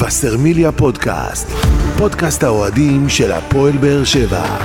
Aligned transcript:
וסרמיליה 0.00 0.72
פודקאסט, 0.72 1.48
פודקאסט 1.98 2.42
האוהדים 2.42 3.08
של 3.08 3.32
הפועל 3.32 3.76
באר 3.76 4.04
שבע. 4.04 4.58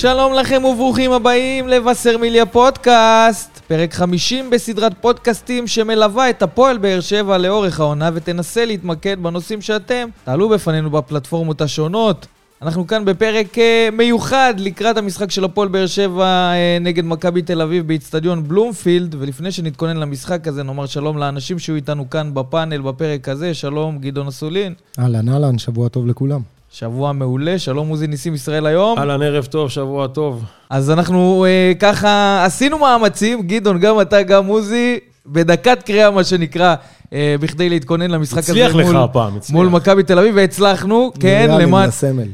שלום 0.00 0.32
לכם 0.34 0.64
וברוכים 0.64 1.12
הבאים 1.12 1.68
לבשרמיליה 1.68 2.46
פודקאסט, 2.46 3.60
פרק 3.66 3.94
50 3.94 4.50
בסדרת 4.50 4.92
פודקאסטים 5.00 5.66
שמלווה 5.66 6.30
את 6.30 6.42
הפועל 6.42 6.78
באר 6.78 7.00
שבע 7.00 7.38
לאורך 7.38 7.80
העונה 7.80 8.10
ותנסה 8.14 8.64
להתמקד 8.64 9.22
בנושאים 9.22 9.60
שאתם 9.60 10.08
תעלו 10.24 10.48
בפנינו 10.48 10.90
בפלטפורמות 10.90 11.60
השונות. 11.60 12.26
אנחנו 12.62 12.86
כאן 12.86 13.04
בפרק 13.04 13.58
אה, 13.58 13.88
מיוחד 13.92 14.54
לקראת 14.58 14.96
המשחק 14.96 15.30
של 15.30 15.44
הפועל 15.44 15.68
באר 15.68 15.86
שבע 15.86 16.24
אה, 16.24 16.78
נגד 16.80 17.04
מכבי 17.04 17.42
תל 17.42 17.62
אביב 17.62 17.86
באיצטדיון 17.86 18.48
בלומפילד, 18.48 19.14
ולפני 19.18 19.52
שנתכונן 19.52 19.96
למשחק 19.96 20.48
הזה 20.48 20.62
נאמר 20.62 20.86
שלום 20.86 21.18
לאנשים 21.18 21.58
שהיו 21.58 21.76
איתנו 21.76 22.10
כאן 22.10 22.34
בפאנל 22.34 22.80
בפרק 22.80 23.28
הזה, 23.28 23.54
שלום 23.54 23.98
גדעון 23.98 24.26
אסולין. 24.26 24.74
אהלן, 24.98 25.28
אהלן, 25.28 25.58
שבוע 25.58 25.88
טוב 25.88 26.06
לכולם. 26.06 26.40
שבוע 26.72 27.12
מעולה, 27.12 27.58
שלום 27.58 27.88
עוזי 27.88 28.06
ניסים 28.06 28.34
ישראל 28.34 28.66
היום. 28.66 28.98
אהלן, 28.98 29.22
ערב 29.22 29.44
טוב, 29.44 29.70
שבוע 29.70 30.06
טוב. 30.06 30.44
אז 30.70 30.90
אנחנו 30.90 31.44
אה, 31.44 31.72
ככה 31.80 32.44
עשינו 32.44 32.78
מאמצים, 32.78 33.42
גדעון, 33.42 33.78
גם 33.78 34.00
אתה, 34.00 34.22
גם 34.22 34.46
עוזי, 34.46 34.98
בדקת 35.26 35.82
קריאה, 35.82 36.10
מה 36.10 36.24
שנקרא, 36.24 36.74
בכדי 37.12 37.68
להתכונן 37.68 38.10
למשחק 38.10 38.38
הזה 38.38 38.52
הצליח 38.52 38.74
לך 38.74 38.86
מול, 38.86 38.96
הפעם, 38.96 39.36
הצליח. 39.36 39.56
מול 39.56 39.68
מכבי 39.68 40.02
תל 40.02 40.18
אביב, 40.18 40.34
והצלחנו, 40.36 41.12
כן, 41.20 41.48
למען. 41.60 41.90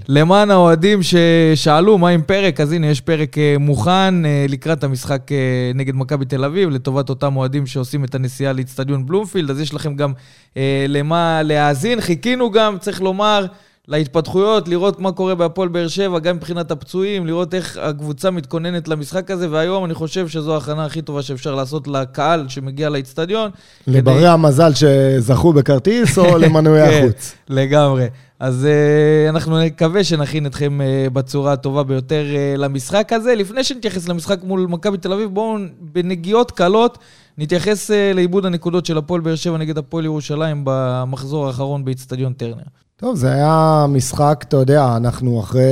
למען 0.08 0.50
האוהדים 0.50 1.00
ששאלו 1.02 1.98
מה 1.98 2.08
עם 2.08 2.22
פרק, 2.22 2.60
אז 2.60 2.72
הנה, 2.72 2.86
יש 2.86 3.00
פרק 3.00 3.38
אה, 3.38 3.56
מוכן 3.60 4.26
אה, 4.26 4.46
לקראת 4.48 4.84
המשחק 4.84 5.32
אה, 5.32 5.36
נגד 5.74 5.94
מכבי 5.94 6.24
תל 6.24 6.44
אביב, 6.44 6.70
לטובת 6.70 7.08
אותם 7.08 7.36
אוהדים 7.36 7.66
שעושים 7.66 8.04
את 8.04 8.14
הנסיעה 8.14 8.52
לאיצטדיון 8.52 9.06
בלומפילד, 9.06 9.50
אז 9.50 9.60
יש 9.60 9.74
לכם 9.74 9.94
גם 9.94 10.12
אה, 10.56 10.86
למה 10.88 11.42
להאזין. 11.42 12.00
חיכינו 12.00 12.50
גם, 12.50 12.78
צריך 12.78 13.02
לומר, 13.02 13.46
להתפתחויות, 13.88 14.68
לראות 14.68 15.00
מה 15.00 15.12
קורה 15.12 15.34
בהפועל 15.34 15.68
באר 15.68 15.88
שבע, 15.88 16.18
גם 16.18 16.36
מבחינת 16.36 16.70
הפצועים, 16.70 17.26
לראות 17.26 17.54
איך 17.54 17.78
הקבוצה 17.82 18.30
מתכוננת 18.30 18.88
למשחק 18.88 19.30
הזה, 19.30 19.50
והיום 19.50 19.84
אני 19.84 19.94
חושב 19.94 20.28
שזו 20.28 20.54
ההכנה 20.54 20.84
הכי 20.84 21.02
טובה 21.02 21.22
שאפשר 21.22 21.54
לעשות 21.54 21.88
לקהל 21.88 22.48
שמגיע 22.48 22.88
לאיצטדיון. 22.88 23.50
לברי 23.86 24.26
המזל 24.26 24.70
שזכו 24.74 25.52
בכרטיס 25.52 26.18
או 26.18 26.38
למנועי 26.42 26.90
כן, 26.90 27.04
החוץ? 27.04 27.34
לגמרי. 27.48 28.06
אז 28.40 28.66
uh, 28.66 29.30
אנחנו 29.30 29.60
נקווה 29.60 30.04
שנכין 30.04 30.46
אתכם 30.46 30.80
uh, 30.80 31.10
בצורה 31.10 31.52
הטובה 31.52 31.82
ביותר 31.82 32.24
uh, 32.30 32.58
למשחק 32.58 33.12
הזה. 33.12 33.34
לפני 33.34 33.64
שנתייחס 33.64 34.08
למשחק 34.08 34.38
מול 34.42 34.66
מכבי 34.70 34.98
תל 34.98 35.12
אביב, 35.12 35.30
בואו 35.32 35.56
בנגיעות 35.80 36.50
קלות 36.50 36.98
נתייחס 37.38 37.90
uh, 37.90 37.94
לאיבוד 38.14 38.46
הנקודות 38.46 38.86
של 38.86 38.98
הפועל 38.98 39.20
באר 39.20 39.34
שבע 39.34 39.58
נגד 39.58 39.78
הפועל 39.78 40.04
ירושלים 40.04 40.60
במחזור 40.64 41.46
האחרון 41.46 41.84
באיצטדיון 41.84 42.32
טרנר. 42.32 42.83
טוב, 42.96 43.16
זה 43.16 43.32
היה 43.32 43.86
משחק, 43.88 44.44
אתה 44.48 44.56
יודע, 44.56 44.96
אנחנו 44.96 45.40
אחרי 45.40 45.62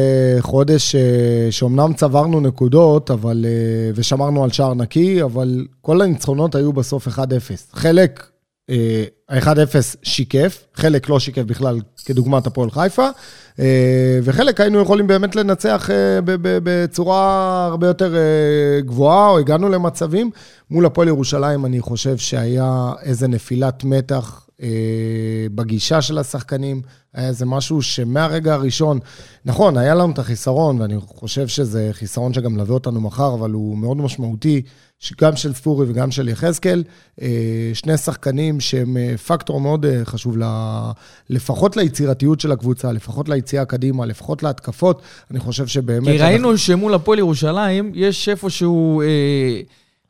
חודש 0.40 0.94
אה, 0.94 1.46
שאומנם 1.50 1.92
צברנו 1.92 2.40
נקודות, 2.40 3.10
אבל, 3.10 3.44
אה, 3.48 3.90
ושמרנו 3.94 4.44
על 4.44 4.50
שער 4.50 4.74
נקי, 4.74 5.22
אבל 5.22 5.66
כל 5.80 6.02
הניצחונות 6.02 6.54
היו 6.54 6.72
בסוף 6.72 7.08
1-0. 7.08 7.18
חלק, 7.72 8.26
אה, 8.70 9.04
ה-1-0 9.28 9.96
שיקף, 10.02 10.64
חלק 10.74 11.08
לא 11.08 11.20
שיקף 11.20 11.42
בכלל, 11.42 11.80
כדוגמת 12.04 12.46
הפועל 12.46 12.70
חיפה, 12.70 13.08
אה, 13.60 14.18
וחלק 14.22 14.60
היינו 14.60 14.80
יכולים 14.80 15.06
באמת 15.06 15.36
לנצח 15.36 15.90
אה, 15.90 16.18
בצורה 16.24 17.64
הרבה 17.66 17.86
יותר 17.86 18.14
אה, 18.16 18.80
גבוהה, 18.80 19.28
או 19.28 19.38
הגענו 19.38 19.68
למצבים. 19.68 20.30
מול 20.70 20.86
הפועל 20.86 21.08
ירושלים, 21.08 21.66
אני 21.66 21.80
חושב 21.80 22.16
שהיה 22.16 22.92
איזה 23.02 23.28
נפילת 23.28 23.84
מתח 23.84 24.46
אה, 24.50 24.51
בגישה 25.54 26.02
של 26.02 26.18
השחקנים. 26.18 26.82
היה 27.14 27.28
איזה 27.28 27.46
משהו 27.46 27.82
שמהרגע 27.82 28.54
הראשון, 28.54 28.98
נכון, 29.44 29.76
היה 29.76 29.94
לנו 29.94 30.12
את 30.12 30.18
החיסרון, 30.18 30.80
ואני 30.80 30.94
חושב 31.00 31.48
שזה 31.48 31.88
חיסרון 31.92 32.32
שגם 32.32 32.54
מלווה 32.54 32.74
אותנו 32.74 33.00
מחר, 33.00 33.34
אבל 33.34 33.50
הוא 33.50 33.78
מאוד 33.78 33.96
משמעותי, 33.96 34.62
גם 35.20 35.36
של 35.36 35.54
ספורי 35.54 35.86
וגם 35.88 36.10
של 36.10 36.28
יחזקאל. 36.28 36.84
אה, 37.22 37.70
שני 37.74 37.96
שחקנים 37.96 38.60
שהם 38.60 38.96
אה, 38.96 39.16
פקטור 39.16 39.60
מאוד 39.60 39.86
אה, 39.86 40.04
חשוב, 40.04 40.38
ל- 40.38 40.90
לפחות 41.30 41.76
ליצירתיות 41.76 42.40
של 42.40 42.52
הקבוצה, 42.52 42.92
לפחות 42.92 43.28
ליציאה 43.28 43.64
קדימה, 43.64 44.06
לפחות 44.06 44.42
להתקפות. 44.42 45.02
אני 45.30 45.40
חושב 45.40 45.66
שבאמת... 45.66 46.08
כי 46.08 46.18
ראינו 46.18 46.58
שמול 46.58 46.94
הפועל 46.94 47.18
ירושלים, 47.18 47.92
יש 47.94 48.28
איפשהו... 48.28 49.02
אה, 49.02 49.60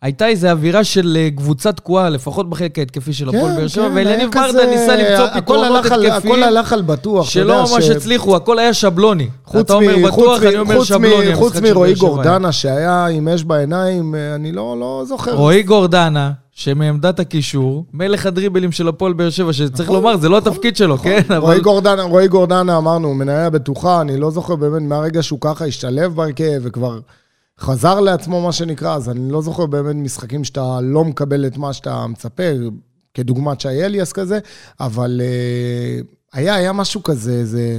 הייתה 0.02 0.28
איזו 0.28 0.48
אווירה 0.48 0.84
של 0.84 1.16
אה, 1.20 1.28
קבוצה 1.36 1.72
תקועה, 1.72 2.08
לפחות 2.10 2.50
בחלק 2.50 2.78
ההתקפי 2.78 3.12
של 3.12 3.28
הפועל 3.28 3.56
באר 3.56 3.66
שבע, 3.68 3.88
כן, 3.94 4.30
כזה- 4.30 4.52
ברדה 4.52 4.66
ניסה 4.70 4.96
למצוא 4.96 5.40
פתרונות 5.40 5.84
התקפיים. 5.86 6.12
הכל 6.12 6.42
הלך 6.42 6.72
על 6.72 6.82
בטוח, 6.82 7.28
שלא 7.30 7.60
ממש 7.62 7.88
הצליחו, 7.88 8.36
הכל 8.36 8.58
היה 8.58 8.74
שבלוני. 8.74 9.28
אתה 9.60 9.74
אומר 9.74 9.96
בטוח, 10.06 10.42
אני 10.42 10.58
אומר 10.58 10.84
שבלוני. 10.84 11.34
חוץ 11.34 11.56
מרועי. 11.56 11.94
גורדנה, 11.94 12.52
שהיה 12.52 13.06
עם 13.06 13.28
אש 13.28 13.44
בעיניים, 13.44 14.14
אה, 14.14 14.34
אני 14.34 14.52
לא 14.52 14.76
לא 14.80 15.02
זוכר. 15.06 15.34
רועי 15.34 15.62
גורדנה, 15.62 16.30
שמעמדת 16.52 17.20
הקישור, 17.20 17.84
מלך 17.92 18.26
הדריבלים 18.26 18.72
של 18.72 18.88
הפועל 18.88 19.12
באר 19.12 19.30
שבע, 19.30 19.52
שצריך 19.52 19.88
נכון, 19.88 19.96
לומר, 20.02 20.16
זה 20.16 20.28
לא 20.28 20.38
התפקיד 20.38 20.76
שלו, 20.76 20.98
כן? 20.98 21.20
רועי 21.28 21.36
אבל 21.38 21.60
גורדנה, 21.60 22.02
רועי 22.02 22.28
גורדנה, 22.28 22.76
אמרנו, 22.76 23.14
מניה 23.14 23.50
בטוחה, 23.50 24.00
אני 24.00 24.16
לא 24.16 24.30
זוכר 24.30 24.56
באמת 24.56 24.82
מהרגע 24.82 25.22
שהוא 25.22 25.38
ככה 25.40 25.64
השתלב 25.64 26.14
בהרכב 26.14 26.60
וכבר 26.62 26.98
חזר 27.62 28.00
לעצמו, 28.00 28.40
מה 28.40 28.52
שנקרא, 28.52 28.94
אז 28.96 29.08
אני 29.10 29.32
לא 29.32 29.42
זוכר 29.42 29.66
באמת 29.66 29.94
משחקים 29.96 30.44
שאתה 30.44 30.78
לא 30.82 31.04
מקבל 31.04 31.46
את 31.46 31.56
מה 31.58 31.72
שאתה 31.72 32.06
מצפה, 32.06 32.42
כדוגמת 33.14 33.60
שי 33.60 33.68
אליאס 33.84 34.12
כזה, 34.12 34.38
אבל 34.80 35.20
אה, 35.24 36.00
היה, 36.40 36.54
היה 36.54 36.72
משהו 36.72 37.02
כזה, 37.02 37.44
זה... 37.44 37.78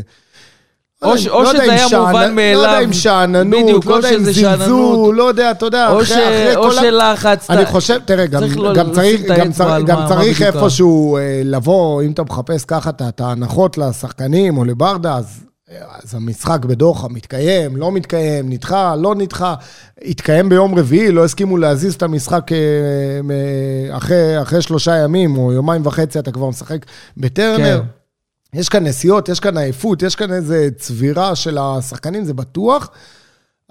לא 1.02 1.12
או 1.12 1.18
ש- 1.18 1.28
או 1.28 1.44
לא 1.44 1.54
שזה 1.54 1.62
היה 1.64 1.88
שאנ- 1.88 1.96
מובן 1.96 2.14
לא 2.14 2.20
יודע 2.22 2.32
מאליו. 2.68 2.82
אם 2.84 2.94
שאננות, 2.94 3.62
בדיוק, 3.64 3.86
לא 3.86 3.92
או 3.92 3.98
יודע 3.98 4.10
אם. 4.16 4.24
זלזול, 4.24 5.16
לא 5.16 5.24
יודע, 5.24 5.52
אתה 5.52 5.66
יודע, 5.66 5.90
או 5.90 5.94
אחרי 5.96 6.06
ש- 6.06 6.12
אחרי 6.12 6.56
או 6.56 6.64
כל 6.64 6.78
ה- 6.78 6.82
שלחץ. 6.82 7.50
אני 7.50 7.66
חושב, 7.66 8.00
תראה, 8.06 8.26
גם, 8.26 8.40
צריך 8.42 8.58
לא- 8.58 8.74
גם 8.76 8.92
צריך, 8.92 9.22
גם 9.22 9.48
על 9.68 9.84
גם 9.84 10.00
מה- 10.00 10.08
צריך 10.10 10.42
מה 10.42 10.48
איפשהו 10.48 11.18
אה, 11.18 11.42
לבוא, 11.46 12.02
אם 12.02 12.12
אתה 12.12 12.24
מחפש 12.24 12.66
ככה 12.66 12.90
את 12.90 13.22
ההנחות 13.22 13.78
לשחקנים 13.78 14.58
או 14.58 14.66
לברדה, 14.66 15.16
אז, 15.16 15.40
אז 15.70 16.16
המשחק 16.16 16.66
בדוחה 16.66 17.08
מתקיים, 17.08 17.76
לא 17.78 17.92
מתקיים, 17.92 18.50
נדחה, 18.50 18.96
לא 18.96 19.16
נדחה, 19.16 19.56
התקיים 20.02 20.50
ביום 20.50 20.80
רביעי, 20.80 21.12
לא 21.12 21.26
הסכימו 21.26 21.58
להזיז 21.58 21.94
את 21.94 22.04
המשחק 22.04 22.52
אה, 22.52 22.58
מ- 23.24 23.92
אחרי, 23.96 24.42
אחרי 24.42 24.62
שלושה 24.62 24.96
ימים 24.98 25.38
או 25.38 25.54
יומיים 25.54 25.86
וחצי, 25.86 26.20
אתה 26.20 26.32
כבר 26.32 26.50
משחק 26.50 26.86
בטרנר. 27.18 27.82
כן. 27.82 28.60
יש 28.60 28.70
כאן 28.70 28.84
נסיעות, 28.88 29.30
יש 29.30 29.40
כאן 29.40 29.58
עייפות, 29.58 30.02
יש 30.02 30.16
כאן 30.16 30.34
איזה 30.34 30.70
צבירה 30.78 31.36
של 31.36 31.58
השחקנים, 31.58 32.24
זה 32.24 32.34
בטוח, 32.34 32.90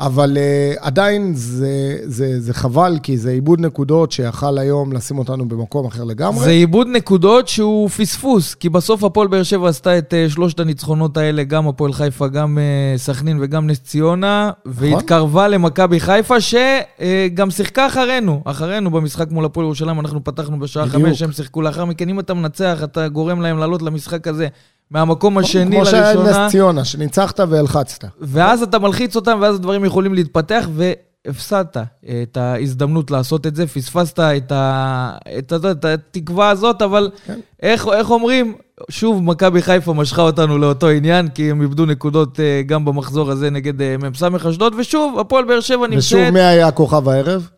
אבל 0.03 0.37
uh, 0.37 0.81
עדיין 0.81 1.33
זה, 1.35 1.99
זה, 2.05 2.41
זה 2.41 2.55
חבל, 2.55 2.99
כי 3.03 3.19
זה 3.19 3.31
איבוד 3.31 3.61
נקודות 3.61 4.13
שיכל 4.13 4.59
היום 4.59 4.93
לשים 4.93 5.19
אותנו 5.19 5.49
במקום 5.49 5.87
אחר 5.87 6.05
לגמרי. 6.05 6.45
זה 6.45 6.51
איבוד 6.51 6.89
נקודות 6.89 7.49
שהוא 7.49 7.89
פספוס, 7.89 8.55
כי 8.55 8.69
בסוף 8.69 9.05
הפועל 9.05 9.29
באר 9.29 9.43
שבע 9.43 9.69
עשתה 9.69 9.99
את 9.99 10.15
אה, 10.15 10.27
שלושת 10.29 10.61
הניצחונות 10.61 11.17
האלה, 11.17 11.45
גם 11.45 11.69
הפועל 11.69 11.93
חיפה, 11.93 12.29
גם 12.29 12.59
אה, 12.59 12.99
סכנין 12.99 13.39
וגם 13.41 13.67
נס 13.67 13.81
ציונה, 13.81 14.51
נכון. 14.67 14.93
והתקרבה 14.93 15.49
למכבי 15.49 16.01
חיפה, 16.01 16.35
שגם 16.41 17.51
שיחקה 17.51 17.87
אחרינו, 17.87 18.43
אחרינו 18.45 18.91
במשחק 18.91 19.31
מול 19.31 19.45
הפועל 19.45 19.67
ירושלים, 19.67 20.01
אנחנו 20.01 20.25
פתחנו 20.25 20.59
בשעה 20.59 20.87
בדיוק. 20.87 21.03
חמש, 21.07 21.23
הם 21.23 21.33
שיחקו 21.33 21.63
לאחר 21.63 21.85
מכן. 21.85 22.09
אם 22.09 22.21
אתה 22.21 22.35
מנצח, 22.35 22.81
אתה 22.85 23.09
גורם 23.09 23.41
להם 23.41 23.59
לעלות 23.59 23.83
למשחק 23.83 24.29
הזה 24.29 24.49
מהמקום 24.93 25.39
השני 25.39 25.77
כמו 25.77 25.87
שהיה 25.87 26.11
עם 26.11 26.19
לראשונה, 26.19 26.47
נס 26.47 26.53
ציונה, 26.53 26.85
שניצחת 26.85 27.41
והלחצת. 27.41 28.05
ואז 28.21 28.63
אתה 28.63 28.79
מלחיץ 28.79 29.17
אותם, 29.17 29.39
ואז 29.41 29.55
הדברים 29.55 29.85
יכולים 29.85 30.15
להתפתח, 30.15 30.69
והפסדת 30.75 31.77
את 32.23 32.37
ההזדמנות 32.37 33.11
לעשות 33.11 33.47
את 33.47 33.57
זה, 33.57 33.67
פספסת 33.67 34.21
את, 34.21 34.53
ה... 34.53 35.13
את, 35.39 35.53
ה... 35.53 35.57
את 35.71 35.85
התקווה 35.85 36.51
הזאת, 36.51 36.83
אבל 36.83 37.11
כן. 37.27 37.41
איך, 37.63 37.89
איך 37.89 38.11
אומרים? 38.11 38.55
שוב, 38.91 39.23
מכבי 39.23 39.63
חיפה 39.63 39.95
משכה 39.95 40.23
אותנו 40.23 40.59
לאותו 40.59 40.89
עניין, 40.89 41.29
כי 41.29 41.51
הם 41.51 41.63
איבדו 41.63 41.87
נקודות 41.87 42.41
אה, 42.41 42.63
גם 42.67 42.85
במחזור 42.85 43.31
הזה 43.31 43.51
נגד 43.51 43.83
אה, 43.83 43.97
מ"ס 43.99 44.23
אשדוד, 44.49 44.75
ושוב, 44.79 45.19
הפועל 45.19 45.45
באר 45.45 45.61
שבע 45.61 45.87
נמצאת... 45.87 45.99
ושוב, 45.99 46.31
מי 46.31 46.41
היה 46.41 46.71
כוכב 46.71 47.09
הערב? 47.09 47.49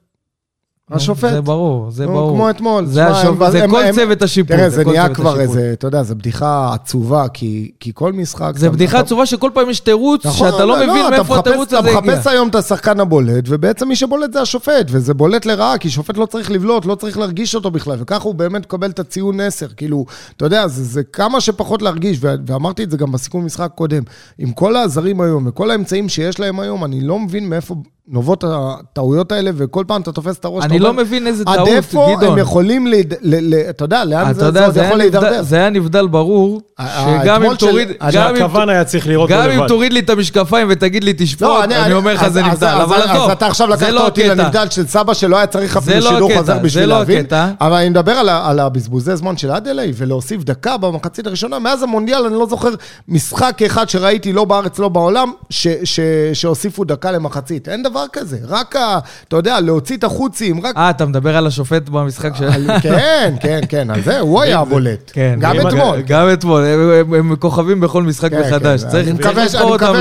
השופט. 0.91 1.31
זה 1.31 1.41
ברור, 1.41 1.91
זה 1.91 2.07
ברור. 2.07 2.31
כמו 2.37 2.51
אתמול. 2.51 2.87
זה, 2.87 2.93
תשמע, 3.05 3.19
השופ... 3.21 3.43
הם- 3.43 3.51
זה 3.51 3.65
הם- 3.65 3.71
כל 3.71 3.83
הם- 3.83 3.95
צוות 3.95 4.23
השיפוט. 4.23 4.53
תראה, 4.57 4.71
זה 4.71 4.85
נהיה 4.85 5.15
כבר. 5.15 5.41
איזה, 5.41 5.71
אתה 5.73 5.87
יודע, 5.87 6.03
זו 6.03 6.15
בדיחה 6.15 6.71
עצובה, 6.75 7.29
כי 7.29 7.71
כי 7.81 7.91
כל 7.95 8.13
משחק... 8.13 8.53
זה 8.57 8.67
אתה- 8.67 8.75
בדיחה 8.75 8.97
אתה- 8.99 9.07
עצובה 9.07 9.27
שכל 9.27 9.51
פעם 9.55 9.71
יש 9.71 9.81
תירוץ, 9.81 10.27
נכון, 10.27 10.51
שאתה 10.51 10.65
לא 10.65 10.77
מבין 10.77 11.07
אתה 11.07 11.11
מאיפה 11.17 11.39
התירוץ 11.39 11.73
הזה 11.73 11.89
אתה 11.91 11.99
הגיע. 11.99 12.13
מחפש 12.15 12.27
היום 12.27 12.49
את 12.49 12.55
השחקן 12.55 13.01
הבולט, 13.01 13.45
ובעצם 13.49 13.89
מי 13.89 13.97
שבולט 13.97 14.33
זה 14.33 14.41
השופט, 14.41 14.87
וזה 14.89 15.15
בולט 15.15 15.47
לרעה, 15.47 15.79
כי 15.79 15.91
שופט 15.91 16.17
לא 16.17 16.27
צריך 16.27 16.51
לבלוט, 16.51 16.85
לא 16.87 16.95
צריך 16.95 17.19
להרגיש 17.19 17.55
אותו 17.55 17.71
בכלל, 17.71 17.97
וככה 18.01 18.25
הוא 18.25 18.35
באמת 18.35 18.63
מקבל 18.63 18.91
את 18.91 18.99
הציון 18.99 19.41
10. 19.41 19.67
כאילו, 19.77 20.05
אתה 20.37 20.45
יודע, 20.45 20.69
זה, 20.69 20.85
זה 20.85 21.03
כמה 21.05 21.41
שפחות 21.41 21.83
להרגיש, 21.83 22.19
ואמרתי 22.47 22.83
את 22.85 22.91
זה 22.91 22.97
גם 22.97 23.13
בסיכום 23.13 23.47
משחק 23.47 23.71
קודם. 23.75 24.03
עם 24.39 24.53
כל 24.53 24.77
העזרים 24.77 25.21
היום 25.21 25.47
וכל 25.47 25.71
האמצעים 25.71 26.09
שיש 26.09 26.41
להם 26.41 26.61
היום, 26.61 26.85
אני 26.85 27.01
לא 27.01 27.19
מבין 27.19 27.49
מאיפה 27.49 27.75
נובעות 28.09 28.45
הטעויות 28.49 29.33
האלה, 29.33 29.51
וכל 29.57 29.85
פעם 29.87 30.01
אתה 30.01 30.13
תופס 30.13 30.37
את 30.39 30.45
הראש. 30.45 30.65
אני 30.65 30.79
לא 30.79 30.89
אומר, 30.89 31.03
מבין 31.03 31.27
איזה 31.27 31.45
עד 31.47 31.57
טעות, 31.57 31.69
איפה 31.69 32.15
גדעון. 32.17 32.33
הם 32.33 32.39
יכולים, 32.39 32.87
להיד- 32.87 33.15
ל- 33.23 33.55
ל- 33.55 33.71
אתה 33.71 33.85
יודע, 33.85 34.05
לאן 34.05 34.25
אתה 34.31 34.35
זה 34.35 34.45
יודע, 34.47 34.67
זה 34.67 34.73
זה 34.73 34.83
יכול 34.87 34.99
להידרדר? 34.99 35.43
זה 35.43 35.57
היה 35.57 35.71
נבדל 35.71 36.07
ברור, 36.07 36.61
שגם 36.81 37.43
אם 37.45 37.51
של- 37.51 37.57
תוריד... 37.57 37.89
אז 38.01 38.15
גם 38.15 38.31
אם- 38.31 38.37
שהכוון 38.37 38.69
היה 38.69 38.85
צריך 38.85 39.07
לראות 39.09 39.31
גם 39.31 39.51
אם. 39.51 39.67
תוריד 39.69 39.93
לי 39.93 40.01
את 40.01 40.11
המשקפיים 40.11 40.67
ותגיד 40.71 41.05
לי 41.05 41.13
תשפוט, 41.17 41.43
לא, 41.43 41.65
אני 41.65 41.93
אומר 41.95 42.15
לך 42.15 42.29
זה 42.29 42.43
נבדל, 42.43 42.67
אבל 42.67 42.97
עזוב, 43.03 43.25
אז 43.25 43.31
אתה 43.31 43.47
עכשיו 43.47 43.67
זה 43.69 43.75
לקחת 43.75 43.89
לא 43.93 44.05
אותי. 44.05 44.29
לנבדל 44.29 44.67
של 44.71 44.87
סבא 44.87 45.15
שלא 45.15 45.37
היה 45.37 45.47
צריך 45.47 45.77
אפילו 45.77 46.01
לא 46.01 46.11
שידור 46.11 46.43
זה 46.43 46.55
בשביל 46.55 46.85
לא 46.89 46.99
להבין. 46.99 47.27
אבל 47.61 47.73
אני 47.77 47.89
מדבר 47.89 48.13
על 48.29 48.61
הבזבוזי 48.61 49.17
זמן 49.17 49.37
של 49.37 49.51
אדלי, 49.51 49.93
ולהוסיף 49.97 50.43
דקה 50.45 50.77
במחצית 50.77 51.27
הראשונה. 51.27 51.59
מאז 51.59 51.83
המונדיאל 51.83 52.25
אני 52.27 52.35
לא 52.35 52.47
זוכר 52.47 52.69
משחק 53.09 53.63
אחד 53.67 53.89
שראיתי, 53.89 54.33
לא 54.33 54.45
בארץ, 54.45 54.79
לא 54.79 54.89
בעולם, 54.89 55.33
ש- 55.51 55.69
ש- 55.85 56.01
שהוסיפו 56.33 56.85
דקה 56.85 57.13
למחצית. 57.13 57.69
אין 57.69 57.83
דבר 57.83 57.94
כזה. 58.13 58.39
רק, 58.49 58.77
ה- 58.77 58.99
אתה 59.29 59.37
יודע, 59.37 59.61
להוציא 59.61 59.97
את 59.97 60.05
החוצים, 60.05 60.67
רק... 60.67 60.77
אה, 60.77 60.91
אתה 60.91 61.07
מדבר 61.07 61.37
על 61.37 61.47
השופט 61.47 61.89
במשחק 61.89 62.37
של... 62.37 62.49
כן, 62.83 63.35
כן, 63.41 63.61
כן, 63.69 63.91
על 63.91 64.03
זה, 64.03 64.21
הוא 64.21 64.41
היה 64.41 64.59
הבולט. 64.65 65.11
כן, 65.15 65.39
גם 65.41 65.57
ואם- 65.59 65.69
אתמול. 65.69 66.01
גם 66.07 66.27
אתמול, 66.33 66.63
הם- 67.15 67.37
כוכבים 67.37 67.81
בכל 67.81 68.03
משחק 68.03 68.31
כן, 68.31 68.41
מחדש. 68.41 68.83
כן. 68.85 68.89
צריך 68.91 69.09
אני 69.09 69.19
אני 69.57 69.65
אותם 69.65 69.93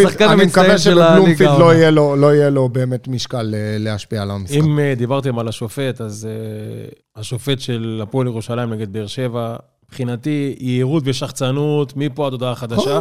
לשחקן 0.00 0.28
אני 0.28 0.42
המצטיין 0.42 0.78
של 0.78 1.02
הליגה. 1.02 1.46
העונה. 1.50 1.64
לא 1.64 1.74
יהיה 1.74 1.90
לו- 1.90 2.16
לא 2.16 2.34
יהיה 2.34 2.50
לו 2.50 2.68
באמת 2.68 3.08
משקל 3.08 3.54
אה, 3.54 3.76
להשפיע 3.78 4.22
על 4.22 4.30
המשחק. 4.30 4.54
אם 4.56 4.78
אה, 4.78 4.92
דיברתם 4.96 5.38
על 5.38 5.48
השופט, 5.48 6.00
אז 6.00 6.28
אה, 6.30 6.88
השופט 7.20 7.60
של 7.60 8.00
הפועל 8.02 8.26
ירושלים 8.26 8.72
נגד 8.72 8.92
באר 8.92 9.06
שבע, 9.06 9.56
מבחינתי, 9.90 10.54
יהירות 10.60 11.02
ושחצנות 11.06 11.92
מפה 11.96 12.26
עד 12.26 12.32
הודעה 12.32 12.54
חדשה, 12.54 12.98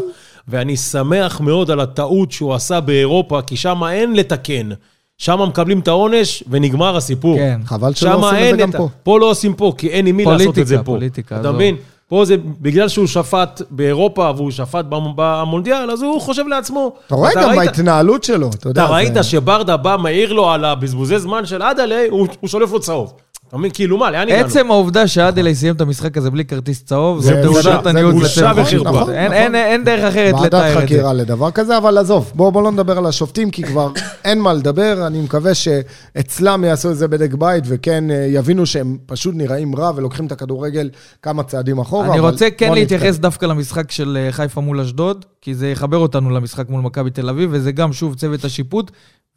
ואני 0.48 0.78
שמח 0.78 1.42
מאוד 1.42 1.72
על 1.72 1.80
הטעות 1.80 2.32
שהוא 2.32 2.54
עשה 2.54 2.80
באירופה, 2.80 3.42
כי 3.48 3.58
שם 3.58 3.84
אין 3.84 4.14
לתקן. 4.16 4.70
שם 5.18 5.40
מקבלים 5.48 5.80
את 5.80 5.88
העונש 5.88 6.44
ונגמר 6.50 6.96
הסיפור. 6.98 7.36
כן. 7.38 7.62
חבל 7.66 7.94
שלא 7.94 8.10
עושים 8.16 8.30
את 8.30 8.44
אין 8.44 8.56
זה 8.56 8.62
גם 8.62 8.72
פה. 8.72 8.90
פה 9.04 9.20
לא 9.20 9.30
עושים 9.30 9.54
פה, 9.54 9.74
כי 9.78 9.88
אין 9.90 10.08
עם 10.08 10.18
מי 10.18 10.26
לעשות 10.26 10.60
את 10.60 10.68
זה 10.68 10.76
פוליטיקה, 10.78 10.84
פה. 10.84 10.92
פוליטיקה, 10.92 11.36
אתה 11.36 11.42
עזוב. 11.42 11.56
מבין? 11.56 11.76
פה 12.08 12.26
זה 12.26 12.36
בגלל 12.62 12.88
שהוא 12.88 13.08
שפט 13.08 13.62
באירופה 13.70 14.32
והוא 14.36 14.52
שפט 14.52 14.86
במ- 14.90 15.14
במונדיאל, 15.16 15.92
אז 15.92 16.02
הוא 16.02 16.22
חושב 16.22 16.48
לעצמו. 16.48 16.92
אתה 17.08 17.16
רואה 17.16 17.32
גם 17.36 17.56
בהתנהלות 17.56 18.24
שלו, 18.24 18.50
אתה 18.50 18.70
יודע. 18.70 18.86
אתה 18.86 18.94
ראית 18.94 19.14
זה- 19.14 19.24
שברדה 19.24 19.78
בא, 19.78 19.98
מעיר 20.00 20.34
לו 20.34 20.50
על 20.52 20.66
הבזבוזי 20.66 21.20
זמן 21.20 21.46
של 21.46 21.64
אדלה, 21.64 22.04
הוא 22.10 22.28
שולף 22.46 22.72
לו 22.72 22.80
צהוב. 22.80 23.14
אתה 23.48 23.58
מבין? 23.58 23.72
כאילו 23.74 23.98
מה, 23.98 24.12
לאן 24.12 24.28
הגענו? 24.28 24.46
עצם 24.46 24.72
העובדה 24.72 25.08
שאדלי 25.08 25.56
סיים 25.56 25.76
את 25.76 25.82
המשחק 25.82 26.18
הזה 26.18 26.32
בלי 26.32 26.46
כרטיס 26.46 26.84
צהוב, 26.84 27.20
זה 27.22 27.40
תעודת 27.44 27.64
זה 27.84 27.90
עניות 27.90 28.14
בושה. 28.16 28.52
וחרפה. 28.56 28.76
נכון, 28.90 29.14
אין- 29.14 29.32
נכון. 29.32 29.56
אין- 29.56 29.84
דרך 29.84 30.04
אחרת 30.04 30.34
ועדת 30.34 30.46
לתאר 30.46 30.70
את 30.74 30.80
זה. 30.80 30.82
חקירה 30.82 31.14
לדבר 31.14 31.52
כזה, 31.52 31.78
אבל 31.78 31.98
עזוב, 31.98 32.32
בואו 32.36 32.52
בוא 32.52 32.62
לא 32.64 32.72
נדבר 32.72 32.98
על 32.98 33.06
השופטים, 33.06 33.52
כי 33.52 33.64
כבר 33.64 33.92
אין 34.26 34.40
מה 34.42 34.54
לדבר. 34.54 35.08
אני 35.08 35.22
מקווה 35.22 35.54
שאצלם 35.54 36.64
יעשו 36.64 36.92
את 36.92 36.98
זה 36.98 37.08
בדק 37.08 37.34
בית, 37.34 37.64
וכן 37.68 38.12
אה, 38.12 38.28
יבינו 38.30 38.66
שהם 38.66 38.98
פשוט 39.06 39.36
נראים 39.38 39.76
רע 39.76 39.92
ולוקחים 39.96 40.26
את 40.26 40.32
הכדורגל 40.32 40.90
כמה 41.22 41.44
צעדים 41.44 41.80
אחורה. 41.80 42.08
אני 42.12 42.20
רוצה 42.20 42.50
כן 42.58 42.74
להתייחס. 42.74 43.18
דווקא 43.18 43.46
למשחק 43.46 43.92
של 43.92 44.18
אה, 44.22 44.32
חיפה 44.32 44.62
מול 44.62 44.80
אשדוד, 44.80 45.26
כי 45.42 45.54
זה 45.56 45.68
יחבר 45.68 45.98
אותנו 45.98 46.30
למשחק 46.30 46.70
מול 46.70 46.82
מכבי 46.82 47.10
תל 47.10 47.30
אביב, 47.30 47.50
וזה 47.54 47.72
גם 47.72 47.94
שוב 47.94 48.16
צוות 48.16 48.46
השיפוט. 48.46 48.92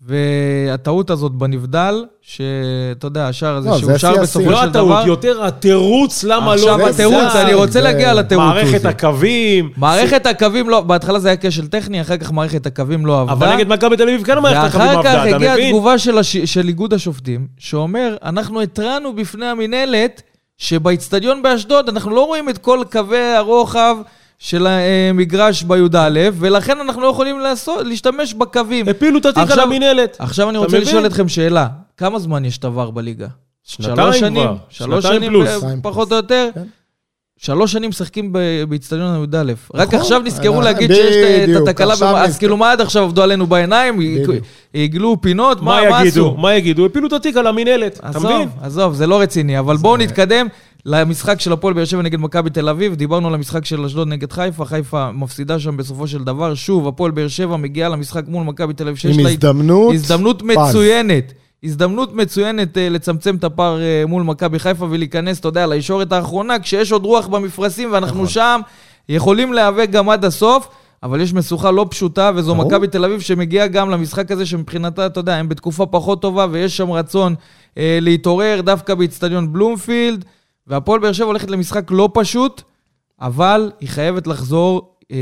והטעות 0.06 1.10
הזאת 1.10 1.32
בנבדל, 1.32 2.04
שאתה 2.22 3.06
יודע, 3.06 3.28
השער 3.28 3.56
הזה 3.56 3.68
לא, 3.68 3.74
זה 3.74 3.80
שאושר 3.80 4.12
שיא 4.12 4.22
בסופו. 4.22 4.50
לא 4.50 4.60
של 4.62 4.68
דבר. 4.70 4.92
הטעות, 4.98 5.06
יותר 5.06 5.44
התירוץ 5.44 6.24
למה 6.24 6.46
לא... 6.56 6.60
עכשיו. 6.74 6.88
התירוץ, 6.88 7.34
אני 7.34 7.54
רוצה 7.54 7.72
זה- 7.72 7.80
להגיע 7.80 8.14
לתירוץ. 8.14 8.44
מערכת. 8.44 8.84
הקווים. 8.84 9.70
מערכת 9.76 10.26
הקווים 10.26 10.70
לא, 10.70 10.80
בהתחלה 10.80 11.18
זה 11.18 11.28
היה 11.28 11.36
כשל 11.40 11.66
טכני, 11.66 12.00
אחר 12.00 12.16
כך 12.16 12.32
מערכת 12.32 12.66
הקווים 12.66 13.06
לא 13.06 13.20
עבדה. 13.20 13.32
אבל 13.32 13.54
נגד 13.54 13.68
מכבי 13.68 13.96
תל 13.96 14.02
אביב 14.02 14.22
כן 14.24 14.38
מערכת 14.38 14.64
הקווים 14.74 14.86
ואחר 14.88 15.02
כך 15.02 15.06
עבדה, 15.06 15.28
אתה 15.28 15.36
הגיעה 15.36 15.54
מבין? 15.54 15.66
התגובה 15.66 15.98
של, 15.98 16.18
הש... 16.18 16.36
של 16.36 16.68
איגוד 16.68 16.94
השופטים, 16.94 17.46
שאומר, 17.58 18.16
אנחנו 18.22 18.60
התרענו 18.60 19.12
בפני 19.16 19.46
המינהלת 19.46 20.22
שבאיצטדיון 20.58 21.42
באשדוד 21.42 21.88
אנחנו 21.88 22.10
לא 22.10 22.26
רואים 22.26 22.48
את 22.48 22.58
כל 22.58 22.82
קווי 22.92 23.34
הרוחב 23.36 23.96
של 24.38 24.66
המגרש 24.66 25.62
בי"א, 25.62 26.08
ולכן 26.32 26.80
אנחנו 26.80 27.02
לא 27.02 27.06
יכולים 27.06 27.40
לעשות, 27.40 27.86
להשתמש 27.86 28.34
בקווים. 28.34 28.88
הפילו 28.88 29.18
את 29.18 29.26
התיק 29.26 29.50
על 29.50 29.60
המינהלת. 29.60 30.16
עכשיו 30.18 30.48
אני 30.50 30.58
רוצה 30.58 30.76
מבין? 30.76 30.88
לשאול 30.88 31.06
אתכם 31.06 31.28
שאלה, 31.28 31.66
כמה 31.96 32.18
זמן 32.18 32.44
יש 32.44 32.58
תבר 32.58 32.90
בליגה? 32.90 33.26
שנתיים 33.64 33.96
שלוש 33.96 34.18
שנים? 34.20 34.42
כבר. 34.46 34.56
שלוש 34.68 35.04
שנתיים 35.04 35.20
שנים 35.22 35.30
פלוס. 35.32 35.48
ב- 35.48 35.60
שנתיים 35.60 35.80
פחות 35.82 36.08
פלוס. 36.08 36.12
או 36.12 36.16
יותר? 36.16 36.48
כן. 36.54 36.62
שלוש 37.40 37.72
שנים 37.72 37.90
משחקים 37.90 38.32
באיצטדיון 38.68 39.14
הי"א. 39.32 39.52
רק 39.74 39.88
נכון. 39.88 40.00
עכשיו 40.00 40.20
נזכרו 40.20 40.58
אה, 40.58 40.64
להגיד 40.64 40.94
שיש 40.94 41.16
את- 41.16 41.68
התקלה, 41.68 41.94
אז. 42.16 42.38
כאילו 42.38 42.56
מה 42.56 42.72
עד 42.72 42.80
עכשיו 42.80 43.02
עבדו 43.04 43.22
עלינו 43.22 43.46
בעיניים? 43.46 44.00
עיגלו 44.72 45.20
פינות? 45.20 45.62
מה 45.62 45.80
מה 45.82 45.90
מה 45.90 46.00
יגידו? 46.00 46.26
עשו? 46.26 46.36
מה 46.36 46.54
יגידו? 46.54 46.86
הפילו 46.86 47.06
את 47.08 47.12
התיק 47.12 47.36
על 47.36 47.46
המינהלת. 47.46 48.00
אתה 48.10 48.18
מבין? 48.18 48.48
עזוב, 48.62 48.94
זה 48.94 49.06
לא 49.06 49.20
רציני, 49.20 49.58
אבל 49.58 49.76
בואו 49.76 49.96
נתקדם 49.96 50.46
למשחק 50.86 51.40
של 51.40 51.52
הפועל 51.52 51.74
באר 51.74 51.84
שבע 51.84 52.02
נגד 52.02 52.20
מכבי 52.20 52.50
תל 52.50 52.68
אביב. 52.68 52.94
דיברנו 52.94 53.28
על 53.28 53.34
המשחק 53.34 53.64
של 53.64 53.84
אשדוד 53.84 54.08
נגד 54.08 54.32
חיפה, 54.32 54.64
חיפה 54.64 55.12
מפסידה 55.12 55.58
שם 55.58 55.76
בסופו 55.76 56.06
של 56.06 56.24
דבר. 56.24 56.54
שוב, 56.54 56.88
הפועל 56.88 57.10
באר 57.10 57.28
שבע 57.28 57.56
מגיעה 57.56 57.88
למשחק 57.88 58.24
מול 58.28 58.44
מכבי 58.44 58.74
תל 58.74 58.84
אביב, 58.84 58.96
שיש 58.96 59.18
עם 59.18 59.24
לה 59.24 59.30
הזדמנות. 59.30 59.94
הזדמנות. 59.94 60.42
מצוינת. 60.42 61.32
הזדמנות 61.64 62.14
מצוינת 62.14 62.78
אה, 62.78 62.88
לצמצם 62.88 63.36
את 63.36 63.44
הפער 63.44 63.82
אה, 63.82 64.04
מול 64.08 64.22
מכבי 64.22 64.58
חיפה 64.58 64.86
ולהיכנס, 64.90 65.40
אתה 65.40 65.48
יודע, 65.48 65.66
לישורת 65.66 66.12
האחרונה, 66.12 66.58
כשיש 66.58 66.92
עוד 66.92 67.04
רוח 67.04 67.26
במפרשים 67.26 67.92
ואנחנו 67.92 68.14
נכון. 68.14 68.28
שם, 68.28 68.60
יכולים 69.08 69.52
להיאבק 69.52 69.90
גם 69.90 70.10
עד 70.10 70.24
הסוף. 70.24 70.68
אבל 71.02 71.20
יש 71.20 71.32
משוכה 71.32 71.70
לא 71.70 71.86
פשוטה, 71.90 72.30
וזו. 72.34 72.54
מכבי 72.54 72.86
תל 72.86 73.04
אביב 73.04 73.20
שמגיעה 73.20 73.66
גם 73.66 73.90
למשחק 73.90 74.30
הזה, 74.30 74.46
שמבחינתה, 74.46 75.06
אתה 75.06 75.20
יודע, 75.20 75.36
הם 75.36 75.48
בתקופה 75.48 75.86
פחות 75.86 76.22
טובה, 76.22 76.46
ויש 76.50 76.76
שם 76.76 76.90
רצון 76.90 77.34
אה, 77.78 77.98
להתעורר 78.00 78.60
דווקא 78.64 78.94
באיצטדיון 78.94 79.52
בלומפילד, 79.52 80.24
והפועל 80.68 81.00
באר 81.00 81.12
שבע 81.12 81.26
הולכת 81.26 81.50
למשחק 81.50 81.84
לא 81.90 82.10
פשוט, 82.14 82.62
אבל 83.20 83.70
היא 83.80 83.88
חייבת 83.88 84.26
לחזור... 84.26 84.94
אה, 85.12 85.16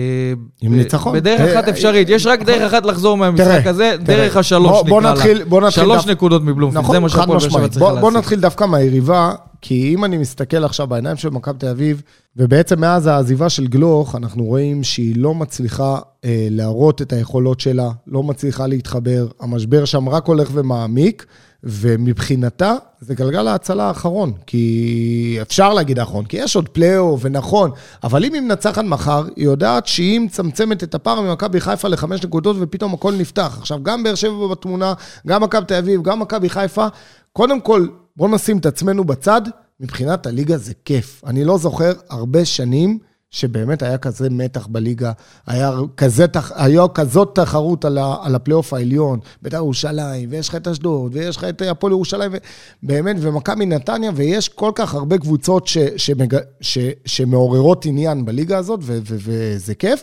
עם 0.61 0.77
ניצחון. 0.77 1.17
בדרך 1.17 1.41
אה, 1.41 1.53
אחת 1.53 1.69
אפשרית. 1.69 2.09
יש 2.09 2.27
רק 2.27 2.43
דרך 2.43 2.63
אחת 2.63 2.87
לחזור 2.87 3.17
מהמשחק 3.17 3.67
הזה. 3.67 3.97
דרך 4.01 4.37
השלוש, 4.37 4.71
נקרא 4.71 4.83
לה. 4.83 5.45
בוא 5.49 5.61
נתחיל 5.61 5.71
שלוש 5.71 6.07
נקודות 6.07 6.43
מבלומפילד, 6.43 6.85
זה 6.85 6.99
נכון, 6.99 7.03
מה 7.03 7.09
חד 7.09 7.19
שהפועל 7.19 7.39
באר 7.39 7.49
שבע. 7.49 7.69
צריכה 7.69 7.79
בוא, 7.79 8.01
בוא 8.01 8.11
להשיג. 8.11 8.19
נתחיל 8.19 8.41
דווקא 8.41 8.65
מהיריבה, 8.65 9.33
כי 9.61 9.95
אם 9.95 10.05
אני 10.05 10.19
מסתכל 10.19 10.65
עכשיו 10.65 10.87
בעיניים 10.87 11.17
של 11.17 11.31
מכבי 11.31 11.59
תל 11.59 11.69
אביב, 11.69 12.03
ובעצם 12.37 12.81
מאז 12.81 13.07
העזיבה 13.07 13.49
של 13.49 13.67
גלוך, 13.67 14.17
אנחנו 14.17 14.45
רואים 14.45 14.83
שהיא 14.83 15.15
לא 15.17 15.35
מצליחה 15.35 15.99
אה, 16.25 16.49
להראות 16.51 17.03
את 17.03 17.13
היכולות 17.13 17.61
שלה, 17.61 17.91
לא 18.07 18.23
מצליחה 18.23 18.67
להתחבר, 18.67 19.27
המשבר 19.41 19.85
שם 19.85 20.09
רק 20.09 20.27
הולך 20.27 20.49
ומעמיק, 20.53 21.27
ומבחינתה 21.69 22.75
זה 23.01 23.15
גלגל 23.15 23.49
ההצלה 23.49 23.85
האחרון, 23.85 24.33
כי 24.47 25.39
אפשר 25.43 25.75
להגיד 25.75 25.99
האחרון, 25.99 26.25
כי 26.25 26.37
יש 26.37 26.57
עוד 26.57 26.69
פלייאוף 26.69 27.21
ונכון, 27.25 27.71
אבל 28.05 28.25
אם 28.25 28.35
היא 28.35 28.43
מנצחת 28.43 28.85
מחר, 28.85 29.25
היא 29.37 29.45
יודעת 29.45 29.87
שהיא 29.87 30.21
מצמצמת 30.21 30.83
את 30.83 30.95
הפער 30.95 31.21
ממכבי 31.21 31.61
חיפה 31.61 31.89
לחמש 31.89 32.25
נקודות 32.25 32.57
ופתאום 32.61 32.95
הכל 32.95 33.13
נפתח. 33.13 33.57
עכשיו, 33.61 33.83
גם 33.83 34.03
באר 34.03 34.15
שבע 34.15 34.47
בתמונה, 34.51 34.95
גם 35.27 35.43
מכבי 35.43 35.67
תל 35.67 35.75
אביב, 35.75 36.03
גם 36.03 36.21
מכבי 36.21 36.49
חיפה, 36.49 36.87
קודם 37.33 37.61
כל, 37.61 37.87
בואו 38.17 38.35
נשים 38.35 38.59
את 38.59 38.67
עצמנו 38.67 39.05
בצד, 39.05 39.43
מבחינת 39.81 40.27
הליגה 40.27 40.57
זה 40.57 40.73
כיף. 40.85 41.23
אני 41.27 41.45
לא 41.45 41.59
זוכר 41.59 41.93
הרבה 42.11 42.45
שנים 42.45 42.99
שבאמת 43.37 43.83
היה 43.83 43.99
כזה 43.99 44.31
מתח 44.31 44.67
בליגה, 44.67 45.13
היה, 45.47 45.71
כזה, 45.97 46.27
תח- 46.27 46.53
היה 46.55 46.83
כזאת 46.95 47.35
תחרות 47.35 47.85
על, 47.85 47.99
ה, 47.99 48.17
על 48.23 48.35
הפלייאוף 48.35 48.73
העליון, 48.73 49.19
בית"ר 49.43 49.57
ירושלים, 49.57 50.29
ויש 50.31 50.49
לך 50.49 50.55
את 50.55 50.69
אשדוד, 50.69 51.13
ויש 51.15 51.37
לך 51.37 51.45
את 51.45 51.63
הפועל 51.63 51.93
ירושלים, 51.93 52.31
ו- 52.35 52.37
באמת, 52.83 53.17
ומכבי 53.21 53.67
נתניה, 53.67 54.11
ויש 54.15 54.49
כל 54.49 54.73
כך 54.75 54.95
הרבה 54.95 55.19
קבוצות 55.19 55.67
ש, 55.67 55.79
שמג, 55.97 56.37
ש, 56.61 56.79
שמעוררות 57.05 57.85
עניין 57.87 58.25
בליגה 58.25 58.59
הזאת, 58.59 58.81
ו, 58.83 58.99
ו, 59.05 59.17
וזה 59.21 59.75
כיף. 59.75 60.03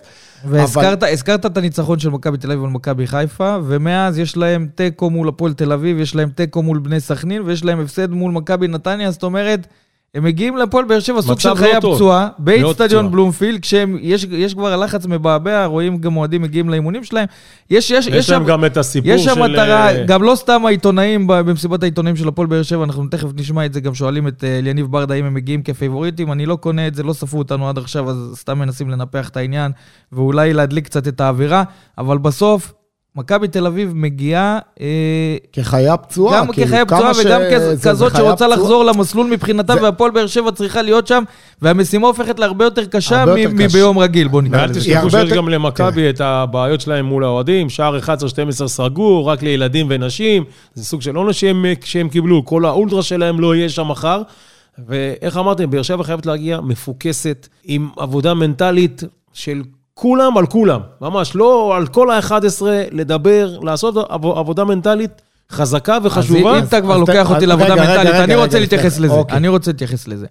והזכרת 0.49 1.03
הזכרת 1.03 1.45
את 1.45 1.57
הניצחון 1.57 1.99
של 1.99 2.09
מכבי 2.09 2.37
תל 2.37 2.51
אביב 2.51 2.63
על 2.63 2.69
מכבי 2.69 3.07
חיפה, 3.07 3.57
ומאז 3.65 4.17
יש 4.19 4.37
להם 4.37 4.67
תיקו 4.75 5.09
מול 5.09 5.27
הפועל 5.29 5.53
תל 5.53 5.71
אביב, 5.71 5.99
יש 5.99 6.15
להם 6.15 6.29
תיקו 6.29 6.63
מול 6.63 6.79
בני 6.79 6.99
סכנין, 6.99 7.41
ויש 7.45 7.65
להם 7.65 7.79
הפסד 7.79 8.09
מול 8.11 8.31
מכבי 8.31 8.67
נתניה, 8.67 9.11
זאת 9.11 9.23
אומרת, 9.23 9.67
הם 10.15 10.23
מגיעים 10.23 10.57
לפועל 10.57 10.85
באר 10.85 10.99
שבע, 10.99 11.21
סוג 11.21 11.39
של 11.39 11.49
לא 11.49 11.55
חיה 11.55 11.81
טוב. 11.81 11.95
פצועה, 11.95 12.21
מאוד 12.21 12.33
באיצטדיון. 12.39 13.11
בלומפילד, 13.11 13.63
שיש 13.63 14.53
כבר 14.53 14.73
הלחץ 14.73 15.05
מבעבע, 15.05 15.65
רואים 15.65 15.97
גם 15.97 16.17
אוהדים 16.17 16.41
מגיעים 16.41 16.69
לאימונים 16.69 17.03
שלהם. 17.03 17.25
יש, 17.69 17.91
יש, 17.91 18.07
יש 18.07 18.29
להם 18.29 18.45
גם 18.45 18.65
את 18.65 18.77
הסיפור 18.77 19.11
יש 19.11 19.23
של... 19.23 19.33
שם 19.33 19.41
מטרה, 19.41 19.89
אה, 19.89 20.03
גם 20.03 20.23
לא 20.23 20.35
סתם 20.35 20.65
העיתונאים 20.65 21.27
במסיבת 21.27 21.83
העיתונאים 21.83 22.15
של 22.15 22.27
הפועל 22.27 22.47
באר 22.47 22.63
שבע, 22.63 22.83
אנחנו 22.83 23.07
תכף 23.07 23.29
נשמע 23.35 23.65
את 23.65 23.73
זה, 23.73 23.79
גם 23.79 23.93
שואלים 23.93 24.27
את 24.27 24.43
אה, 24.43 24.57
אליניב 24.57 24.85
ברדה 24.85 25.13
אם 25.13 25.25
הם 25.25 25.33
מגיעים 25.33 25.63
כפייבוריטים, 25.63 26.31
אני 26.31 26.45
לא 26.45 26.55
קונה 26.55 26.87
את 26.87 26.95
זה, 26.95 27.03
לא 27.03 27.13
ספרו 27.13 27.39
אותנו 27.39 27.69
עד 27.69 27.77
עכשיו, 27.77 28.09
אז 28.09 28.17
סתם 28.35 28.59
מנסים 28.59 28.89
לנפח 28.89 29.29
את 29.29 29.37
העניין, 29.37 29.71
ואולי 30.11 30.53
להדליק 30.53 30.85
קצת 30.85 31.07
את 31.07 31.21
האווירה, 31.21 31.63
אבל 31.97 32.17
בסוף, 32.17 32.73
מכבי 33.15 33.47
תל 33.47 33.65
אביב 33.67 33.91
מגיעה... 33.95 34.59
אה, 34.81 34.87
כחיה 35.53 35.97
פצועה. 35.97 36.39
גם 36.39 36.51
כאילו, 36.51 36.67
כחיה 36.67 36.85
פצועה 36.85 37.13
ש- 37.13 37.17
וגם 37.25 37.41
כז- 37.55 37.59
זה- 37.59 37.75
זה 37.75 37.89
כזאת 37.89 38.11
חיה 38.11 38.21
שרוצה 38.21 38.35
פצועה. 38.45 38.49
לחזור 38.59 38.83
למסלול 38.85 39.27
מבחינתה, 39.27 39.73
זה- 39.75 39.83
והפועל 39.83 40.11
באר 40.11 40.27
שבע 40.27 40.51
צריכה 40.51 40.81
להיות 40.81 41.07
שם, 41.07 41.23
והמשימה 41.61 42.07
הופכת 42.07 42.39
להרבה 42.39 42.65
יותר 42.65 42.85
קשה 42.85 43.21
הרבה 43.21 43.39
יותר 43.39 43.53
מ- 43.53 43.57
קשה. 43.57 43.65
מביום 43.65 43.97
רגיל, 43.99 44.27
בוא 44.27 44.41
נקרא 44.41 44.61
ואל. 44.61 44.73
תשכחו 44.73 45.09
שיש 45.09 45.19
יותר- 45.23 45.35
גם 45.35 45.49
למכבי 45.49 46.09
את 46.09 46.21
הבעיות 46.21 46.81
שלהם 46.81 47.05
מול 47.05 47.23
האוהדים, 47.23 47.69
שער 47.69 47.97
11-12 47.99 48.03
סגור, 48.67 49.29
רק 49.31 49.43
לילדים 49.43 49.87
ונשים, 49.89 50.43
זה 50.73 50.83
סוג 50.85 51.01
של 51.01 51.15
עונש 51.15 51.39
שהם, 51.39 51.65
שהם 51.83 52.09
קיבלו, 52.09 52.45
כל 52.45 52.65
האולטרה 52.65 53.01
שלהם 53.03 53.39
לא 53.39 53.55
יהיה 53.55 53.69
שם 53.69 53.87
מחר. 53.87 54.21
ואיך 54.87 55.37
אמרתם, 55.37 55.69
באר 55.69 55.81
שבע 55.81 56.03
חייבת 56.03 56.25
להגיע 56.25 56.61
מפוקסת, 56.61 57.47
עם 57.63 57.89
עבודה 57.97 58.33
מנטלית 58.33 59.03
של 59.33 59.61
כולם 60.03 60.37
על 60.37 60.45
כולם, 60.45 60.81
ממש, 61.01 61.35
לא 61.35 61.75
על 61.75 61.87
כל 61.87 62.11
ה-11 62.11 62.61
לדבר, 62.91 63.59
לעשות 63.59 63.95
עב- 64.09 64.25
עבודה 64.25 64.63
מנטלית 64.63 65.21
חזקה 65.51 65.95
אז 65.97 66.05
וחשובה. 66.05 66.59
אם 66.59 66.63
אתה 66.63 66.81
כבר 66.81 66.93
אז 66.93 66.99
לוקח 66.99 67.29
אותי 67.29 67.43
אז 67.43 67.49
לעבודה 67.49 67.75
מנטלית, 67.75 68.15
אני 68.15 68.35
רוצה 68.35 68.59
להתייחס 68.59 68.99
לזה. 68.99 69.13
אוקיי. 69.13 69.37
אני 69.37 69.47
רוצה 69.47 69.71
להתייחס 69.71 70.07
לזה. 70.07 70.25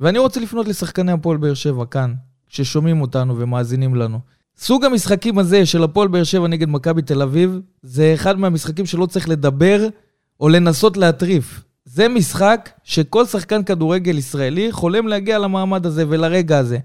ואני 0.00 0.18
רוצה 0.18 0.40
לפנות 0.40 0.68
לשחקני 0.68 1.12
הפועל 1.12 1.36
באר 1.36 1.54
שבע 1.54 1.84
כאן, 1.84 2.12
ששומעים 2.48 3.00
אותנו 3.00 3.38
ומאזינים 3.38 3.94
לנו. 3.94 4.18
סוג 4.58 4.84
המשחקים 4.84 5.38
הזה 5.38 5.66
של 5.66 5.82
הפועל 5.84 6.08
באר 6.08 6.24
שבע 6.24 6.48
נגד 6.48 6.68
מכבי 6.68 7.02
תל 7.02 7.22
אביב, 7.22 7.60
זה 7.82 8.10
אחד 8.14 8.38
מהמשחקים 8.38 8.86
שלא 8.86 9.06
צריך 9.06 9.28
לדבר 9.28 9.86
או 10.40 10.48
לנסות 10.48 10.96
להטריף. 10.96 11.62
זה 11.84 12.08
משחק 12.08 12.70
שכל 12.84 13.26
שחקן 13.26 13.62
כדורגל 13.62 14.18
ישראלי 14.18 14.72
חולם 14.72 15.08
להגיע 15.08 15.38
למעמד 15.38 15.86
הזה 15.86 16.04
ולרגע 16.08 16.58
הזה. 16.58 16.78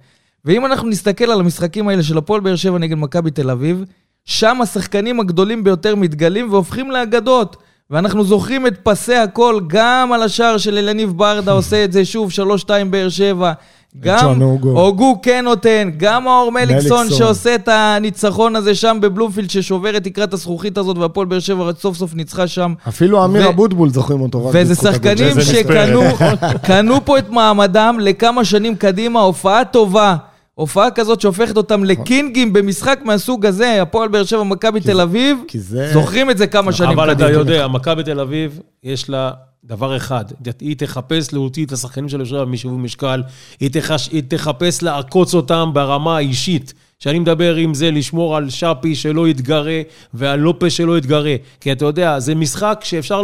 ואם 0.45 0.65
אנחנו 0.65 0.89
נסתכל 0.89 1.31
על 1.31 1.39
המשחקים 1.39 1.87
האלה 1.87 2.03
של 2.03 2.17
הפועל 2.17 2.41
באר 2.41 2.55
שבע 2.55 2.77
נגד 2.77 2.97
מכבי 2.97 3.31
תל 3.31 3.49
אביב, 3.49 3.83
שם 4.25 4.61
השחקנים 4.61 5.19
הגדולים 5.19 5.63
ביותר 5.63 5.95
מתגלים 5.95 6.53
והופכים 6.53 6.91
לאגדות. 6.91 7.57
ואנחנו 7.89 8.23
זוכרים 8.23 8.67
את 8.67 8.79
פסי 8.83 9.15
הכל, 9.15 9.59
גם 9.67 10.11
על 10.13 10.23
השער 10.23 10.57
של 10.57 10.77
אלניב 10.77 11.13
ברדה 11.17 11.51
עושה 11.51 11.83
את 11.83 11.91
זה 11.91 12.05
שוב, 12.05 12.31
3-2 12.65 12.69
באר 12.89 13.09
שבע. 13.09 13.51
גם. 13.99 14.41
אוגו 14.65 15.19
כן 15.21 15.45
נותן, 15.45 15.89
גם 15.97 16.23
מאור 16.23 16.51
מליקסון. 16.51 17.09
שעושה 17.09 17.55
את 17.55 17.67
הניצחון 17.67 18.55
הזה 18.55 18.75
שם 18.75 18.97
בבלומפילד, 19.01 19.49
ששובר 19.49 19.97
את 19.97 20.03
תקרת 20.03 20.33
הזכוכית 20.33 20.77
הזאת, 20.77 20.97
והפועל 20.97 21.27
באר 21.27 21.39
שבע 21.39 21.71
סוף 21.79 21.97
סוף 21.97 22.13
ניצחה 22.13 22.47
שם. 22.47 22.73
אפילו 22.87 23.25
אמיר 23.25 23.49
אבוטבול 23.49 23.89
זוכרים 23.89 24.21
אותו 24.21 24.45
רק 24.45 24.55
וזה. 24.57 24.75
שחקנים 24.75 25.41
שקנו 25.41 26.01
קנו 26.67 27.05
פה 27.05 27.17
את 27.17 27.29
מעמדם 27.29 27.97
לכמה 28.01 28.45
שנים 28.45 28.75
קדימה, 28.75 29.19
הופעה 29.19 29.65
טובה. 29.65 30.15
הופעה 30.59 30.91
כזאת 30.91 31.21
שהופכת 31.21 31.57
אותם 31.57 31.83
לקינגים 31.83 32.53
במשחק 32.53 32.99
מהסוג 33.05 33.45
הזה, 33.45 33.81
הפועל 33.81 34.09
באר 34.09 34.23
שבע, 34.23 34.43
מכבי 34.43 34.79
תל 34.81 35.01
אביב, 35.01 35.37
זה- 35.53 35.93
זוכרים 35.93 36.29
את 36.29 36.37
זה 36.37 36.47
כמה 36.47 36.71
שנים 36.71 36.89
אבל 36.99 37.11
אתה 37.11 37.23
קדימה. 37.23 37.31
יודע, 37.39 37.67
מכבי 37.67 38.03
תל 38.03 38.19
אביב, 38.19 38.59
יש 38.83 39.09
לה 39.09 39.31
דבר 39.65 39.97
אחד, 39.97 40.25
היא 40.59 40.75
תחפש 40.77 41.33
להוציא 41.33 41.65
את 41.65 41.71
השחקנים 41.71 42.09
של 42.09 42.19
יושב 42.19 42.43
משיווי 42.43 42.77
משקל, 42.77 43.23
היא, 43.59 43.69
תחש, 43.71 44.09
היא 44.11 44.23
תחפש 44.27 44.83
לעקוץ 44.83 45.33
אותם 45.33 45.69
ברמה 45.73 46.17
האישית. 46.17 46.73
שאני 46.99 47.19
מדבר 47.19 47.55
עם 47.55 47.73
זה 47.73 47.91
לשמור 47.91 48.37
על 48.37 48.49
שפי 48.49 48.95
שלא 48.95 49.27
יתגרה 49.27 49.81
ועל 50.13 50.39
לופס 50.39 50.73
שלא 50.73 50.97
יתגרה. 50.97 51.35
כי 51.61 51.71
אתה 51.71 51.85
יודע, 51.85 52.19
זה 52.19 52.35
משחק 52.35 52.79
שאפשר 52.83 53.21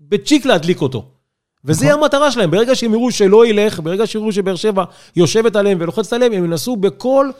בצ'יק 0.00 0.46
להדליק 0.46 0.80
אותו. 0.82 1.04
וזה 1.68 1.86
נכון. 1.86 2.02
המטרה 2.02 2.30
שלהם. 2.30 2.50
ברגע 2.50 2.74
שהם 2.74 2.92
יראו 2.92 3.10
שלא 3.10 3.46
ילך, 3.46 3.80
ברגע 3.80 4.06
שיראו 4.06 4.32
שבאר 4.32 4.56
שבע 4.56 4.84
יושבת 5.16 5.56
עליהם 5.56 5.78
ולוחצת 5.80 6.12
עליהם, 6.12 6.32
הם 6.32 6.44
ינסו 6.44 6.76
בכל 6.76 7.30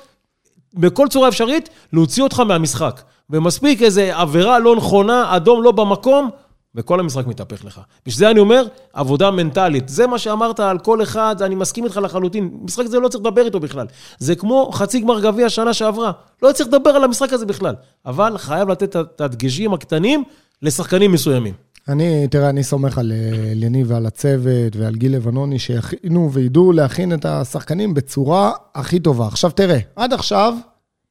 בכל 0.75 1.09
צורה 1.09 1.29
אפשרית, 1.29 1.69
להוציא 1.93 2.23
אותך 2.23 2.41
מהמשחק. 2.41 3.03
ומספיק 3.31 3.83
איזו 3.83 4.01
עבירה 4.01 4.59
לא 4.59 4.77
נכונה, 4.77 5.37
אדום 5.37 5.63
לא 5.63 5.73
במקום, 5.73 6.31
וכל 6.75 7.01
המשחק 7.01 7.27
מתהפך 7.27 7.65
לך. 7.65 7.81
בשביל 8.07 8.19
זה 8.19 8.31
אני 8.31 8.41
אומר, 8.41 8.65
עבודה 8.93 9.31
מנטלית. 9.31 9.89
זה 9.89 10.07
מה 10.07 10.19
שאמרת 10.19 10.61
על 10.61 10.79
כל 10.79 11.03
אחד, 11.03 11.43
אני 11.43 11.55
מסכים 11.55 11.85
איתך 11.85 12.01
לחלוטין. 12.03 12.51
משחק 12.63 12.87
זה 12.87 12.99
לא 12.99 13.09
צריך 13.09 13.25
לדבר 13.25 13.45
איתו 13.45 13.61
בכלל. 13.61 13.87
זה 14.19 14.35
כמו 14.35 14.71
חצי 14.73 15.01
גמר 15.01 15.21
גביע 15.21 15.49
שנה 15.49 15.75
שעברה. 15.75 16.13
לא 16.43 16.53
צריך 16.53 16.69
לדבר 16.69 16.91
על 16.91 17.05
המשחק 17.05 17.33
הזה 17.33 17.47
בכלל. 17.47 17.75
אבל 18.07 18.39
חייב 18.39 18.69
לתת 18.69 18.97
את 18.97 19.21
הדגשים 19.21 19.75
הקטנים 19.75 20.25
לשחקנים 20.63 21.13
מסוימים. 21.13 21.55
אני, 21.89 22.29
תראה, 22.29 22.49
אני 22.49 22.65
סומך 22.65 22.99
על 22.99 23.13
אה, 23.13 23.53
יניב 23.55 23.87
ועל 23.91 24.07
הצוות 24.07 24.77
ועל 24.77 24.95
גיל 24.95 25.17
לבנוני, 25.17 25.59
שיכינו 25.59 26.33
וידעו 26.33 26.73
להכין 26.73 27.15
את 27.15 27.25
השחקנים 27.25 27.95
בצורה 27.95 28.53
הכי 28.75 29.01
טובה. 29.01 29.27
עכשיו 29.27 29.51
תראה, 29.51 29.79
עד 29.97 30.13
עכשיו 30.13 30.55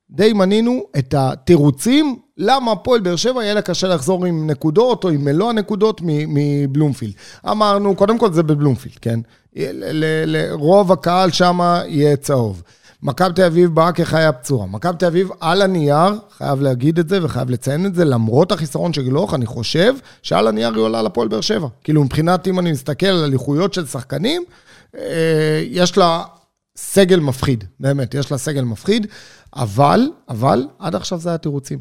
די 0.10 0.34
מנינו 0.34 0.84
את 0.98 1.13
התירוצים 1.17 2.15
למה 2.38 2.72
הפועל 2.72 3.00
באר 3.00 3.15
שבע 3.15 3.43
יהיה 3.43 3.53
לה 3.53 3.62
קשה 3.62 3.88
לחזור 3.88 4.25
עם 4.25 4.50
נקודות 4.50 5.03
או 5.03 5.10
עם 5.10 5.25
מלוא 5.25 5.50
הנקודות 5.50 6.01
מבלומפילד. 6.03 7.13
אמרנו, 7.50 7.96
קודם 7.96 8.17
כל 8.17 8.34
זה 8.34 8.43
בבלומפילד, 8.43 8.96
כן? 9.01 9.19
ל- 9.55 9.93
ל- 9.93 10.24
ל- 10.25 10.51
רוב 10.51 10.91
הקהל 10.91 11.31
שם 11.31 11.60
יהיה 11.88 12.15
צהוב. 12.15 12.63
מכבי 13.03 13.33
תל 13.35 13.43
אביב 13.43 13.75
באה 13.75 13.91
כחיה 13.91 14.31
פצועה. 14.31 14.67
מכבי 14.67 14.97
תל 14.97 15.05
אביב 15.05 15.29
על 15.39 15.61
הנייר, 15.61 16.13
חייב 16.37 16.61
להגיד 16.61 16.99
את 16.99 17.09
זה 17.09 17.25
וחייב 17.25 17.49
לציין 17.49 17.85
את 17.85 17.95
זה, 17.95 18.05
למרות 18.05 18.51
החיסרון 18.51 18.93
של 18.93 19.03
גילוח, 19.03 19.33
אני 19.33 19.45
חושב 19.45 19.93
שעל 20.21 20.47
הנייר 20.47 20.73
היא 20.73 20.81
עולה 20.81 21.01
לפועל 21.01 21.27
באר 21.27 21.41
שבע. 21.41 21.67
כאילו 21.83 22.03
מבחינת, 22.03 22.47
אם 22.47 22.59
אני 22.59 22.71
מסתכל 22.71 23.05
על 23.05 23.33
איכויות 23.33 23.73
של 23.73 23.85
שחקנים, 23.85 24.43
אה, 24.97 25.63
יש 25.65 25.97
לה 25.97 26.23
סגל 26.75 27.19
מפחיד, 27.19 27.63
באמת, 27.79 28.13
יש 28.13 28.31
לה 28.31 28.37
סגל 28.37 28.63
מפחיד, 28.63 29.07
אבל, 29.55 30.09
אבל, 30.29 30.67
עד 30.79 30.95
עכשיו 30.95 31.19
זה 31.19 31.29
היה 31.29 31.37
תירוצים. 31.37 31.79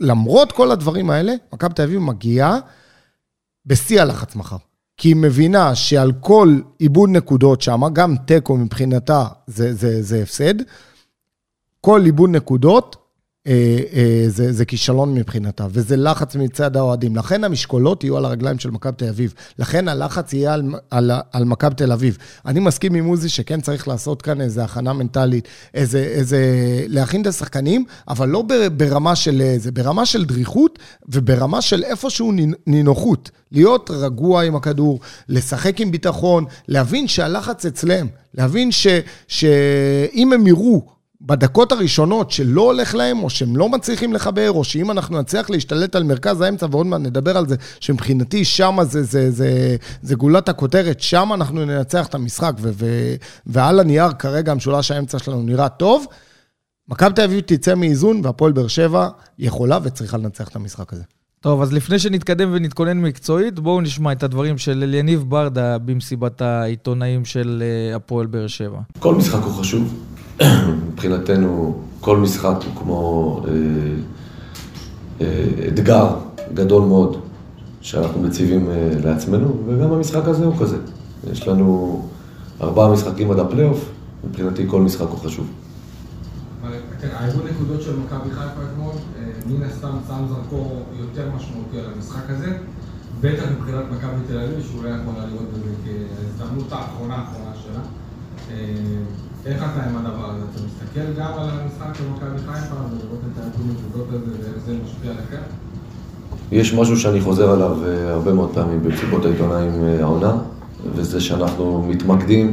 למרות 0.00 0.52
כל 0.52 0.70
הדברים 0.70 1.10
האלה, 1.10 1.32
מכבי 1.52 1.74
תל 1.74 1.82
אביב 1.82 2.00
מגיעה 2.00 2.58
בשיא 3.66 4.02
הלחץ 4.02 4.36
מחר. 4.36 4.56
כי 4.96 5.08
היא 5.08 5.16
מבינה 5.16 5.74
שעל 5.74 6.12
כל 6.20 6.58
עיבוד 6.78 7.10
נקודות 7.10 7.62
שם, 7.62 7.80
גם 7.92 8.16
תיקו 8.26 8.56
מבחינתה 8.56 9.26
זה, 9.46 9.74
זה, 9.74 10.02
זה 10.02 10.22
הפסד, 10.22 10.54
כל 11.80 12.02
עיבוד 12.04 12.30
נקודות 12.30 13.03
זה, 14.28 14.52
זה 14.52 14.64
כישלון 14.64 15.14
מבחינתה, 15.14 15.66
וזה 15.70 15.96
לחץ 15.96 16.36
מצד 16.36 16.76
האוהדים. 16.76 17.16
לכן 17.16 17.44
המשקולות 17.44 18.04
יהיו 18.04 18.16
על 18.16 18.24
הרגליים 18.24 18.58
של 18.58 18.70
מכבי 18.70 18.92
תל 18.96 19.08
אביב. 19.08 19.34
לכן 19.58 19.88
הלחץ 19.88 20.32
יהיה 20.32 20.54
על, 20.54 20.62
על, 20.90 21.10
על 21.32 21.44
מכבי 21.44 21.74
תל 21.74 21.92
אביב. 21.92 22.18
אני 22.46 22.60
מסכים 22.60 22.94
עם 22.94 23.06
עוזי 23.06 23.28
שכן 23.28 23.60
צריך 23.60 23.88
לעשות 23.88 24.22
כאן 24.22 24.40
איזו 24.40 24.60
הכנה 24.60 24.92
מנטלית, 24.92 25.48
איזה, 25.74 25.98
איזה, 25.98 26.38
להכין 26.88 27.22
את 27.22 27.26
השחקנים, 27.26 27.84
אבל 28.08 28.28
לא 28.28 28.44
ברמה 28.76 29.16
של 29.16 29.42
זה, 29.56 29.72
ברמה 29.72 30.06
של 30.06 30.24
דריכות 30.24 30.78
וברמה 31.08 31.62
של 31.62 31.84
איפשהו 31.84 32.32
נינ- 32.32 32.56
נינוחות. 32.66 33.30
להיות 33.52 33.90
רגוע 33.90 34.42
עם 34.42 34.56
הכדור, 34.56 35.00
לשחק 35.28 35.80
עם 35.80 35.90
ביטחון, 35.90 36.44
להבין 36.68 37.08
שהלחץ 37.08 37.66
אצלם, 37.66 38.06
להבין 38.34 38.70
שאם 39.28 40.32
הם 40.32 40.46
יראו 40.46 40.93
בדקות 41.26 41.72
הראשונות 41.72 42.30
שלא 42.30 42.60
הולך 42.60 42.94
להם, 42.94 43.22
או 43.22 43.30
שהם 43.30 43.56
לא 43.56 43.68
מצליחים 43.68 44.12
לחבר, 44.12 44.50
או 44.50 44.64
שאם 44.64 44.90
אנחנו 44.90 45.20
נצליח 45.20 45.50
להשתלט 45.50 45.96
על 45.96 46.02
מרכז 46.02 46.40
האמצע, 46.40 46.66
ועוד 46.70 46.86
מעט 46.86 47.00
נדבר 47.00 47.36
על 47.36 47.48
זה, 47.48 47.56
שמבחינתי 47.80 48.44
שם 48.44 48.76
זה, 48.82 49.02
זה, 49.02 49.30
זה, 49.30 49.76
זה 50.02 50.14
גולת 50.14 50.48
הכותרת, 50.48 51.00
שם 51.00 51.30
אנחנו 51.34 51.64
ננצח 51.64 52.06
את 52.06 52.14
המשחק, 52.14 52.52
ו, 52.60 52.70
ו, 52.74 52.86
ועל 53.46 53.80
הנייר 53.80 54.12
כרגע 54.12 54.52
המשולש 54.52 54.90
האמצע 54.90 55.18
שלנו 55.18 55.42
נראה 55.42 55.68
טוב. 55.68 56.06
מכבי 56.88 57.12
תל 57.14 57.22
אביב 57.22 57.40
תצא 57.40 57.74
מאיזון, 57.74 58.20
והפועל 58.24 58.52
באר 58.52 58.68
שבע 58.68 59.08
יכולה 59.38 59.78
וצריכה 59.82 60.16
לנצח 60.16 60.48
את 60.48 60.56
המשחק 60.56 60.92
הזה. 60.92 61.02
טוב, 61.40 61.62
אז 61.62 61.72
לפני 61.72 61.98
שנתקדם 61.98 62.50
ונתכונן 62.52 62.98
מקצועית, 62.98 63.60
בואו 63.60 63.80
נשמע 63.80 64.12
את 64.12 64.22
הדברים 64.22 64.58
של 64.58 64.82
אליניב 64.82 65.24
ברדה 65.28 65.78
במסיבת 65.78 66.42
העיתונאים 66.42 67.24
של 67.24 67.62
אה, 67.62 67.96
הפועל 67.96 68.26
באר 68.26 68.46
שבע. 68.46 68.80
כל 68.98 69.14
משחק 69.14 69.42
הוא 69.42 69.52
חשוב. 69.52 70.13
מבחינתנו, 70.88 71.78
כל 72.00 72.16
משחק 72.16 72.56
הוא 72.64 72.82
כמו 72.82 73.40
אה, 73.48 73.52
אה, 75.20 75.68
אתגר 75.68 76.14
גדול 76.54 76.82
מאוד 76.82 77.16
שאנחנו 77.80 78.22
מציבים 78.22 78.70
אה, 78.70 78.90
לעצמנו, 79.04 79.56
וגם 79.66 79.92
המשחק 79.92 80.28
הזה 80.28 80.44
הוא 80.44 80.54
כזה. 80.60 80.76
יש 81.32 81.48
לנו 81.48 82.02
ארבעה 82.60 82.92
משחקים 82.92 83.30
עד 83.30 83.38
הפלייאוף, 83.38 83.90
מבחינתי 84.24 84.64
כל 84.68 84.80
משחק 84.80 85.06
הוא 85.08 85.18
חשוב. 85.18 85.46
אבל 86.62 86.72
תראה, 87.00 87.20
העיבוד 87.20 87.42
נקודות 87.50 87.82
של 87.82 87.96
מכבי 87.96 88.30
חיפה 88.30 88.60
אתמול, 88.72 88.92
מן 89.46 89.62
הסתם 89.62 89.96
שם 90.08 90.24
זרקור 90.28 90.82
יותר 91.00 91.30
משמעותי 91.36 91.78
על 91.78 91.84
המשחק 91.96 92.30
הזה, 92.30 92.56
בטח 93.20 93.42
מבחינת 93.58 93.84
מכבי 93.90 94.20
תל 94.28 94.38
אביב, 94.38 94.66
שאולי 94.72 94.90
יכולה 94.90 95.26
לראות 95.26 95.46
בזה 95.54 95.74
כהזדמנות 95.84 96.72
האחרונה 96.72 97.14
האחרונה 97.14 97.52
שלה. 97.62 97.80
איך 99.46 99.62
אתה 99.62 99.88
עם 99.88 99.96
הדבר 99.96 100.30
הזה? 100.30 100.44
אתה 100.52 100.60
מסתכל 100.66 101.20
גם 101.20 101.32
על 101.38 101.48
המשחק 101.50 101.94
של 101.98 102.04
מכבי 102.14 102.38
חיפה 102.38 102.74
ולראות 102.74 103.20
את 103.32 103.38
העיבוד 103.38 103.76
נקודות 103.76 104.08
הזה 104.08 104.32
ואיך 104.40 104.64
זה 104.66 104.76
משפיע 104.84 105.10
עליכם? 105.10 105.42
יש 106.52 106.74
משהו 106.74 106.96
שאני 106.96 107.20
חוזר 107.20 107.50
עליו 107.50 107.76
אה, 107.86 108.12
הרבה 108.12 108.32
מאוד 108.32 108.50
פעמים 108.54 108.82
במסיבות 108.82 109.24
העיתונאים 109.24 109.84
אה, 109.84 110.02
העונה, 110.02 110.32
וזה 110.94 111.20
שאנחנו 111.20 111.86
מתמקדים 111.88 112.52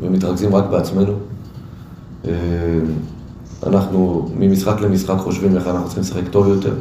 ומתרכזים 0.00 0.54
רק 0.54 0.64
בעצמנו. 0.70 1.12
אה, 2.26 2.32
אנחנו 3.66 4.28
ממשחק 4.38 4.80
למשחק 4.80 5.16
חושבים 5.18 5.56
איך 5.56 5.66
אנחנו 5.66 5.84
צריכים 5.84 6.02
לשחק 6.02 6.28
טוב 6.30 6.48
יותר, 6.48 6.74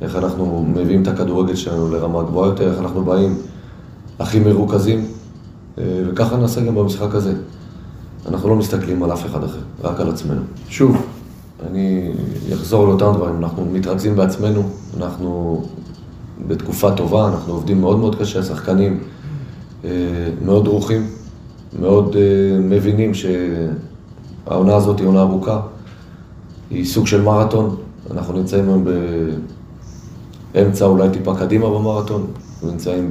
איך 0.00 0.16
אנחנו 0.16 0.66
מביאים 0.74 1.02
את 1.02 1.08
הכדורגל 1.08 1.54
שלנו 1.54 1.90
לרמה 1.90 2.22
גבוהה 2.22 2.48
יותר, 2.48 2.70
איך 2.70 2.80
אנחנו 2.80 3.04
באים 3.04 3.36
הכי 4.18 4.40
מרוכזים, 4.40 5.06
וככה 5.78 6.36
נעשה 6.36 6.60
גם 6.60 6.74
במשחק 6.74 7.14
הזה. 7.14 7.34
אנחנו 8.28 8.48
לא 8.48 8.56
מסתכלים 8.56 9.02
על 9.02 9.12
אף 9.12 9.26
אחד 9.26 9.44
אחר, 9.44 9.58
רק 9.82 10.00
על 10.00 10.10
עצמנו. 10.10 10.40
שוב, 10.68 10.96
אני 11.66 12.12
אחזור 12.54 12.86
לאותם 12.86 13.12
דברים, 13.14 13.36
אנחנו 13.38 13.64
מתרכזים 13.72 14.16
בעצמנו, 14.16 14.62
אנחנו 14.96 15.62
בתקופה 16.46 16.90
טובה, 16.90 17.28
אנחנו 17.28 17.52
עובדים 17.52 17.80
מאוד 17.80 17.98
מאוד 17.98 18.16
קשה, 18.18 18.40
השחקנים 18.40 19.00
אה, 19.84 19.90
מאוד 20.44 20.64
דרוכים, 20.64 21.06
מאוד 21.80 22.16
אה, 22.16 22.58
מבינים 22.60 23.12
שהעונה 23.14 24.76
הזאת 24.76 24.98
היא 24.98 25.06
עונה 25.06 25.20
ארוכה, 25.20 25.60
היא 26.70 26.84
סוג 26.84 27.06
של 27.06 27.22
מרתון, 27.22 27.76
אנחנו 28.10 28.34
נמצאים 28.34 28.68
היום 28.68 28.84
באמצע, 30.54 30.84
אולי 30.84 31.10
טיפה 31.10 31.34
קדימה 31.36 31.70
במרתון, 31.70 32.26
נמצאים 32.62 33.10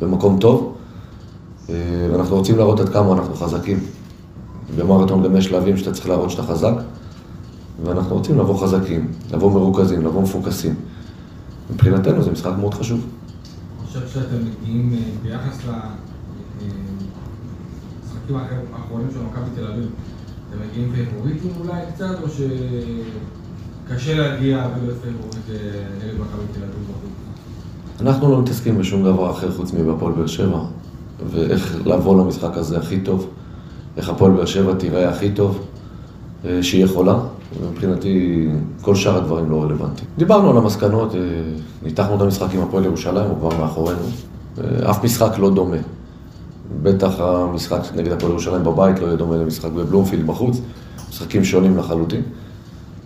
במקום 0.00 0.38
טוב, 0.40 0.74
אה, 1.70 1.74
ואנחנו 2.12 2.36
רוצים 2.36 2.56
להראות 2.58 2.80
עד 2.80 2.88
כמה 2.88 3.12
אנחנו 3.12 3.34
חזקים. 3.34 3.78
במרתון 4.76 5.22
גם 5.22 5.36
יש 5.36 5.44
שלבים 5.44 5.76
שאתה 5.76 5.92
צריך 5.92 6.08
להראות 6.08 6.30
שאתה 6.30 6.42
חזק, 6.42 6.74
ואנחנו 7.84 8.16
רוצים 8.16 8.38
לבוא 8.38 8.58
חזקים, 8.62 9.10
לבוא 9.32 9.52
מרוכזים, 9.52 10.04
לבוא 10.04 10.22
מפוקסים. 10.22 10.74
מבחינתנו 11.70 12.22
זה 12.22 12.30
משחק 12.30 12.52
מאוד 12.60 12.74
חשוב. 12.74 13.00
אני 13.00 13.86
חושב 13.86 14.08
שאתם 14.08 14.36
מגיעים 14.36 14.92
אה, 14.92 14.98
ביחס 15.22 15.58
למשחקים 18.04 18.36
האחרונים 18.72 19.08
של 19.10 19.18
מכבי 19.30 19.50
תל 19.54 19.66
אביב, 19.66 19.86
אתם 20.50 20.58
מגיעים 20.68 20.92
פייבוריטים 20.94 21.50
אולי 21.60 21.80
קצת, 21.94 22.16
או 22.22 22.28
שקשה 23.88 24.14
להגיע 24.14 24.66
ולהיות 24.76 24.96
פייבוריט 25.02 25.50
אה, 25.50 25.54
נגד 25.98 26.20
מכבי 26.20 26.44
תל 26.52 26.60
אביב? 26.60 26.74
אנחנו 28.00 28.30
לא 28.30 28.42
מתעסקים 28.42 28.78
בשום 28.78 29.04
דבר 29.04 29.30
אחר 29.30 29.52
חוץ 29.52 29.72
מבהפועל 29.72 30.12
באר 30.12 30.26
שבע, 30.26 30.60
ואיך 31.30 31.76
לבוא 31.86 32.24
למשחק 32.24 32.56
הזה 32.56 32.78
הכי 32.78 33.00
טוב, 33.00 33.30
איך 33.98 34.08
הפועל 34.08 34.32
באר 34.32 34.46
שבע 34.46 34.74
תיראה 34.74 35.08
הכי 35.08 35.30
טוב 35.30 35.66
אה, 36.44 36.62
שהיא 36.62 36.84
יכולה, 36.84 37.18
ומבחינתי 37.60 38.48
כל 38.82 38.94
שאר 38.94 39.16
הדברים 39.16 39.50
לא 39.50 39.62
רלוונטיים. 39.62 40.08
דיברנו 40.18 40.50
על 40.50 40.56
המסקנות, 40.56 41.14
אה, 41.14 41.20
ניתחנו 41.82 42.16
את 42.16 42.20
המשחק 42.20 42.54
עם 42.54 42.60
הפועל 42.60 42.84
ירושלים, 42.84 43.30
הוא 43.30 43.38
כבר 43.38 43.60
מאחורינו. 43.60 44.00
אה, 44.58 44.90
אף 44.90 45.04
משחק 45.04 45.38
לא 45.38 45.50
דומה. 45.50 45.76
בטח 46.82 47.20
המשחק 47.20 47.80
נגד 47.96 48.12
הפועל 48.12 48.32
ירושלים 48.32 48.64
בבית 48.64 48.98
לא 48.98 49.06
יהיה 49.06 49.16
דומה 49.16 49.36
למשחק 49.36 49.70
בבלומפילד 49.70 50.26
בחוץ, 50.26 50.60
משחקים 51.10 51.44
שונים 51.44 51.76
לחלוטין. 51.76 52.22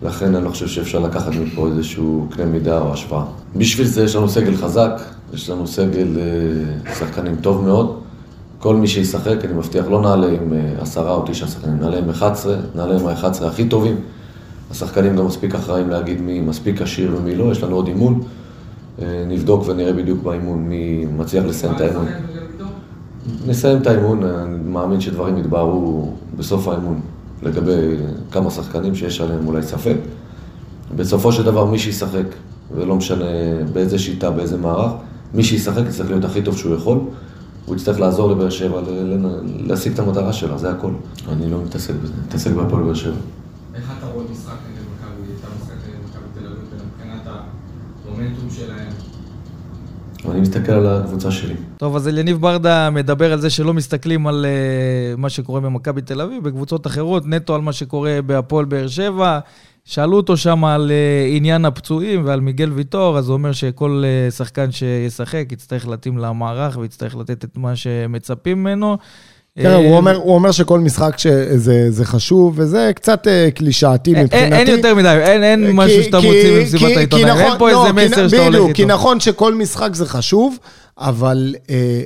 לכן 0.02 0.34
אני 0.34 0.44
לא 0.44 0.50
חושב 0.50 0.66
שאפשר 0.66 0.98
לקחת 0.98 1.32
מפה 1.34 1.66
איזשהו 1.68 2.26
קנה 2.30 2.46
מידה 2.46 2.80
או 2.80 2.92
השוואה. 2.92 3.24
בשביל 3.56 3.86
זה 3.86 4.04
יש 4.04 4.16
לנו 4.16 4.28
סגל 4.28 4.56
חזק, 4.56 5.00
יש 5.34 5.50
לנו 5.50 5.66
סגל 5.66 6.08
שחקנים 6.98 7.36
טוב 7.36 7.64
מאוד. 7.64 8.02
כל 8.62 8.76
מי 8.76 8.88
שישחק, 8.88 9.44
אני 9.44 9.52
מבטיח, 9.52 9.86
לא 9.86 10.02
נעלה 10.02 10.26
עם 10.26 10.52
עשרה 10.80 11.14
או 11.14 11.24
תשעה 11.26 11.48
שחקנים, 11.48 11.76
נעלה 11.80 11.98
עם 11.98 12.10
11, 12.10 12.56
נעלה 12.74 13.00
עם 13.00 13.06
ה-11 13.06 13.44
הכי 13.44 13.68
טובים. 13.68 13.96
השחקנים 14.70 15.16
גם 15.16 15.26
מספיק 15.26 15.54
אחראים 15.54 15.90
להגיד 15.90 16.20
מי 16.20 16.40
מספיק 16.40 16.82
עשיר 16.82 17.14
ומי 17.16 17.34
לא, 17.34 17.52
יש 17.52 17.62
לנו 17.62 17.76
עוד 17.76 17.86
אימון. 17.86 18.20
אה, 19.02 19.24
נבדוק 19.28 19.68
ונראה 19.68 19.92
בדיוק 19.92 20.22
באימון 20.22 20.68
מי 20.68 21.06
מצליח 21.16 21.44
לסיים 21.44 21.74
את 21.74 21.80
האימון. 21.80 22.06
נסיים 23.46 23.82
את 23.82 23.86
האימון, 23.86 24.24
אני 24.24 24.58
מאמין 24.64 25.00
שדברים 25.00 25.38
יתבהרו 25.38 26.12
בסוף 26.36 26.68
האימון 26.68 27.00
לגבי 27.42 27.96
כמה 28.30 28.50
שחקנים 28.50 28.94
שיש 28.94 29.20
עליהם 29.20 29.46
אולי 29.46 29.62
ספק. 29.62 29.96
בסופו 30.96 31.32
של 31.32 31.42
דבר 31.42 31.64
מי 31.64 31.78
שישחק, 31.78 32.26
ולא 32.74 32.96
משנה 32.96 33.24
באיזה 33.72 33.98
שיטה, 33.98 34.30
באיזה 34.30 34.58
מערך, 34.58 34.92
מי 35.34 35.44
שישחק 35.44 35.82
יצטרך 35.88 36.10
להיות 36.10 36.24
הכי 36.24 36.42
טוב 36.42 36.56
שהוא 36.56 36.74
יכול. 36.74 36.98
הוא 37.66 37.76
יצטרך 37.76 38.00
לעזור 38.00 38.30
לבאר 38.30 38.50
שבע 38.50 38.80
להשיג 39.58 39.92
את 39.92 39.98
המטרה 39.98 40.32
שלה, 40.32 40.58
זה 40.58 40.70
הכל. 40.70 40.92
אני 41.28 41.50
לא 41.50 41.62
מתעסק 41.64 41.94
בזה, 42.02 42.12
מתעסק 42.26 42.50
בהפועל 42.50 42.82
באר 42.82 42.94
שבע. 42.94 43.14
איך 43.74 43.92
אתה 43.98 44.06
רואה 44.06 44.24
משחק 44.32 44.52
נגד 44.70 44.82
מכבי, 44.96 45.32
את 45.40 45.44
המשחק 45.52 45.88
נגד 45.88 45.98
מכבי 46.04 46.40
תל 46.40 46.46
אביב, 46.46 46.58
מבחינת 46.96 47.26
המומנטום 48.06 48.50
שלהם? 48.50 48.92
אני 50.30 50.40
מסתכל 50.40 50.72
על 50.72 50.86
הקבוצה 50.86 51.30
שלי. 51.30 51.54
טוב, 51.76 51.96
אז 51.96 52.08
אליניב 52.08 52.40
ברדה 52.40 52.90
מדבר 52.90 53.32
על 53.32 53.40
זה 53.40 53.50
שלא 53.50 53.74
מסתכלים 53.74 54.26
על 54.26 54.46
uh, 54.46 55.20
מה 55.20 55.30
שקורה 55.30 55.60
במכבי 55.60 56.02
תל 56.02 56.20
אביב, 56.20 56.44
בקבוצות 56.44 56.86
אחרות, 56.86 57.26
נטו 57.26 57.54
על 57.54 57.60
מה 57.60 57.72
שקורה 57.72 58.18
בהפועל 58.26 58.64
באר 58.64 58.88
שבע. 58.88 59.38
שאלו 59.84 60.16
אותו 60.16 60.36
שם 60.36 60.64
על 60.64 60.90
uh, 60.90 61.36
עניין 61.36 61.64
הפצועים 61.64 62.22
ועל 62.26 62.40
מיגל 62.40 62.72
ויטור, 62.72 63.18
אז 63.18 63.28
הוא 63.28 63.34
אומר 63.34 63.52
שכל 63.52 64.02
uh, 64.04 64.34
שחקן 64.34 64.70
שישחק 64.72 65.46
יצטרך 65.52 65.88
להתאים 65.88 66.18
למערך 66.18 66.76
ויצטרך 66.76 67.16
לתת 67.16 67.44
את 67.44 67.56
מה 67.56 67.76
שמצפים 67.76 68.58
ממנו. 68.58 68.96
תראה, 69.58 69.74
הוא 69.74 69.96
אומר, 69.96 70.16
הוא 70.16 70.34
אומר 70.34 70.52
שכל 70.52 70.80
משחק 70.80 71.18
שזה 71.18 72.04
חשוב, 72.04 72.54
וזה 72.56 72.90
קצת 72.94 73.26
קלישאתי 73.54 74.10
מבחינתי. 74.10 74.56
אין 74.56 74.68
יותר 74.68 74.94
מדי, 74.94 75.08
אין, 75.08 75.42
אין 75.42 75.66
כי, 75.66 75.72
משהו 75.74 76.02
שאתה 76.02 76.16
מוציא 76.16 76.60
במסיבת 76.60 76.96
העיתונאים, 76.96 77.28
נכון, 77.28 77.42
אין 77.42 77.58
פה 77.58 77.70
לא, 77.70 77.86
איזה 77.86 78.06
מסר 78.06 78.28
שאתה 78.28 78.44
הולך 78.44 78.60
איתו. 78.60 78.74
כי 78.74 78.84
נכון 78.84 79.20
שכל 79.20 79.54
משחק 79.54 79.94
זה 79.94 80.06
חשוב, 80.06 80.58
אבל, 80.98 81.54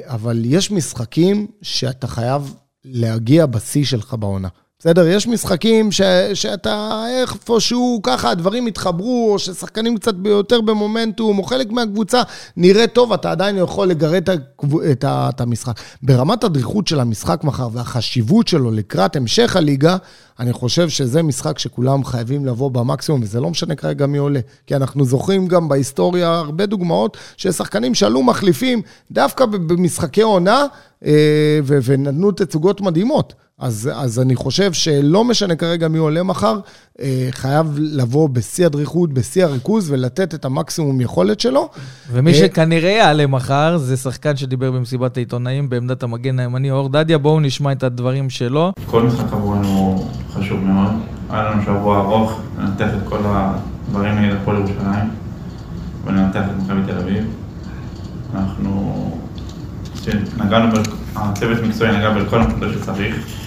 אבל 0.07 0.43
יש 0.45 0.71
משחקים 0.71 1.47
שאתה 1.63 2.07
חייב 2.07 2.55
להגיע 2.85 3.47
בשיא 3.47 3.85
שלך 3.85 4.15
בעונה. 4.19 4.49
בסדר? 4.79 5.07
יש 5.07 5.27
משחקים 5.27 5.93
ש, 5.93 6.01
שאתה 6.35 7.05
איפשהו 7.21 8.01
ככה, 8.03 8.31
הדברים 8.31 8.67
התחברו, 8.67 9.33
או 9.33 9.39
ששחקנים 9.39 9.97
קצת 9.97 10.15
יותר 10.25 10.61
במומנטום, 10.61 11.39
או 11.39 11.43
חלק 11.43 11.71
מהקבוצה 11.71 12.23
נראה 12.57 12.87
טוב, 12.87 13.13
אתה 13.13 13.31
עדיין 13.31 13.59
יכול 13.59 13.89
לגרד 13.89 14.31
את, 14.31 14.41
את, 14.93 15.05
את 15.09 15.41
המשחק. 15.41 15.81
ברמת 16.03 16.45
הדריכות 16.45 16.87
של 16.87 17.01
המשחק 17.01 17.45
מחר 17.45 17.69
והחשיבות 17.73 18.49
שלו 18.49 18.71
לקראת 18.71 19.17
המשך 19.17 19.57
הליגה, 19.57 19.97
אני 20.41 20.53
חושב 20.53 20.89
שזה 20.89 21.23
משחק 21.23 21.59
שכולם 21.59 22.05
חייבים 22.05 22.47
לבוא 22.47 22.71
במקסימום, 22.71 23.23
וזה 23.23 23.41
לא 23.41 23.51
משנה 23.51 23.75
כרגע 23.75 24.07
מי 24.07 24.19
עולה. 24.19 24.41
כי 24.67 24.77
אנחנו 24.77 25.05
זוכרים 25.05 25.47
גם 25.47 25.69
בהיסטוריה 25.69 26.35
הרבה 26.35 26.67
דוגמאות 26.67 27.17
של 27.37 27.53
שחקנים 27.53 27.95
שעלו 27.95 28.23
מחליפים 28.23 28.83
דווקא 29.11 29.47
במשחקי 29.47 30.23
עונה, 30.23 30.67
אה, 31.05 31.61
ונתנו 31.65 32.33
תצוגות 32.33 32.81
מדהימות. 32.81 33.35
אז, 33.61 33.91
אז 33.95 34.21
אני 34.21 34.37
חושב 34.37 34.73
שלא 34.73 35.25
משנה 35.25 35.57
כרגע 35.57 35.89
מי 35.89 35.99
עולה 35.99 36.23
מחר, 36.23 36.61
אה, 37.01 37.29
חייב 37.31 37.67
לבוא 37.79 38.29
בשיא 38.29 38.67
הדריכות, 38.67 39.13
בשיא 39.13 39.45
הריכוז, 39.45 39.91
ולתת 39.91 40.35
את 40.35 40.45
המקסימום 40.45 41.01
יכולת 41.01 41.41
שלו. 41.41 41.69
ומי 42.13 42.31
אה, 42.31 42.37
שכנראה 42.37 42.91
יעלה 42.91 43.27
מחר, 43.27 43.77
זה 43.77 43.97
שחקן 43.97 44.37
שדיבר 44.37 44.71
במסיבת 44.71 45.17
העיתונאים 45.17 45.69
בעמדת 45.69 46.03
המגן 46.03 46.39
הימני, 46.39 46.71
אור 46.71 46.89
דדיה. 46.89 47.19
בואו 47.19 47.41
נשמע 47.41 47.73
את 47.73 47.83
הדברים 47.83 48.31
שלו. 48.31 48.73
כל 48.87 49.03
משחק 49.03 49.33
עבורנו 49.33 50.09
חשוב 50.33 50.61
מאוד. 50.61 50.93
היה 51.31 51.51
לנו 51.51 51.63
שבוע 51.63 52.01
ארוך, 52.01 52.41
לנתח 52.59 52.89
את 52.97 53.09
כל 53.09 53.19
הדברים 53.25 54.15
נגד 54.15 54.37
הפועל 54.37 54.57
ירושלים, 54.57 55.11
ולנתח 56.05 56.43
את 56.51 56.63
מכבי 56.63 56.81
תל 56.93 56.99
אביב. 56.99 57.25
אנחנו... 58.35 59.13
נגענו, 60.45 60.77
הצוות 61.17 61.59
מקצועי 61.63 61.97
נגע 61.97 62.11
בכל 62.11 62.41
הנקודות 62.41 62.73
שצריך. 62.73 63.46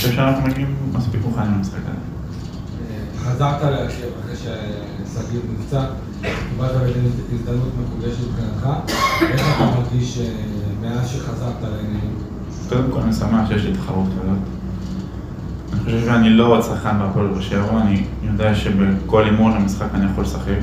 אני 0.00 0.08
חושב 0.08 0.22
שאנחנו 0.22 0.48
מגיעים 0.48 0.76
מספיק 0.92 1.20
מוכנים 1.24 1.52
למשחק 1.52 1.78
הזה. 1.84 1.98
חזרת 3.24 3.62
להשאיר 3.62 4.08
אחרי 4.20 4.36
ששגית 4.36 5.42
נפצע, 5.58 5.84
קיבלת 6.22 6.70
הזדמנות 7.32 7.68
מקודשת 7.82 8.18
מבחינתך, 8.28 8.68
איך 9.22 9.56
אתה 9.56 9.64
מרגיש 9.64 10.18
אה, 10.18 10.26
מאז 10.82 11.08
שחזרת 11.08 11.54
לעניינים? 11.62 12.14
קודם 12.68 12.84
כל 12.92 13.00
אני 13.00 13.12
שמח 13.12 13.48
שיש 13.48 13.64
לי 13.64 13.72
תחרות 13.72 14.08
כזאת. 14.08 14.38
אני 15.72 15.80
חושב 15.84 16.04
שאני 16.04 16.30
לא 16.30 16.46
עוד 16.46 16.62
שחקן 16.62 16.98
בהפועל 16.98 17.26
באר 17.26 17.40
שבע, 17.40 17.80
אני 17.80 18.04
יודע 18.22 18.54
שבכל 18.54 19.24
אימון 19.26 19.52
המשחק 19.52 19.88
אני 19.94 20.10
יכול 20.12 20.24
לשחק. 20.24 20.58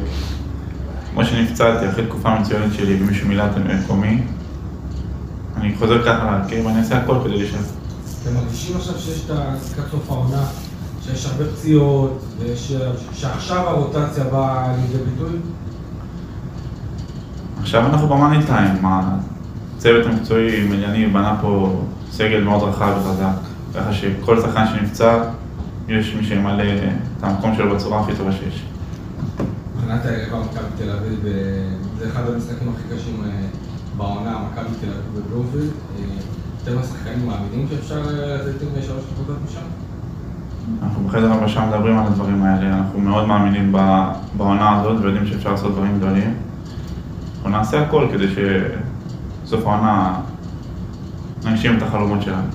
כמו 1.14 1.26
שנפצעתי 1.26 1.90
אחרי 1.90 2.06
תקופה 2.06 2.40
מצוינת 2.40 2.74
שלי 2.74 3.04
ומישהו 3.04 3.28
מילא 3.28 3.44
את 3.46 3.84
מקומי, 3.84 4.22
אני 5.58 5.76
חוזר 5.80 6.04
ככה 6.04 6.26
להרכב 6.26 6.66
ואני 6.66 6.80
אעשה 6.80 6.98
הכל 6.98 7.18
כדי 7.24 7.38
להישאר. 7.38 7.77
אתם 8.28 8.36
מרגישים 8.36 8.78
עכשיו 8.78 9.00
שיש 9.00 9.26
את 9.26 9.36
לקראת 9.72 9.92
סוף 9.92 10.12
העונה, 10.12 10.44
שיש 11.04 11.26
הרבה 11.26 11.46
פציעות, 11.46 12.24
ושעכשיו 12.40 13.70
הרוטציה 13.70 14.24
באה 14.24 14.76
לידי 14.76 15.04
ביטוי? 15.04 15.40
עכשיו 17.62 17.86
אנחנו 17.86 18.08
במאני 18.08 18.46
טיים, 18.46 18.86
הצוות 18.86 20.06
המקצועי, 20.06 20.68
מליאני 20.68 21.08
בנה 21.08 21.38
פה 21.42 21.82
סגל 22.12 22.44
מאוד 22.44 22.64
רחב 22.64 22.94
וחזק, 23.02 23.36
ככה 23.76 23.94
שכל 23.94 24.42
שחקן 24.42 24.66
שנפצע, 24.68 25.24
יש 25.88 26.16
מי 26.16 26.26
שימלא 26.26 26.64
את 26.64 27.24
המקום 27.24 27.56
שלו 27.56 27.76
בצורה 27.76 28.02
הכי 28.02 28.16
טובה 28.16 28.32
שיש. 28.32 28.66
מבחינת 29.76 30.06
היריבה 30.06 30.40
מכבי 30.40 30.70
תל 30.78 30.90
אביב, 30.90 31.26
אה, 31.26 31.32
זה 32.00 32.08
אחד 32.08 32.22
המשחקים 32.34 32.70
הכי 32.70 32.96
קשים 32.96 33.24
אה, 33.26 33.30
בעונה, 33.98 34.38
מכבי 34.52 34.76
תל 34.82 34.88
אביב 34.88 35.24
בבלומפילד. 35.26 35.72
אתם 36.68 36.78
השחקנים 36.78 37.28
מאמינים 37.28 37.68
שאפשר 37.70 38.02
לצאת 38.02 38.62
עם 38.62 38.82
שלוש 38.82 39.04
נקודות 39.14 39.38
משם? 39.48 39.60
אנחנו 40.84 41.08
בחדר 41.08 41.32
הלבשה 41.32 41.66
מדברים 41.66 42.00
על 42.00 42.08
הדברים 42.08 42.44
האלה, 42.44 42.78
אנחנו 42.78 43.00
מאוד 43.00 43.28
מאמינים 43.28 43.76
בעונה 44.38 44.80
הזאת 44.82 45.02
ויודעים 45.02 45.26
שאפשר 45.26 45.52
לעשות 45.52 45.72
דברים 45.72 45.98
גדולים. 45.98 46.36
אנחנו 47.36 47.50
נעשה 47.50 47.82
הכל 47.82 48.08
כדי 48.12 48.26
שסוף 48.28 49.68
העונה 49.68 50.20
נגשים 51.46 51.78
את 51.78 51.82
החלומות 51.82 52.22
שלנו. 52.22 52.48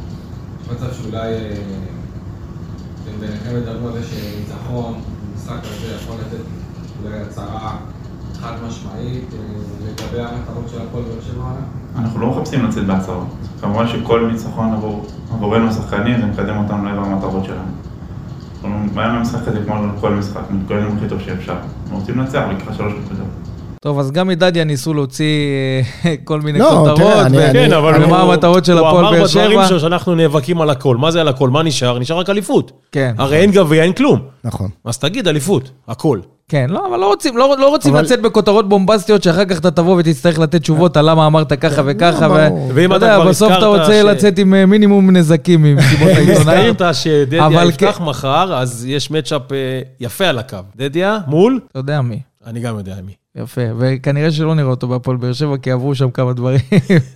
יש 0.62 0.70
מצב 0.70 0.92
שאולי 0.92 1.32
אה, 1.34 1.56
אתם 3.02 3.20
ביניכם 3.20 3.56
ידברו 3.56 3.88
על 3.88 3.92
זה 3.92 4.02
שניצחון 4.02 4.94
במשחק 5.32 5.60
הזה 5.62 5.94
יכול 6.02 6.16
לתת 6.16 6.44
אולי 7.04 7.20
הצהרה 7.20 7.76
חד 8.40 8.52
משמעית 8.66 9.24
אה, 9.32 9.38
לגבי 9.86 10.20
המטרות 10.20 10.68
של 10.68 10.82
הפועל 10.82 11.04
באר 11.04 11.20
שבע 11.20 11.42
העונה? 11.42 11.81
אנחנו 11.98 12.20
לא 12.20 12.26
מחפשים 12.26 12.64
לצאת 12.66 12.86
בהצהרות. 12.86 13.26
כמובן 13.60 13.88
שכל 13.88 14.28
ניצחון 14.32 14.72
עבור, 14.72 15.06
עבורנו 15.34 15.68
השחקנים 15.68 16.20
זה 16.20 16.26
מקדם 16.26 16.56
אותנו 16.58 16.84
לעבר 16.84 17.02
המטרות 17.02 17.44
שלנו. 17.44 17.60
אנחנו 18.64 18.86
באים 18.94 19.14
למשחק 19.14 19.48
הזה 19.48 19.58
כמו 19.66 19.74
כל 20.00 20.10
משחק, 20.10 20.40
מתכוננים 20.50 20.96
הכי 20.96 21.08
טוב 21.08 21.20
שאפשר. 21.20 21.54
אנחנו 21.82 21.98
רוצים 21.98 22.18
לנצח 22.18 22.42
ולקחה 22.50 22.74
שלוש 22.74 22.92
נקודות. 23.04 23.26
טוב, 23.82 23.98
אז 23.98 24.10
גם 24.12 24.28
מדדיה 24.28 24.64
ניסו 24.64 24.94
להוציא 24.94 25.26
אה, 26.04 26.14
כל 26.24 26.40
מיני 26.40 26.58
לא, 26.58 26.70
כותרות. 26.70 26.98
תראה, 26.98 27.26
אני- 27.26 27.38
ו- 27.38 27.40
אני- 27.44 27.52
כן, 27.52 27.72
אבל 27.72 28.04
ומה 28.04 28.20
הוא- 28.20 28.32
המטרות 28.32 28.64
של 28.64 28.78
הפועל 28.78 28.92
באר 28.94 29.00
הוא 29.10 29.16
אמר 29.16 29.24
בדברים 29.26 29.50
שבע. 29.52 29.66
שלו 29.68 29.80
שאנחנו 29.80 30.14
נאבקים 30.14 30.60
על 30.60 30.70
הכל. 30.70 30.96
מה 30.96 31.10
זה 31.10 31.20
על 31.20 31.28
הכל? 31.28 31.50
מה 31.50 31.62
נשאר? 31.62 31.98
נשאר 31.98 32.18
רק 32.18 32.30
אליפות. 32.30 32.72
כן. 32.92 33.14
הרי 33.18 33.36
אין 33.36 33.50
גביע, 33.50 33.82
אין 33.82 33.92
כלום. 33.92 34.18
נכון. 34.44 34.68
אז 34.84 34.98
תגיד 34.98 35.28
אליפות, 35.28 35.70
הכל. 35.88 36.18
כן, 36.52 36.66
לא, 36.70 36.86
אבל 36.88 36.98
לא 37.00 37.06
רוצים, 37.06 37.36
לא, 37.36 37.54
לא 37.58 37.68
רוצים 37.68 37.94
אבל- 37.94 38.02
לצאת 38.04 38.20
בכותרות 38.22 38.68
בומבסטיות 38.68 39.22
שאחר 39.22 39.44
כך 39.44 39.58
אתה 39.58 39.70
תבוא 39.70 39.96
ותצטרך 39.98 40.38
לתת 40.38 40.60
תשובות 40.62 40.96
על 40.96 41.10
למה 41.10 41.26
אמרת 41.26 41.52
ככה 41.52 41.82
וככה, 41.84 42.26
לא, 42.28 42.32
ו- 42.32 42.36
ברור. 42.48 42.70
ואם 42.74 42.94
אתה 42.94 43.06
אתה 43.06 43.14
כבר 43.20 43.28
בסוף 43.28 43.52
אתה 43.58 43.66
רוצה 43.66 43.92
ש- 43.92 44.04
לצאת 44.04 44.38
עם 44.38 44.54
אה, 44.54 44.66
מינימום 44.66 45.10
נזקים 45.16 45.62
ממסיבות 45.62 46.08
העיתונאים. 46.16 46.70
הזכרת 46.70 46.94
שדדיה 46.94 47.64
יפתח 47.68 47.94
כן. 47.98 48.04
מחר, 48.04 48.54
אז 48.54 48.84
יש 48.88 49.10
מצ'אפ 49.10 49.52
אה, 49.52 49.56
יפה 50.00 50.24
על 50.26 50.38
הקו. 50.38 50.56
דדיה 50.76 51.18
מול? 51.26 51.60
אתה 51.70 51.78
יודע 51.78 52.00
מי. 52.00 52.20
אני 52.46 52.60
גם 52.60 52.78
יודע 52.78 52.94
מי. 53.06 53.12
יפה, 53.42 53.60
וכנראה 53.78 54.30
שלא 54.30 54.54
נראה 54.54 54.70
אותו 54.70 54.88
בהפועל 54.88 55.16
באר 55.16 55.32
שבע, 55.32 55.56
כי 55.56 55.70
עברו 55.70 55.94
שם 55.94 56.10
כמה 56.10 56.32
דברים. 56.32 56.60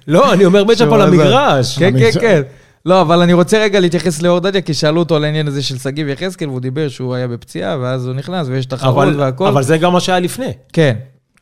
לא, 0.09 0.33
אני 0.33 0.45
אומר 0.45 0.65
מצ'אפ 0.65 0.93
על 0.93 1.01
המגרש. 1.01 1.79
כן, 1.79 1.95
כן. 1.99 2.21
כן. 2.21 2.43
לא, 2.87 3.01
אבל 3.01 3.21
אני 3.23 3.33
רוצה 3.33 3.59
רגע 3.63 3.81
להתייחס 3.81 4.23
לאור 4.23 4.39
דדיה, 4.41 4.61
כי 4.61 4.75
שאלו 4.75 4.99
אותו 5.01 5.17
על 5.17 5.25
העניין 5.25 5.49
הזה 5.49 5.63
של 5.63 5.79
שגיב 5.79 6.09
יחזקאל, 6.09 6.49
והוא 6.49 6.61
דיבר 6.61 6.89
שהוא 6.89 7.15
היה 7.15 7.29
בפציעה, 7.29 7.77
ואז 7.81 8.07
הוא 8.07 8.15
נכנס, 8.15 8.47
ויש 8.51 8.67
תחרות 8.67 9.09
אבל, 9.09 9.21
והכל. 9.21 9.47
אבל 9.47 9.63
זה 9.63 9.79
גם 9.79 9.93
מה 9.93 10.01
שהיה 10.01 10.21
לפני. 10.21 10.53
כן. 10.73 10.95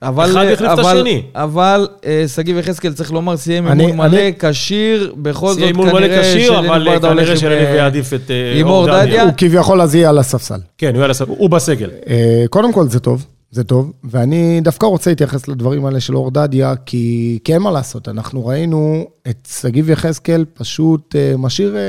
אבל, 0.02 0.24
אחד 0.30 0.46
החליף 0.52 0.70
את 0.72 0.78
השני. 0.78 1.22
אבל 1.34 1.88
אה, 2.06 2.24
שגיב 2.28 2.58
יחזקאל, 2.58 2.92
צריך 2.92 3.12
לומר, 3.12 3.36
סיים 3.36 3.68
אני- 3.68 3.86
אימון 3.86 4.06
אני- 4.06 4.16
מלא, 4.16 4.50
כשיר, 4.50 5.14
בכל 5.16 5.48
זאת 5.48 5.56
סיים 5.58 5.68
אימון 5.68 5.88
מלא 5.88 6.00
כנראה 6.08 6.20
כשיר, 6.22 6.58
אבל 6.58 6.98
כנראה 7.00 7.30
עם, 7.30 7.36
שאליניב 7.36 7.66
אה, 7.68 7.74
יעדיף 7.74 8.12
את 8.14 8.30
אה, 8.30 8.62
אור 8.62 8.86
דדיה. 8.86 9.06
דדיה. 9.06 9.22
הוא 9.22 9.32
כביכול 9.36 9.80
אז 9.80 9.94
יהיה 9.94 10.08
על 10.08 10.18
הספסל. 10.18 10.58
כן, 10.78 10.94
הוא 10.94 10.98
היה 11.02 11.08
לס- 11.08 11.20
הוא 11.26 11.50
בסגל. 11.50 11.90
קודם 12.50 12.72
כל 12.72 12.88
זה 12.88 13.00
טוב, 13.00 13.26
זה 13.54 13.64
טוב, 13.64 13.92
ואני 14.04 14.60
דווקא 14.60 14.86
רוצה 14.86 15.10
להתייחס 15.10 15.48
לדברים 15.48 15.86
האלה 15.86 16.00
של 16.00 16.16
אור 16.16 16.30
דדיה, 16.30 16.76
כי, 16.76 17.38
כי 17.44 17.54
אין 17.54 17.62
מה 17.62 17.70
לעשות, 17.70 18.08
אנחנו 18.08 18.46
ראינו 18.46 19.06
את 19.28 19.48
שגיב 19.60 19.90
יחזקאל 19.90 20.44
פשוט 20.54 21.16
אה, 21.16 21.34
משאיר 21.38 21.76
אה, 21.76 21.82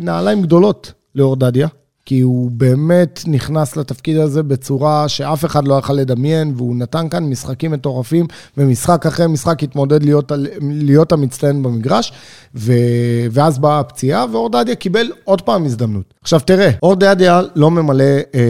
נעליים 0.00 0.42
גדולות 0.42 0.92
לאור 1.14 1.36
דדיה, 1.36 1.68
כי 2.06 2.20
הוא 2.20 2.50
באמת 2.50 3.20
נכנס 3.26 3.76
לתפקיד 3.76 4.16
הזה 4.16 4.42
בצורה 4.42 5.08
שאף 5.08 5.44
אחד 5.44 5.68
לא 5.68 5.74
יכל 5.74 5.92
לדמיין, 5.92 6.52
והוא 6.56 6.76
נתן 6.76 7.08
כאן 7.08 7.24
משחקים 7.24 7.70
מטורפים, 7.70 8.26
ומשחק 8.56 9.06
אחרי 9.06 9.26
משחק 9.26 9.62
התמודד 9.62 10.02
להיות, 10.02 10.32
להיות 10.60 11.12
המצטיין 11.12 11.62
במגרש, 11.62 12.12
ו... 12.54 12.72
ואז 13.30 13.58
באה 13.58 13.80
הפציעה, 13.80 14.26
ואור 14.32 14.48
דדיה 14.50 14.74
קיבל 14.74 15.06
עוד 15.24 15.42
פעם 15.42 15.64
הזדמנות. 15.64 16.14
עכשיו 16.22 16.40
תראה, 16.40 16.70
אור 16.82 16.94
דדיה 16.94 17.42
לא 17.54 17.70
ממלא 17.70 18.04
אה, 18.04 18.40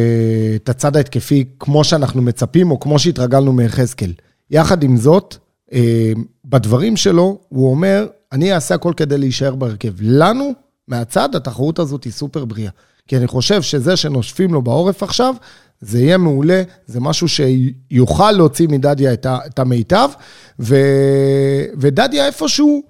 את 0.56 0.68
הצד 0.68 0.96
ההתקפי 0.96 1.44
כמו 1.58 1.84
שאנחנו 1.84 2.22
מצפים, 2.22 2.70
או 2.70 2.80
כמו 2.80 2.98
שהתרגלנו 2.98 3.52
מיחזקאל. 3.52 4.12
יחד 4.50 4.82
עם 4.82 4.96
זאת, 4.96 5.36
אה, 5.72 6.12
בדברים 6.44 6.96
שלו, 6.96 7.38
הוא 7.48 7.70
אומר, 7.70 8.06
אני 8.32 8.54
אעשה 8.54 8.74
הכל 8.74 8.92
כדי 8.96 9.18
להישאר 9.18 9.54
בהרכב. 9.54 9.92
לנו, 10.00 10.52
מהצד, 10.88 11.34
התחרות 11.34 11.78
הזאת 11.78 12.04
היא 12.04 12.12
סופר 12.12 12.44
בריאה. 12.44 12.70
כי 13.08 13.16
אני 13.16 13.26
חושב 13.26 13.62
שזה 13.62 13.96
שנושפים 13.96 14.54
לו 14.54 14.62
בעורף 14.62 15.02
עכשיו, 15.02 15.34
זה 15.80 16.00
יהיה 16.00 16.18
מעולה, 16.18 16.62
זה 16.86 17.00
משהו 17.00 17.26
שיוכל 17.28 18.32
להוציא 18.32 18.68
מדדיה 18.68 19.12
את, 19.12 19.58
המיטב, 19.58 20.08
ו, 20.60 20.76
ודדיה 21.78 22.26
איפשהו, 22.26 22.82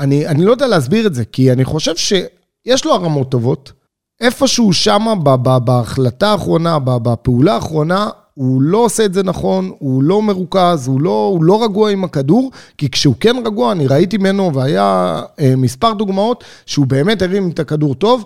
אני, 0.00 0.26
אני 0.26 0.44
לא 0.44 0.50
יודע 0.50 0.66
להסביר 0.66 1.06
את 1.06 1.14
זה, 1.14 1.24
כי 1.24 1.52
אני 1.52 1.64
חושב 1.64 1.96
שיש 1.96 2.84
לו 2.84 2.92
הרמות 2.92 3.30
טובות, 3.30 3.72
איפשהו 4.20 4.72
שמה 4.72 5.14
בהחלטה 5.58 6.30
האחרונה, 6.30 6.78
בפעולה 6.78 7.54
האחרונה, 7.54 8.08
הוא 8.34 8.62
לא 8.62 8.78
עושה 8.78 9.04
את 9.04 9.14
זה 9.14 9.22
נכון, 9.22 9.72
הוא 9.78 10.02
לא 10.02 10.22
מרוכז, 10.22 10.88
הוא 10.88 11.00
לא, 11.00 11.28
הוא 11.32 11.44
לא 11.44 11.64
רגוע 11.64 11.90
עם 11.90 12.04
הכדור, 12.04 12.50
כי 12.78 12.90
כשהוא 12.90 13.14
כן 13.20 13.36
רגוע, 13.46 13.72
אני 13.72 13.86
ראיתי 13.86 14.18
ממנו, 14.18 14.54
והיה 14.54 15.20
אה, 15.40 15.56
מספר 15.56 15.92
דוגמאות, 15.92 16.44
שהוא 16.66 16.86
באמת 16.86 17.22
הרים 17.22 17.50
את 17.50 17.58
הכדור 17.58 17.94
טוב. 17.94 18.24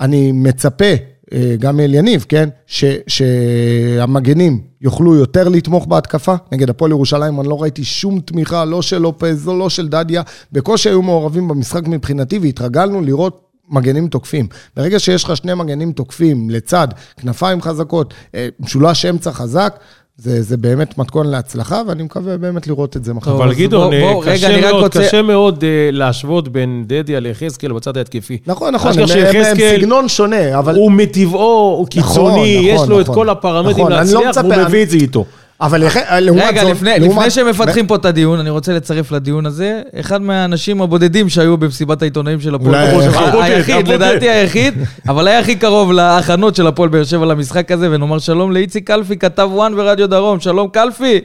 אני 0.00 0.32
מצפה, 0.32 0.94
אה, 1.32 1.56
גם 1.58 1.76
מאל 1.76 1.94
יניב, 1.94 2.24
כן, 2.28 2.48
ש, 2.66 2.84
שהמגנים 3.06 4.60
יוכלו 4.80 5.14
יותר 5.14 5.48
לתמוך 5.48 5.86
בהתקפה. 5.86 6.34
נגד 6.52 6.70
הפועל 6.70 6.90
ירושלים 6.90 7.40
אני 7.40 7.48
לא 7.48 7.62
ראיתי 7.62 7.84
שום 7.84 8.20
תמיכה, 8.20 8.64
לא 8.64 8.82
של 8.82 8.98
לופז, 8.98 9.48
לא 9.48 9.70
של 9.70 9.88
דדיה. 9.88 10.22
בקושי 10.52 10.88
היו 10.88 11.02
מעורבים 11.02 11.48
במשחק 11.48 11.88
מבחינתי, 11.88 12.38
והתרגלנו 12.38 13.02
לראות 13.02 13.40
מגנים 13.68 14.08
תוקפים. 14.08 14.46
ברגע 14.76 14.98
שיש 14.98 15.24
לך 15.24 15.36
שני 15.36 15.54
מגנים 15.54 15.92
תוקפים 15.92 16.50
לצד 16.50 16.88
כנפיים 17.16 17.62
חזקות, 17.62 18.14
אה, 18.34 18.48
משולש 18.60 19.06
אמצע 19.06 19.32
חזק, 19.32 19.78
זה, 20.16 20.42
זה 20.42 20.56
באמת 20.56 20.98
מתכון 20.98 21.26
להצלחה, 21.26 21.82
ואני 21.88 22.02
מקווה 22.02 22.36
באמת 22.38 22.66
לראות 22.66 22.96
את 22.96 23.04
זה 23.04 23.14
מחר. 23.14 23.32
אבל 23.36 23.54
גדעון, 23.54 23.92
אה, 23.92 24.12
רגע, 24.22 24.32
קשה 24.32 24.46
אני 24.46 24.56
רק 24.60 24.72
מאוד, 24.72 24.82
רוצה- 24.84 25.00
קשה 25.00 25.22
מאוד 25.22 25.64
אה, 25.64 25.88
להשוות 25.92 26.48
בין 26.48 26.84
דדיה 26.86 27.20
ליחזקאל 27.20 27.72
בצד 27.72 27.96
ההתקפי. 27.96 28.38
נכון, 28.46 28.74
נכון, 28.74 28.92
הם, 28.98 29.36
הם, 29.36 29.54
סגנון 29.78 30.08
שונה, 30.08 30.58
אבל... 30.58 30.74
הוא 30.76 30.92
מטבעו, 30.92 31.74
הוא 31.78 31.86
קיצוני, 31.86 32.56
נכון, 32.72 32.82
יש 32.84 32.88
לו 32.88 33.00
את 33.00 33.04
נכון. 33.04 33.14
כל 33.14 33.28
הפרמטרים 33.28 33.76
נכון, 33.76 33.92
לא 33.92 33.98
להצליח, 33.98 34.20
והוא 34.20 34.28
מצפה, 34.52 34.68
מביא 34.68 34.82
את 34.82 34.90
זה 34.90 34.96
איתו. 34.96 35.24
אבל 35.60 35.84
לח- 35.84 35.96
לעומת 36.20 36.42
רגע, 36.48 36.62
זאת... 36.62 36.70
לפני, 36.70 36.90
לעומת- 36.98 37.16
לפני 37.18 37.30
שמפתחים 37.30 37.86
פה 37.86 37.96
את 37.96 38.04
הדיון, 38.04 38.38
אני 38.40 38.50
רוצה 38.50 38.72
לצרף 38.72 39.12
לדיון 39.12 39.46
הזה, 39.46 39.82
אחד 40.00 40.22
מהאנשים 40.22 40.82
הבודדים 40.82 41.28
שהיו 41.28 41.56
במסיבת 41.56 42.02
העיתונאים 42.02 42.40
של 42.40 42.54
הפועל 42.54 42.72
באר 42.72 43.02
שבע, 43.02 43.44
היחיד. 43.44 43.88
לדעתי 43.88 44.30
היחיד, 44.30 44.74
אבל 45.08 45.28
היה 45.28 45.38
הכי 45.38 45.56
קרוב 45.56 45.92
להכנות 45.92 46.54
של 46.54 46.66
הפועל 46.66 46.88
באר 46.88 47.04
שבע 47.04 47.26
למשחק 47.26 47.72
הזה, 47.72 47.88
ונאמר 47.90 48.18
שלום 48.18 48.52
לאיציק 48.52 48.86
קלפי, 48.86 49.16
כתב 49.16 49.48
וואן 49.52 49.74
ברדיו 49.76 50.06
דרום, 50.08 50.40
שלום 50.40 50.68
קלפי. 50.68 51.20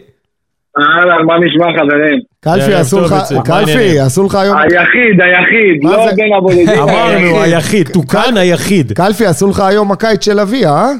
אהלן, 0.80 1.26
מה 1.26 1.34
נשמע 1.46 1.66
חברים? 1.80 2.20
קלפי, 2.44 2.74
עשו 2.74 3.02
לך, 3.02 3.16
קלפי? 3.46 4.00
עשו 4.00 4.24
לך 4.24 4.36
היום... 4.36 4.58
היחיד, 4.58 4.76
היחיד, 5.22 5.84
לא? 5.84 6.12
בין 6.16 6.34
הבודדים. 6.38 6.70
אמרנו, 6.70 7.42
היחיד, 7.42 7.90
תוקן 7.94 8.38
היחיד. 8.38 8.92
קלפי, 8.92 9.26
עשו 9.26 9.50
לך 9.50 9.60
היום 9.60 9.92
הקיץ 9.92 10.26
של 10.26 10.40
אביה, 10.40 10.70
אה? 10.74 10.92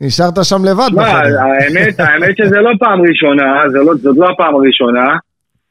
נשארת 0.00 0.44
שם 0.44 0.64
לבד 0.64 0.88
מה, 0.94 1.02
בחדר. 1.02 1.38
האמת, 1.40 2.00
האמת 2.00 2.36
שזה 2.36 2.56
לא 2.56 2.70
פעם 2.80 3.00
ראשונה, 3.00 3.44
זה 3.72 3.78
לא- 3.78 3.94
זאת 4.02 4.16
לא 4.16 4.26
הפעם 4.30 4.54
הראשונה, 4.54 5.16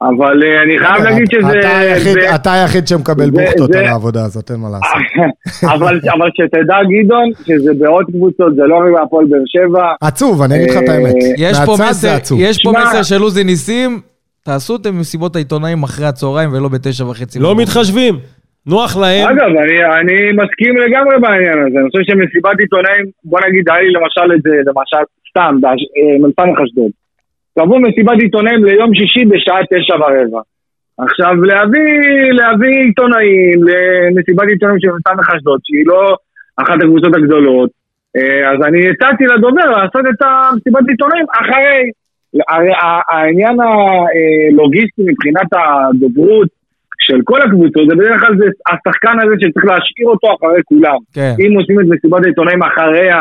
אבל 0.02 0.44
אה, 0.44 0.64
אני 0.64 0.80
חייב 0.80 1.04
להגיד 1.04 1.28
שזה... 1.32 1.60
אתה 1.60 1.78
היחיד- 1.78 2.14
זה- 2.22 2.36
אתה 2.36 2.54
היחיד 2.54 2.88
שמקבל 2.88 3.30
בוכטות 3.30 3.72
זה- 3.74 3.80
על 3.80 3.86
העבודה 3.86 4.26
הזאת, 4.26 4.52
אין 4.52 4.60
מה 4.60 4.68
לעשות. 4.70 5.34
אבל 5.74 6.00
אבל 6.14 6.30
שתדע 6.34 6.76
גדעון, 6.90 7.30
שזה 7.48 7.72
בעוד 7.80 8.06
קבוצות, 8.06 8.56
זה 8.56 8.62
לא 8.64 8.76
רק 8.76 9.02
בהפועל 9.02 9.26
באר 9.30 9.40
שבע. 9.46 9.84
עצוב, 10.02 10.42
אני 10.42 10.56
אגיד 10.56 10.70
לך 10.70 10.78
את 10.84 10.90
האמת. 10.90 11.14
יש 11.38 11.58
פה 11.66 11.76
מסר. 11.90 12.18
יש 12.38 12.64
פה 12.64 12.72
מסר 12.72 13.04
של 13.04 13.22
עוזי 13.22 13.44
ניסים, 13.44 14.02
תעשו 14.46 14.76
את 14.76 14.88
מסיבות 14.88 15.36
העיתונאים 15.36 15.84
אחרי 15.84 16.06
הצהריים 16.06 16.54
ולא 16.54 16.70
בתשע 16.70 17.06
וחצי. 17.06 17.40
לא. 17.40 17.56
מתחשבים. 17.56 18.20
נוח 18.70 18.98
להם. 19.02 19.28
אגב, 19.32 19.52
אני, 19.64 19.78
אני 20.00 20.32
מסכים 20.32 20.78
לגמרי 20.78 21.16
בעניין 21.22 21.58
הזה, 21.60 21.80
אני 21.80 21.90
חושב 21.90 22.04
שמסיבת 22.08 22.60
עיתונאים, 22.60 23.06
בוא 23.24 23.40
נגיד, 23.48 23.70
היה 23.70 23.80
לי 23.82 23.92
למשל 23.92 24.28
את 24.36 24.42
זה, 24.42 24.56
למשל, 24.66 25.04
סתם, 25.30 25.54
במ"ס 25.62 26.60
אשדוד. 26.64 26.92
קבעו 27.60 27.80
מסיבת 27.80 28.18
עיתונאים 28.22 28.66
ליום 28.66 28.94
שישי 28.96 29.26
בשעה 29.26 29.60
תשע 29.72 29.96
ורבע. 29.96 30.42
עכשיו, 30.98 31.34
להביא, 31.44 31.92
להביא 32.32 32.76
עיתונאים 32.86 33.60
למסיבת 33.68 34.48
עיתונאים 34.48 34.80
של 34.80 34.90
מ"ס 34.90 35.36
אשדוד, 35.36 35.60
שהיא 35.64 35.86
לא 35.86 36.16
אחת 36.58 36.78
הקבוצות 36.84 37.16
הגדולות, 37.16 37.70
אה, 38.18 38.52
אז 38.52 38.58
אני 38.68 38.90
הצעתי 38.90 39.24
לדובר 39.26 39.66
לעשות 39.66 40.06
את 40.10 40.22
המסיבת 40.22 40.90
עיתונאים 40.90 41.26
אחרי. 41.42 41.92
הרי 42.50 42.72
העניין 43.12 43.58
הלוגיסטי 43.60 45.02
מבחינת 45.06 45.48
הדוברות 45.54 46.48
של 47.10 47.20
כל 47.24 47.42
הקבוצות, 47.42 47.88
זה 47.90 47.96
בדרך 47.96 48.20
כלל 48.22 48.38
זה 48.38 48.46
השחקן 48.72 49.16
הזה 49.22 49.36
שצריך 49.40 49.66
להשאיר 49.66 50.08
אותו 50.08 50.28
אחרי 50.36 50.62
כולם. 50.66 51.00
כן. 51.14 51.34
אם 51.40 51.52
עושים 51.60 51.80
את 51.80 51.86
מסיבת 51.90 52.26
העיתונאים 52.26 52.64
אחרי, 52.64 53.10
ה, 53.12 53.20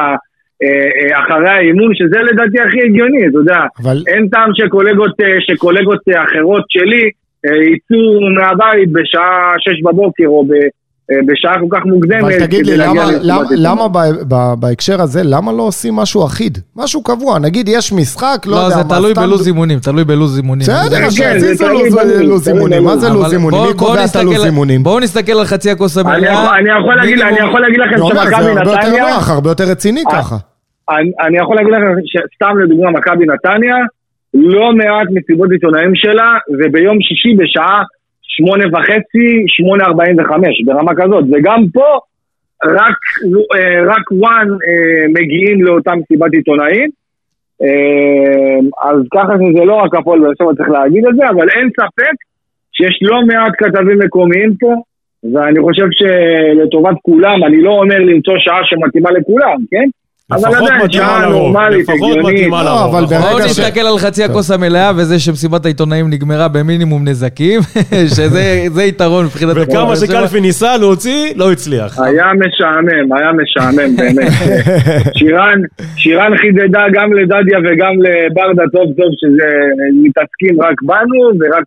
אה, 0.63 0.89
אה, 0.99 1.21
אחרי 1.21 1.51
האימון, 1.51 1.95
שזה 1.95 2.19
לדעתי 2.29 2.59
הכי 2.61 2.81
הגיוני, 2.83 3.27
אתה 3.29 3.39
יודע. 3.39 3.61
אבל 3.83 3.97
אין 4.07 4.29
טעם 4.29 4.51
שקולגות, 4.55 5.21
אה, 5.21 5.37
שקולגות 5.41 6.03
אחרות 6.27 6.65
שלי 6.69 7.11
יצאו 7.45 8.31
מהבית 8.37 8.93
בשעה 8.93 9.55
שש 9.59 9.83
בבוקר 9.83 10.27
או, 10.27 10.45
ב, 10.45 10.53
בשעה 11.27 11.55
כל 11.61 11.77
כך 11.77 11.85
מוקדמת. 11.87 12.23
אבל 12.23 12.39
תגיד 12.47 12.67
לי, 12.67 12.77
למה, 12.77 13.05
למה. 13.23 13.43
למה 13.51 13.89
ב- 13.89 13.99
ב- 14.29 14.55
בהקשר 14.61 15.03
הזה, 15.03 15.21
למה 15.25 15.53
לא 15.53 15.63
עושים 15.63 15.95
משהו 15.95 16.25
אחיד? 16.27 16.59
משהו 16.77 17.03
קבוע, 17.03 17.39
נגיד 17.39 17.69
יש 17.69 17.93
משחק, 17.93 18.43
לא, 18.47 18.53
לא, 18.53 18.57
יודע 18.57 18.77
זה 18.77 18.83
מה, 18.85 18.97
תלוי 18.99 19.11
סתם- 19.13 19.21
בלו"ז 19.23 19.47
אימונים, 19.47 19.79
תלוי 19.79 20.05
בלו"ז 20.05 20.37
אימונים. 20.37 20.63
בסדר, 20.63 20.97
כן, 20.97 21.09
זה 21.11 21.17
שיזיזו 21.17 21.65
תלוי 21.67 21.91
לו"ז- 22.27 22.49
אימונים, 22.49 22.85
מה 22.85 22.91
בלו"ז. 22.91 23.01
זה 23.01 23.09
לו"ז 23.09 23.33
אימונים? 23.33 23.51
בואו- 23.61 23.69
מי 23.73 23.75
בואו 23.75 23.89
קובע 23.89 24.05
את 24.05 24.17
הלו"ז 24.17 24.35
נסתכל- 24.35 24.47
אימונים? 24.47 24.83
בואו 24.83 25.01
נסתכל 25.01 25.33
על 25.33 25.45
חצי 25.45 25.71
הכוס 25.71 25.99
אני 25.99 26.09
המלאה. 26.17 26.33
יכול- 26.33 26.55
אני 26.59 26.71
יכול 26.81 26.97
להגיד- 26.97 27.19
לכם 27.79 27.97
שמכבי 27.99 28.29
זה 28.29 28.37
הרבה 28.37 28.61
יותר 28.71 28.73
נתניה... 28.89 29.05
נוח, 29.15 29.31
הרבה 29.31 29.51
יותר 29.51 29.65
רציני 29.65 30.03
אה, 30.13 30.13
ככה. 30.23 30.37
אני, 30.91 31.11
אני 31.27 31.39
יכול 31.39 31.57
להגיד 31.57 31.73
לכם 31.73 31.85
שסתם 32.05 32.59
לדוגמה 32.59 32.91
מכבי 32.91 33.25
נתניה, 33.27 33.77
לא 34.35 34.73
מעט 34.73 35.07
מסיבות 35.15 35.51
עיתונאים 35.51 35.93
שלה, 35.95 36.29
וביום 36.59 36.97
שישי 37.01 37.37
בשעה 37.43 37.83
שמונה 38.39 38.65
וחצי, 38.73 39.45
שמונה 39.47 39.85
ארבעים 39.85 40.17
וחמש, 40.19 40.63
ברמה 40.65 40.93
כזאת. 40.97 41.25
וגם 41.33 41.65
פה, 41.73 41.99
רק, 42.65 42.99
אה, 43.55 43.81
רק 43.87 44.13
וואן 44.13 44.49
אה, 44.51 45.09
מגיעים 45.09 45.63
לאותה 45.63 45.93
מסיבת 45.95 46.33
עיתונאים. 46.33 46.91
אה, 47.63 48.89
אז 48.91 48.97
ככה 49.15 49.33
שזה 49.33 49.65
לא 49.65 49.75
רק 49.75 49.95
הפועל 49.95 50.21
באר 50.21 50.31
שבע 50.39 50.55
צריך 50.57 50.69
להגיד 50.69 51.07
את 51.07 51.15
זה, 51.17 51.29
אבל 51.29 51.49
אין 51.51 51.69
ספק 51.71 52.17
שיש 52.73 52.99
לא 53.03 53.23
מעט 53.27 53.53
כתבים 53.59 53.99
מקומיים 53.99 54.55
פה, 54.61 54.75
ואני 55.35 55.61
חושב 55.61 55.87
שלטובת 55.99 56.97
כולם, 57.03 57.45
אני 57.45 57.63
לא 57.63 57.71
אומר 57.71 57.99
למצוא 57.99 58.35
שעה 58.39 58.61
שמתאימה 58.65 59.11
לכולם, 59.11 59.57
כן? 59.71 59.89
אבל 60.33 60.49
לפחות 60.51 60.95
לרוב, 60.95 61.33
נורמלית, 61.33 61.89
לפחות. 61.89 62.17
מתאימה 62.19 62.63
לא, 62.65 62.71
לרוב. 62.71 62.95
אבל 62.95 63.05
נכון? 63.05 63.17
ברגע 63.19 63.31
בואו 63.31 63.49
ש- 63.49 63.59
נסתכל 63.59 63.81
על 63.81 63.99
חצי 63.99 64.25
הכוס 64.25 64.51
המלאה, 64.51 64.91
וזה 64.97 65.19
שמסיבת 65.19 65.65
העיתונאים 65.65 66.11
נגמרה 66.11 66.49
במינימום 66.49 67.09
נזקים, 67.09 67.61
שזה 68.17 68.43
זה 68.73 68.83
יתרון 68.83 69.25
מבחינת... 69.25 69.57
הפועל 69.57 69.69
וכמה. 69.87 69.97
שקלפי 69.97 70.41
ניסה 70.41 70.77
להוציא, 70.77 71.33
לא 71.37 71.53
הצליח. 71.53 71.99
היה 71.99 72.27
משעמם, 72.35 73.13
היה 73.13 73.31
משעמם 73.33 73.97
באמת. 73.97 74.33
שירן 75.97 76.37
חידדה 76.37 76.83
גם 76.95 77.13
לדדיה 77.13 77.59
וגם 77.59 77.93
לברדה 78.03 78.63
טוב 78.73 78.85
טוב 78.97 79.11
שזה 79.21 79.49
מתעסקים 80.05 80.63
רק 80.63 80.83
בנו 80.83 81.21
ורק 81.41 81.65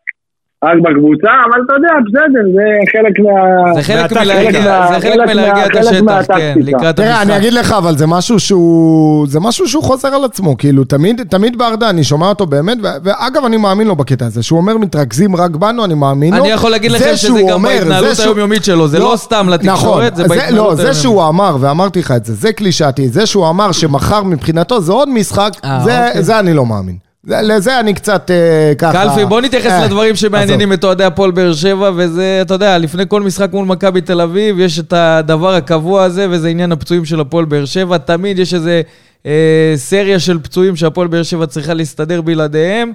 רק 0.66 0.78
בקבוצה, 0.84 1.28
אבל 1.50 1.58
אתה 1.66 1.74
יודע, 1.74 1.90
בסדר, 2.08 2.44
זה 2.56 2.62
חלק 2.92 3.20
מה... 3.20 3.74
זה 3.74 3.84
חלק. 3.84 4.12
מלהרגיע, 4.14 4.52
חלק 4.88 5.02
זה 5.02 5.10
חלק 5.10 5.18
מה- 5.18 5.26
מלהרגיע 5.34 5.66
את 5.66 5.72
חלק 5.72 6.10
השטח, 6.10 6.36
כן. 6.38 6.54
לקראת 6.62 6.96
תראה, 6.96 7.08
אני 7.22 7.32
המשחק. 7.34 7.38
אגיד 7.38 7.54
לך, 7.54 7.72
אבל 7.72 7.98
זה 7.98 8.08
משהו 8.08 8.40
שהוא... 8.40 9.28
זה 9.28 9.40
משהו 9.40 9.68
שהוא 9.68 9.84
חוזר 9.84 10.08
על 10.08 10.24
עצמו, 10.26 10.58
כאילו, 10.58 10.84
תמיד, 10.84 11.22
תמיד 11.30 11.58
ברדה, 11.58 11.90
אני 11.90 12.04
שומע 12.04 12.28
אותו 12.30 12.46
באמת, 12.46 12.78
ו- 12.84 12.88
ואגב, 13.04 13.46
אני 13.46 13.58
מאמין 13.58 13.88
לו 13.88 13.96
בקטע 13.96 14.26
הזה, 14.26 14.44
שהוא 14.44 14.60
אומר, 14.60 14.78
מתרכזים 14.78 15.36
רק 15.36 15.52
בנו, 15.52 15.86
אני 15.86 15.94
מאמין 15.94 16.34
לו. 16.34 16.40
אני 16.44 16.52
יכול 16.52 16.72
להגיד 16.72 16.92
לכם 16.92 17.04
זה 17.04 17.18
שזה 17.18 17.42
גם 17.50 17.62
בהתנהלות 17.62 18.20
היומיומית 18.20 18.64
שלו, 18.66 18.88
זה 18.88 19.00
לא 19.00 19.14
סתם 19.18 19.50
לתקשורת, 19.50 19.78
נכון, 20.14 20.16
זה 20.16 20.28
בהתנהלות 20.28 20.68
לא, 20.70 20.76
זה. 20.76 20.94
שהוא 20.94 21.28
אמר, 21.28 21.58
ואמרתי 21.60 22.00
לך 22.00 22.12
את 22.12 22.26
זה, 22.26 22.34
זה 22.34 22.54
קלישאתי, 22.54 23.10
זה 23.10 23.26
שהוא 23.26 23.50
אמר 23.50 23.72
שמחר 23.72 24.24
מבחינתו 24.24 24.82
זה 24.82 24.92
עוד 24.92 25.10
משחק, 25.10 25.52
אה, 25.66 25.80
זה- 25.84 26.08
אוקיי. 26.08 26.24
זה 26.24 26.40
אני 26.40 26.54
לא 26.54 26.66
מאמין. 26.66 27.11
זה- 27.24 27.42
לזה 27.42 27.80
אני 27.80 27.94
קצת 27.94 28.32
אה, 28.32 28.74
ככה... 28.78 28.92
קלפי, 28.94 29.26
בוא 29.26 29.42
נתייחס 29.42 29.72
אה, 29.72 29.86
לדברים 29.86 30.16
שמעניינים 30.16 30.74
את 30.74 30.84
אוהדי 30.84 31.04
הפועל 31.04 31.32
באר 31.32 31.54
שבע, 31.54 31.92
וזה, 31.96 32.40
אתה 32.42 32.54
יודע, 32.54 32.78
לפני 32.78 33.04
כל 33.08 33.22
משחק 33.22 33.54
מול 33.54 33.66
מכבי 33.66 34.02
תל 34.02 34.22
אביב, 34.22 34.60
יש 34.60 34.80
את 34.80 34.94
הדבר 34.94 35.54
הקבוע 35.56 36.04
הזה, 36.04 36.28
וזה 36.30 36.48
עניין 36.48 36.72
הפצועים 36.72 37.06
של 37.06 37.20
הפועל 37.20 37.46
באר 37.46 37.66
שבע. 37.66 37.98
תמיד 37.98 38.40
יש 38.40 38.54
איזה 38.54 38.82
אה, 39.26 39.74
סריה 39.76 40.20
של 40.20 40.40
פצועים 40.40 40.76
שהפועל 40.76 41.08
באר 41.08 41.24
שבע 41.24 41.46
צריכה 41.46 41.74
להסתדר 41.74 42.22
בלעדיהם. 42.22 42.92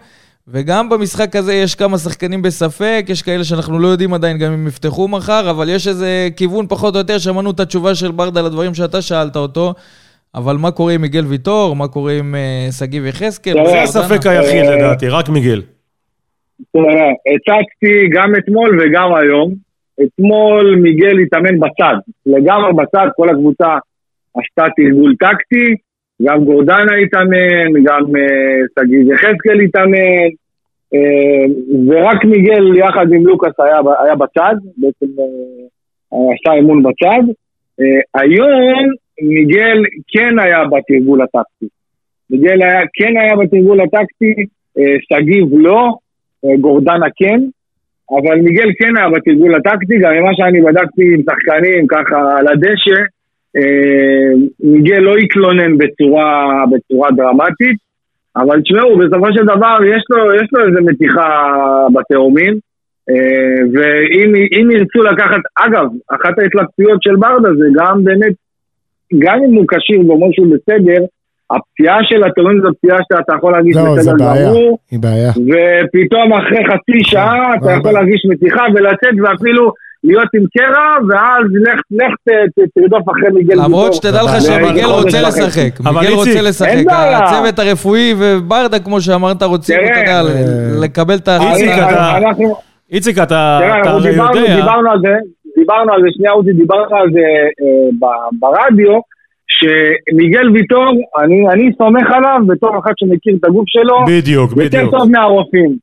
וגם 0.49 0.89
במשחק 0.89 1.37
הזה 1.37 1.55
יש 1.55 1.75
כמה 1.75 1.99
שחקנים 1.99 2.43
בספק, 2.43 3.05
יש 3.09 3.23
כאלה 3.23 3.45
שאנחנו 3.45 3.79
לא 3.79 3.89
יודעים 3.89 4.15
עדיין 4.15 4.39
גם 4.39 4.53
אם 4.53 4.67
יפתחו 4.67 5.09
מחר, 5.09 5.51
אבל 5.51 5.69
יש 5.69 5.89
איזה 5.89 6.29
כיוון 6.37 6.67
פחות 6.69 6.95
או 6.95 6.99
יותר, 6.99 7.19
שמענו 7.19 7.51
את 7.51 7.61
התשובה 7.61 7.95
של 7.95 8.11
ברדה 8.11 8.43
לדברים 8.43 8.75
שאתה 8.75 9.03
שאלת 9.03 9.37
אותו, 9.37 9.75
אבל 10.37 10.57
מה 10.57 10.71
קורה 10.71 10.93
עם 10.93 11.01
מיגל 11.01 11.25
ויטור, 11.25 11.77
מה 11.77 11.89
קורה 11.89 12.13
עם 12.13 12.35
אה, 12.35 12.67
שגיב 12.79 13.07
יחזקאל? 13.07 13.55
זה? 13.67 13.83
הספק 13.83 14.27
היחיד 14.27 14.65
אה, 14.65 14.77
לדעתי, 14.77 15.09
רק 15.09 15.29
מיגל. 15.29 15.63
תראה, 16.73 17.11
הצגתי 17.35 18.09
גם 18.13 18.33
אתמול 18.39 18.81
וגם 18.81 19.15
היום. 19.15 19.55
אתמול 20.05 20.77
מיגל 20.83 21.19
התאמן 21.19 21.61
בצד, 21.61 21.97
לגמרי 22.27 22.73
בצד, 22.73 23.07
כל 23.17 23.29
הקבוצה 23.29 23.69
עשתה 24.35 24.65
תרגול 24.77 25.15
טקטי, 25.21 25.75
גם 26.23 26.45
גורדנה 26.45 26.97
התאמן, 27.03 27.83
גם 27.85 28.17
אה, 28.17 28.59
שגיב 28.79 29.13
יחזקאל 29.13 29.61
התאמן, 29.61 30.29
ורק 31.89 32.25
מיגל 32.25 32.77
יחד 32.77 33.13
עם 33.13 33.27
לוקאס 33.27 33.53
היה, 33.59 33.79
היה 34.05 34.15
בצד, 34.15 34.55
בעצם 34.77 35.07
עשה 36.11 36.53
אימון 36.57 36.83
בצד. 36.83 37.23
היום 38.15 38.93
מיגל 39.23 39.83
כן 40.09 40.39
היה 40.39 40.65
בתרגול 40.65 41.23
הטקטי. 41.23 41.67
מיגל 42.31 42.63
היה, 42.63 42.81
כן 42.95 43.17
היה 43.21 43.37
בתרגול 43.37 43.81
הטקטי, 43.81 44.35
אה, 44.79 44.97
שגיב 45.01 45.47
לא, 45.53 45.93
אה, 46.45 46.57
גורדנה 46.61 47.07
כן, 47.17 47.41
אבל 48.11 48.37
מיגל 48.37 48.69
כן 48.79 48.97
היה 48.97 49.09
בתרגול 49.09 49.55
הטקטי, 49.55 49.99
גם 49.99 50.13
ממה 50.15 50.31
שאני 50.35 50.61
בדקתי 50.61 51.15
עם 51.15 51.23
שחקנים 51.31 51.87
ככה 51.87 52.39
על 52.39 52.49
הדשא, 52.49 53.01
אה, 53.57 54.31
מיגל 54.61 54.99
לא 54.99 55.15
התלונן 55.17 55.79
בצורה, 55.79 56.65
בצורה 56.73 57.11
דרמטית, 57.11 57.77
אבל 58.37 58.61
תשמעו, 58.61 58.99
בסופו 58.99 59.27
של 59.33 59.45
דבר 59.45 59.77
יש 59.85 60.05
לו, 60.11 60.35
יש 60.35 60.49
לו 60.53 60.67
איזה 60.67 60.81
מתיחה 60.81 61.51
בתאומים, 61.95 62.55
ואם 63.73 64.35
אם 64.35 64.71
ירצו 64.71 65.03
לקחת, 65.03 65.41
אגב, 65.59 65.87
אחת 66.09 66.39
ההתלבטויות 66.39 67.03
של 67.03 67.17
ברדה 67.17 67.55
זה 67.55 67.67
גם 67.75 68.05
באמת, 68.05 68.33
גם 69.19 69.39
אם 69.49 69.55
הוא 69.57 69.65
כשיר 69.69 70.11
ואומר 70.11 70.27
שהוא 70.33 70.47
בסדר, 70.47 71.01
הפציעה 71.51 71.99
של 72.03 72.25
התאומים 72.25 72.61
זו 72.63 72.69
פציעה 72.79 72.99
שאתה 73.13 73.33
יכול 73.39 73.53
להרגיש 73.53 73.77
זה 73.77 73.83
בסדר 73.97 74.15
בעיה, 74.19 74.49
גמור, 74.51 74.79
היא 74.91 74.99
בעיה. 75.01 75.31
ופתאום 75.31 76.33
אחרי 76.33 76.63
חצי 76.71 76.99
שעה 77.11 77.55
אתה 77.57 77.71
יכול 77.73 77.81
אבל- 77.83 77.93
להרגיש 77.93 78.23
מתיחה 78.31 78.63
ולצאת 78.75 79.15
ואפילו 79.25 79.73
להיות 80.05 80.29
עם 80.35 80.43
קרע, 80.59 81.09
ואז 81.09 81.45
לך, 81.67 81.81
לך 81.91 82.15
ת- 82.29 82.61
ת- 82.61 82.69
תרדוף 82.75 83.03
אחרי 83.11 83.29
מיגל 83.35 83.55
למרות 83.55 83.73
ויטור. 83.85 83.93
שתדע 83.95 84.23
לך 84.23 84.43
שמיגל 84.43 84.85
רוצה. 84.87 85.23
לשחק. 85.29 85.81
מיגל 85.81 86.13
רוצה 86.15 86.43
לשחק. 86.43 86.69
אין 86.69 86.85
בעיה. 86.85 87.19
הצוות 87.19 87.59
הרפואי 87.59 88.15
וברדה, 88.19 88.79
כמו 88.79 89.01
שאמרת, 89.01 89.43
רוצים, 89.43 89.77
אתה 89.77 90.01
יודע, 90.01 90.21
אה, 90.21 90.43
לקבל 90.83 91.15
את 91.15 91.29
ה... 91.29 91.39
איציק, 91.51 91.71
אתה- 91.71 92.17
אנחנו, 92.19 92.55
איציק, 92.93 93.19
אתה 93.19 93.25
תראה, 93.61 93.81
אתה 93.81 93.91
אנחנו 93.91 93.91
הרי 94.01 94.11
דיברנו, 94.11 94.37
יודע... 94.41 94.57
דיברנו 94.57 94.91
על 94.91 94.99
זה, 95.01 95.15
דיברנו 95.67 95.93
על 95.93 96.03
זה, 96.03 96.09
שנייה 96.11 96.33
עוזי, 96.33 96.53
דיברנו 96.53 96.97
על 96.97 97.09
זה 97.13 97.27
אה, 97.61 98.09
ברדיו, 98.41 99.01
שמיגל 99.47 100.51
ויטור, 100.51 100.93
אני, 101.19 101.49
אני 101.53 101.71
סומך 101.79 102.07
עליו 102.11 102.41
בתור 102.47 102.79
אחד 102.79 102.93
שמכיר 102.97 103.35
את 103.41 103.45
הגוף 103.45 103.65
שלו, 103.67 103.97
בדיוק, 104.07 104.51
יותר 104.51 104.65
בדיוק. 104.65 104.91
טוב 104.91 105.11
מהרופאים. 105.11 105.77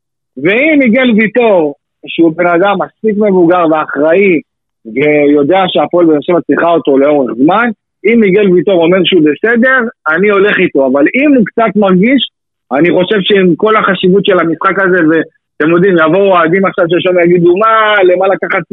ואם 0.43 0.79
מיגל 0.79 1.11
ויטור, 1.11 1.75
שהוא 2.07 2.33
בן 2.37 2.47
אדם 2.47 2.75
מספיק 2.83 3.15
מבוגר 3.17 3.63
ואחראי, 3.71 4.41
ויודע 4.93 5.61
שהפועל 5.67 6.05
באר 6.05 6.17
שבע 6.21 6.41
צריכה 6.47 6.69
אותו 6.69 6.97
לאורך 6.97 7.31
זמן, 7.43 7.67
אם 8.05 8.19
מיגל 8.19 8.51
ויטור 8.51 8.83
אומר 8.83 8.97
שהוא 9.03 9.21
בסדר, 9.21 9.79
אני 10.15 10.29
הולך 10.29 10.55
איתו. 10.59 10.87
אבל 10.87 11.05
אם 11.15 11.35
הוא 11.35 11.45
קצת 11.45 11.75
מרגיש, 11.75 12.21
אני 12.71 12.89
חושב 12.97 13.19
שעם 13.21 13.55
כל 13.55 13.75
החשיבות 13.75 14.25
של 14.25 14.39
המשחק 14.39 14.79
הזה, 14.79 14.99
ואתם 15.09 15.69
יודעים, 15.71 15.95
יבואו 15.97 16.31
אוהדים 16.31 16.65
עכשיו 16.65 16.85
של 16.89 16.99
שם 16.99 17.15
ויגידו, 17.15 17.57
מה, 17.57 17.73
למה 18.03 18.25
לקחת, 18.27 18.63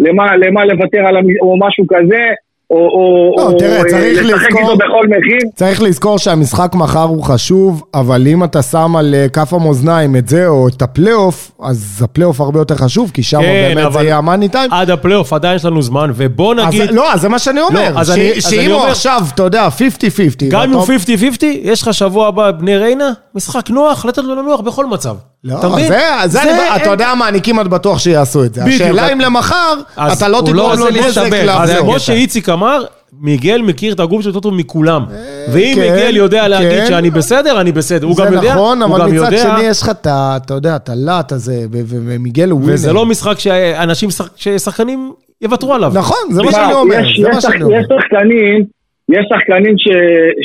למה, 0.00 0.36
למה 0.36 0.64
לוותר 0.64 0.98
על 1.08 1.16
המ... 1.16 1.24
או 1.42 1.56
משהו 1.66 1.84
כזה, 1.88 2.22
או, 2.70 2.76
או, 2.76 3.34
לא, 3.38 3.42
או 3.42 3.58
תראה, 3.58 3.76
אה, 3.78 3.84
צריך 3.84 4.24
לשחק 4.24 4.40
לזכור- 4.46 4.60
איתו 4.60 4.76
בכל 4.76 5.06
מחיר. 5.08 5.50
צריך 5.54 5.82
לזכור 5.82 6.18
שהמשחק 6.18 6.74
מחר 6.74 7.02
הוא 7.02 7.22
חשוב, 7.24 7.82
אבל 7.94 8.26
אם 8.26 8.44
אתה 8.44 8.62
שם 8.62 8.96
על 8.96 9.14
אה, 9.14 9.28
כף 9.28 9.52
המאזניים 9.54 10.16
את 10.16 10.28
זה 10.28 10.46
או 10.48 10.68
את 10.68 10.82
הפלייאוף, 10.82 11.50
אז 11.62 12.00
הפלייאוף 12.04 12.40
הרבה 12.40 12.60
יותר 12.60 12.74
חשוב, 12.74 13.10
כי 13.14 13.22
שם 13.22 13.40
כן, 13.40 13.72
באמת 13.74 13.84
אבל- 13.86 13.92
זה 13.92 14.06
יהיה 14.06 14.16
ה 14.18 14.23
money 14.23 14.48
time. 14.48 14.72
עד 14.72 14.90
הפלייאוף 14.90 15.32
עדיין 15.32 15.56
יש 15.56 15.64
לנו 15.64 15.82
זמן, 15.82 16.10
ובוא 16.14 16.54
נגיד... 16.54 16.80
אז, 16.82 16.90
לא, 16.94 17.12
אז 17.12 17.20
זה 17.20 17.28
מה 17.28 17.38
שאני 17.38 17.60
אומר. 17.60 17.92
לא, 17.94 18.00
אז 18.00 18.06
ש- 18.06 18.10
אני- 18.10 18.32
אז 18.36 18.42
שאם 18.50 18.58
אני 18.58 18.66
הוא 18.66 18.76
אומר- 18.80 18.90
עכשיו, 18.90 19.20
אתה 19.34 19.42
יודע, 19.42 19.68
50-50. 19.68 20.48
גם 20.50 20.60
אם 20.62 20.72
הוא 20.72 20.80
ואתה- 20.80 20.92
50-50, 20.92 21.44
יש 21.62 21.82
לך 21.82 21.94
שבוע 21.94 22.28
הבא 22.28 22.50
בני 22.50 22.76
ריינה, 22.76 23.10
משחק 23.34 23.70
נוח, 23.70 24.04
לתת 24.04 24.18
לו 24.24 24.34
לנוח 24.34 24.60
בכל 24.60 24.86
מצב. 24.86 25.16
לא, 25.44 25.58
אתה 25.58 25.68
מבין? 25.68 25.88
זה, 25.88 25.98
זה, 26.26 26.42
אני, 26.42 26.50
אתה 26.52 26.82
אין- 26.82 26.90
יודע 26.90 27.14
מה, 27.14 27.28
אני 27.28 27.40
כמעט 27.42 27.66
בטוח 27.66 27.98
שיעשו 27.98 28.44
את 28.44 28.54
זה. 28.54 28.60
בדיוק. 28.60 28.80
השאלה 28.82 29.12
אם 29.12 29.20
למחר, 29.20 29.74
אז 29.96 30.16
אתה 30.16 30.28
לא 30.28 30.38
לא 30.38 30.42
תגרום 30.46 30.72
לו 30.78 30.86
נזק 30.90 31.22
לזה. 31.26 31.52
אז 31.54 31.68
זה 31.68 31.76
כמו. 31.78 31.98
שאיציק 31.98 32.48
אמר, 32.48 32.84
מיגל 33.20 33.60
מכיר 33.62 33.92
את 33.92 34.00
הגוף 34.00 34.22
שלו 34.22 34.30
יותר 34.30 34.40
טוב 34.40 34.54
מכולם. 34.54 35.04
ואם 35.52 35.72
כן, 35.74 35.80
מיגל 35.80 36.16
יודע 36.16 36.48
להגיד 36.48 36.70
כן. 36.80 36.86
שאני 36.88 37.10
בסדר, 37.10 37.60
אני 37.60 37.72
בסדר. 37.72 38.06
הוא 38.06 38.16
גם 38.16 38.28
זה 38.30 38.34
יודע, 38.34 38.54
נכון, 38.54 38.82
הוא 38.82 38.90
אבל 38.96 39.00
גם 39.00 39.14
מצד 39.16 39.24
יודע, 39.32 39.42
שני 39.42 39.62
יש 39.62 39.82
לך 39.82 39.88
את 39.88 40.06
ה... 40.06 40.36
אתה 40.44 40.54
יודע, 40.54 40.76
את 40.76 40.88
הלהט 40.88 41.32
הזה, 41.32 41.54
ו- 41.72 41.80
ו- 41.86 41.96
ומיגל 42.06 42.50
הוא 42.50 42.58
ווינר. 42.60 42.74
וזה 42.74 42.92
לא 42.92 43.06
משחק 43.06 43.38
שאנשים, 43.38 44.10
שח- 44.10 44.28
ששחקנים 44.36 45.12
יוותרו 45.42 45.74
עליו. 45.74 45.92
נכון, 45.94 46.18
זה 46.30 46.42
מה 46.42 46.50
זה 46.50 46.56
שאני 46.56 46.72
אומר. 46.72 46.94
יש 47.00 47.20
שחקנים, 47.40 48.64
יש 49.12 49.26
שחקנים 49.32 49.74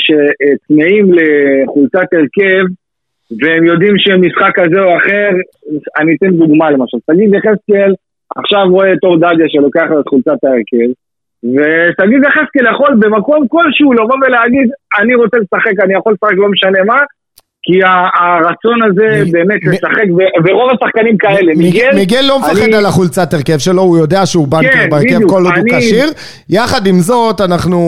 שצמאים 0.06 1.06
לחולצת 1.14 2.08
הרכב, 2.14 2.66
והם 3.42 3.66
יודעים 3.66 3.96
שמשחק 3.98 4.52
כזה 4.56 4.82
או 4.82 4.98
אחר, 4.98 5.30
אני 6.00 6.16
אתן 6.16 6.32
דוגמה 6.32 6.72
למשל. 6.72 6.98
תגיד 7.08 7.30
יחזקאל, 7.34 7.94
עכשיו 8.36 8.66
רואה 8.70 8.94
את 8.94 9.04
אור 9.04 9.18
דדיה 9.18 9.46
שלוקח 9.50 9.86
לו 9.90 10.00
את 10.00 10.08
חולצת 10.08 10.44
ההרכב, 10.44 10.90
ושגיב 11.44 12.24
יחזקאל 12.24 12.74
יכול 12.74 12.92
במקום 13.00 13.48
כלשהו 13.48 13.94
לבוא 13.94 14.16
ולהגיד, 14.26 14.70
אני 15.00 15.16
רוצה 15.16 15.38
לשחק, 15.38 15.84
אני 15.84 15.94
יכול 15.94 16.14
לשחק, 16.14 16.38
לא 16.38 16.48
משנה 16.50 16.84
מה, 16.86 17.00
כי 17.66 17.80
הרצון 18.20 18.80
הזה 18.88 19.32
באמת 19.32 19.60
לשחק, 19.64 20.08
ורוב 20.46 20.70
השחקנים 20.72 21.18
כאלה, 21.18 21.52
מיגל, 21.56 21.96
מיגל 21.96 22.22
לא 22.22 22.40
מפחד 22.40 22.74
על 22.74 22.86
החולצת 22.86 23.34
הרכב 23.34 23.58
שלו, 23.58 23.82
הוא 23.82 23.98
יודע 23.98 24.26
שהוא 24.26 24.48
banker 24.48 24.72
כן, 24.72 24.90
בהרכב. 24.90 25.20
כל 25.28 25.46
עוד 25.46 25.54
הוא 25.58 25.78
כשיר. 25.78 26.10
יחד 26.50 26.88
עם 26.88 27.00
זאת, 27.00 27.42
אנחנו 27.42 27.80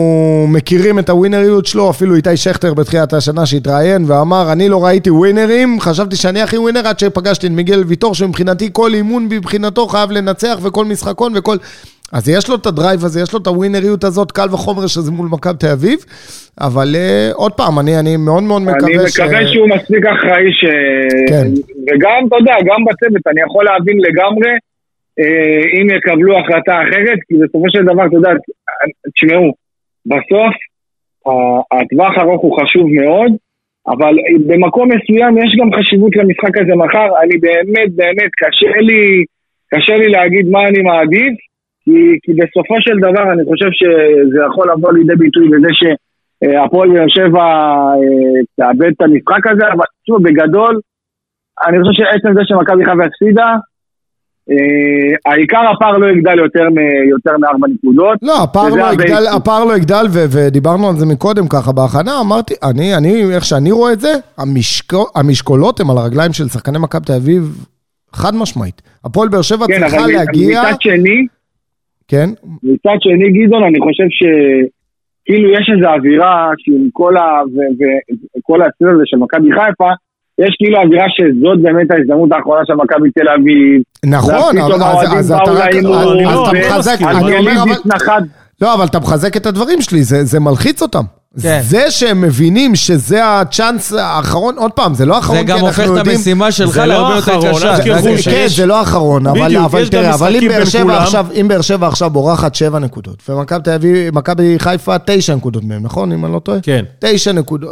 מכירים 0.48 0.98
את 0.98 1.10
הווינריות 1.10 1.66
שלו, 1.66 1.90
אפילו 1.90 2.14
איתי 2.14 2.36
שכטר 2.36 2.74
בתחילת 2.74 3.12
השנה 3.12 3.46
שהתראיין 3.46 4.04
ואמר, 4.06 4.52
אני 4.52 4.68
לא 4.68 4.84
ראיתי 4.84 5.10
ווינרים, 5.10 5.80
חשבתי 5.80 6.16
שאני 6.16 6.42
הכי 6.42 6.58
ווינר 6.58 6.86
עד 6.86 6.98
שפגשתי 6.98 7.46
את 7.46 7.52
מיגל 7.52 7.84
ויטור, 7.86 8.14
שמבחינתי 8.14 8.68
כל 8.72 8.94
אימון 8.94 9.28
מבחינתו 9.30 9.86
חייב 9.86 10.10
לנצח 10.10 10.58
וכל 10.62 10.84
משחקון 10.84 11.32
וכל... 11.36 11.56
אז 12.12 12.28
יש 12.28 12.48
לו 12.48 12.54
את 12.56 12.66
ה 12.66 12.72
drive 12.72 13.00
הזה, 13.04 13.20
יש 13.22 13.32
לו 13.34 13.38
את 13.42 13.46
הווינריות 13.46 14.04
הזאת, 14.04 14.32
קל 14.32 14.48
וחומר 14.52 14.86
שזה 14.86 15.10
מול 15.12 15.28
מכבי 15.32 15.58
תל 15.60 15.72
אביב, 15.72 15.98
אבל 16.60 16.88
אה, 16.94 17.30
עוד 17.34 17.52
פעם, 17.52 17.78
אני, 17.78 17.98
אני 18.00 18.16
מאוד 18.16 18.42
מאוד 18.42 18.62
אני 18.62 18.72
מקווה 18.72 19.08
ש... 19.08 19.20
מקווה 19.20 19.46
שהוא 19.46 19.68
מספיק 19.68 20.06
אחראי 20.06 20.52
ש... 20.52 20.64
כן. 21.28 21.46
וגם, 21.86 22.20
אתה 22.28 22.36
יודע, 22.36 22.54
גם 22.68 22.80
בצוות, 22.84 23.26
אני 23.26 23.40
יכול 23.46 23.64
להבין 23.64 23.98
לגמרי 24.06 24.50
אה, 25.20 25.62
אם 25.76 25.86
יקבלו 25.96 26.38
החלטה 26.38 26.74
אחרת, 26.82 27.18
כי 27.28 27.34
בסופו 27.42 27.66
של 27.68 27.82
דבר, 27.84 28.06
אתה 28.06 28.16
יודע, 28.16 28.30
תשמעו, 29.14 29.52
בסוף 30.06 30.54
הטווח 31.72 32.12
הארוך 32.18 32.42
הוא 32.42 32.62
חשוב 32.62 32.86
מאוד, 32.90 33.32
אבל 33.86 34.14
במקום 34.46 34.88
מסוים 34.88 35.38
יש 35.38 35.56
גם 35.60 35.70
חשיבות 35.76 36.16
למשחק 36.16 36.58
הזה 36.60 36.74
מחר, 36.74 37.08
אני 37.22 37.36
באמת, 37.38 37.90
באמת, 37.96 38.30
קשה 38.42 38.80
לי, 38.80 39.24
קשה 39.74 39.94
לי 39.96 40.08
להגיד 40.08 40.48
מה 40.50 40.68
אני 40.68 40.82
מעדיף, 40.82 41.34
כי, 41.88 42.18
כי 42.22 42.32
בסופו 42.40 42.74
של 42.80 42.96
דבר 42.98 43.32
אני 43.32 43.42
חושב 43.50 43.70
שזה 43.78 44.38
יכול 44.48 44.66
לבוא 44.72 44.92
לידי 44.92 45.16
ביטוי 45.16 45.48
בזה 45.48 45.68
ש... 45.72 45.82
אה, 46.44 46.64
הפועל 46.64 46.88
באר 46.92 47.08
שבע 47.08 47.44
אה, 48.00 48.40
תאבד 48.56 48.90
את 48.96 49.02
המשחק 49.02 49.46
הזה, 49.52 49.72
אבל 49.72 49.84
שוב, 50.06 50.22
בגדול, 50.22 50.80
אני 51.66 51.76
חושב 51.82 51.92
שעצם 51.98 52.34
זה 52.34 52.40
שמכבי 52.44 52.84
חיפה 52.84 53.04
הפסידה, 53.04 53.48
אה, 54.50 55.32
העיקר 55.32 55.64
הפער 55.72 55.98
לא 55.98 56.06
יגדל 56.06 56.38
יותר 56.38 56.70
מ- 56.70 57.08
יותר 57.08 57.36
מארבע 57.40 57.66
נקודות. 57.74 58.18
לא, 58.22 58.42
הפער 58.42 58.68
לא 58.68 58.92
יגדל, 58.92 59.12
ה 59.12 59.15
basic. 59.15 59.34
הפער 59.36 59.64
לא 59.64 59.76
יגדל, 59.76 60.06
ו- 60.10 60.26
ודיברנו 60.32 60.88
על 60.88 60.96
זה 60.96 61.06
מקודם 61.06 61.48
ככה 61.48 61.72
בהכנה, 61.72 62.20
אמרתי, 62.20 62.54
אני, 62.70 62.96
אני, 62.96 63.34
איך 63.34 63.44
שאני 63.44 63.70
רואה 63.72 63.92
את 63.92 64.00
זה, 64.00 64.12
המשקו, 64.38 65.06
המשקולות 65.14 65.80
הם 65.80 65.90
על 65.90 65.98
הרגליים 65.98 66.32
של 66.32 66.48
שחקני 66.48 66.78
מכבי 66.78 67.04
תל 67.06 67.12
אביב, 67.12 67.66
חד 68.12 68.34
משמעית. 68.34 68.82
הפועל 69.04 69.28
באר 69.28 69.42
שבע 69.42 69.66
כן, 69.66 69.80
צריכה 69.80 69.98
אבל 69.98 70.12
להגיע, 70.12 70.62
מצד 70.62 70.80
שני, 70.80 71.26
כן, 72.08 72.28
מצד 72.62 72.98
שני, 73.00 73.28
גדעון, 73.32 73.62
אני 73.64 73.80
חושב 73.80 74.08
שכאילו 74.18 75.52
יש 75.52 75.70
איזו 75.76 75.88
אווירה 75.94 76.50
שעם 76.58 76.88
כל 76.92 77.16
ה... 77.16 77.42
ו- 77.54 77.72
וכל 78.38 78.62
הסביב 78.62 78.88
הזה 78.94 79.02
של 79.04 79.16
מכבי 79.16 79.48
חיפה, 79.52 79.90
יש 80.38 80.54
כאילו 80.58 80.78
אווירה 80.82 81.06
שזאת 81.08 81.62
באמת 81.62 81.90
ההזדמנות 81.90 82.32
האחרונה 82.32 82.60
של 82.66 82.74
מכבי 82.74 83.10
תל 83.10 83.28
אביב. 83.28 83.82
נכון, 84.04 84.58
אבל 84.58 84.74
אז, 84.74 85.32
אתה 85.32 85.50
רק, 85.50 85.74
אז 85.74 86.42
אתה 86.42 86.58
מחזק. 86.58 86.98
אני 87.02 87.38
אומר, 87.38 87.62
אבל, 87.62 88.22
לא, 88.62 88.74
אבל 88.74 88.84
אתה 88.84 88.98
מחזק 88.98 89.36
את 89.36 89.46
הדברים 89.46 89.80
שלי, 89.80 90.02
זה, 90.02 90.24
זה 90.24 90.40
מלחיץ 90.40 90.82
אותם. 90.82 91.04
כן. 91.42 91.60
זה 91.62 91.90
שהם 91.90 92.20
מבינים 92.20 92.74
שזה 92.74 93.26
הצ'אנס 93.26 93.92
האחרון, 93.92 94.54
עוד 94.58 94.72
פעם, 94.72 94.94
זה 94.94 95.06
לא 95.06 95.16
האחרון, 95.16 95.38
זה 95.38 95.44
גם 95.44 95.60
הופך 95.60 95.80
את 95.80 95.84
יודעים... 95.86 96.16
המשימה 96.16 96.52
שלך 96.52 96.70
זה 96.70 96.80
לא 96.80 96.86
להרבה 96.86 97.16
יותר 97.16 97.52
קשה. 97.52 98.30
כן, 98.30 98.46
זה 98.48 98.66
לא 98.66 98.78
האחרון, 98.78 99.26
אבל, 99.26 99.44
בדיוק, 99.44 99.64
אבל 99.64 99.88
תראה, 99.88 100.14
אבל 100.14 100.36
אם 100.36 100.48
באר 100.48 100.64
שבע. 100.64 101.02
עכשיו, 101.02 101.26
אם 101.40 101.48
באר 101.48 101.60
שבע 101.60 101.86
עכשיו 101.88 102.10
בורחת 102.10 102.54
שבע 102.54 102.78
נקודות, 102.78 103.22
ומכבי 103.28 103.62
תל 103.62 103.70
אביב, 103.70 104.14
מכבי 104.14 104.58
חיפה 104.58 104.96
תשע 105.04 105.34
נקודות 105.34 105.64
מהם, 105.64 105.82
נכון? 105.82 106.12
אם 106.12 106.24
אני 106.24 106.32
לא 106.32 106.38
טועה? 106.38 106.58
כן. 106.62 106.84
תשע 106.98 107.32
נקודות. 107.32 107.70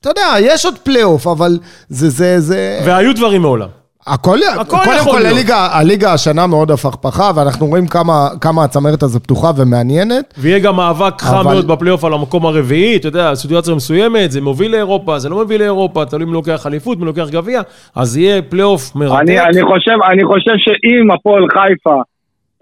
אתה 0.00 0.10
יודע, 0.10 0.34
יש 0.40 0.64
עוד 0.64 0.78
פלייאוף, 0.82 1.26
אבל 1.26 1.58
זה, 1.88 2.10
זה, 2.10 2.40
זה... 2.40 2.80
והיו 2.84 3.14
דברים 3.14 3.42
מעולם. 3.42 3.68
הכל, 4.06 4.36
הכל 4.60 4.76
קודם 4.76 4.90
יכול 5.00 5.12
כל, 5.12 5.18
להיות. 5.18 5.32
הליגה, 5.34 5.68
הליגה 5.72 6.12
השנה 6.12 6.46
מאוד 6.46 6.70
הפכפכה, 6.70 7.30
ואנחנו 7.36 7.66
רואים 7.66 7.86
כמה, 7.86 8.28
כמה 8.40 8.64
הצמרת 8.64 9.02
הזו 9.02 9.20
פתוחה 9.20 9.50
ומעניינת. 9.58 10.34
ויהיה 10.38 10.58
גם 10.58 10.76
מאבק 10.76 11.20
חם 11.20 11.36
אבל- 11.36 11.52
מאוד 11.54 11.68
בפלייאוף 11.68 12.04
על 12.04 12.12
המקום 12.12 12.46
הרביעי, 12.46 12.96
אתה 12.96 13.08
יודע, 13.08 13.34
סיטואציה 13.34 13.74
מסוימת, 13.74 14.30
זה 14.30 14.40
מוביל 14.40 14.72
לאירופה, 14.72 15.18
זה 15.18 15.28
לא 15.28 15.36
מוביל 15.36 15.60
לאירופה, 15.60 16.04
תלוי 16.04 16.24
מי 16.26 16.32
לוקח 16.32 16.66
אליפות, 16.66 16.98
מי 16.98 17.04
לוקח 17.04 17.30
גביע, 17.30 17.60
אז 17.96 18.16
יהיה 18.16 18.42
פלייאוף 18.42 18.96
מרתק. 18.96 19.20
אני, 19.20 19.40
אני, 19.40 19.62
חושב, 19.62 19.96
אני 20.12 20.24
חושב 20.24 20.52
שאם 20.56 21.10
הפועל 21.10 21.44
חיפה 21.48 22.02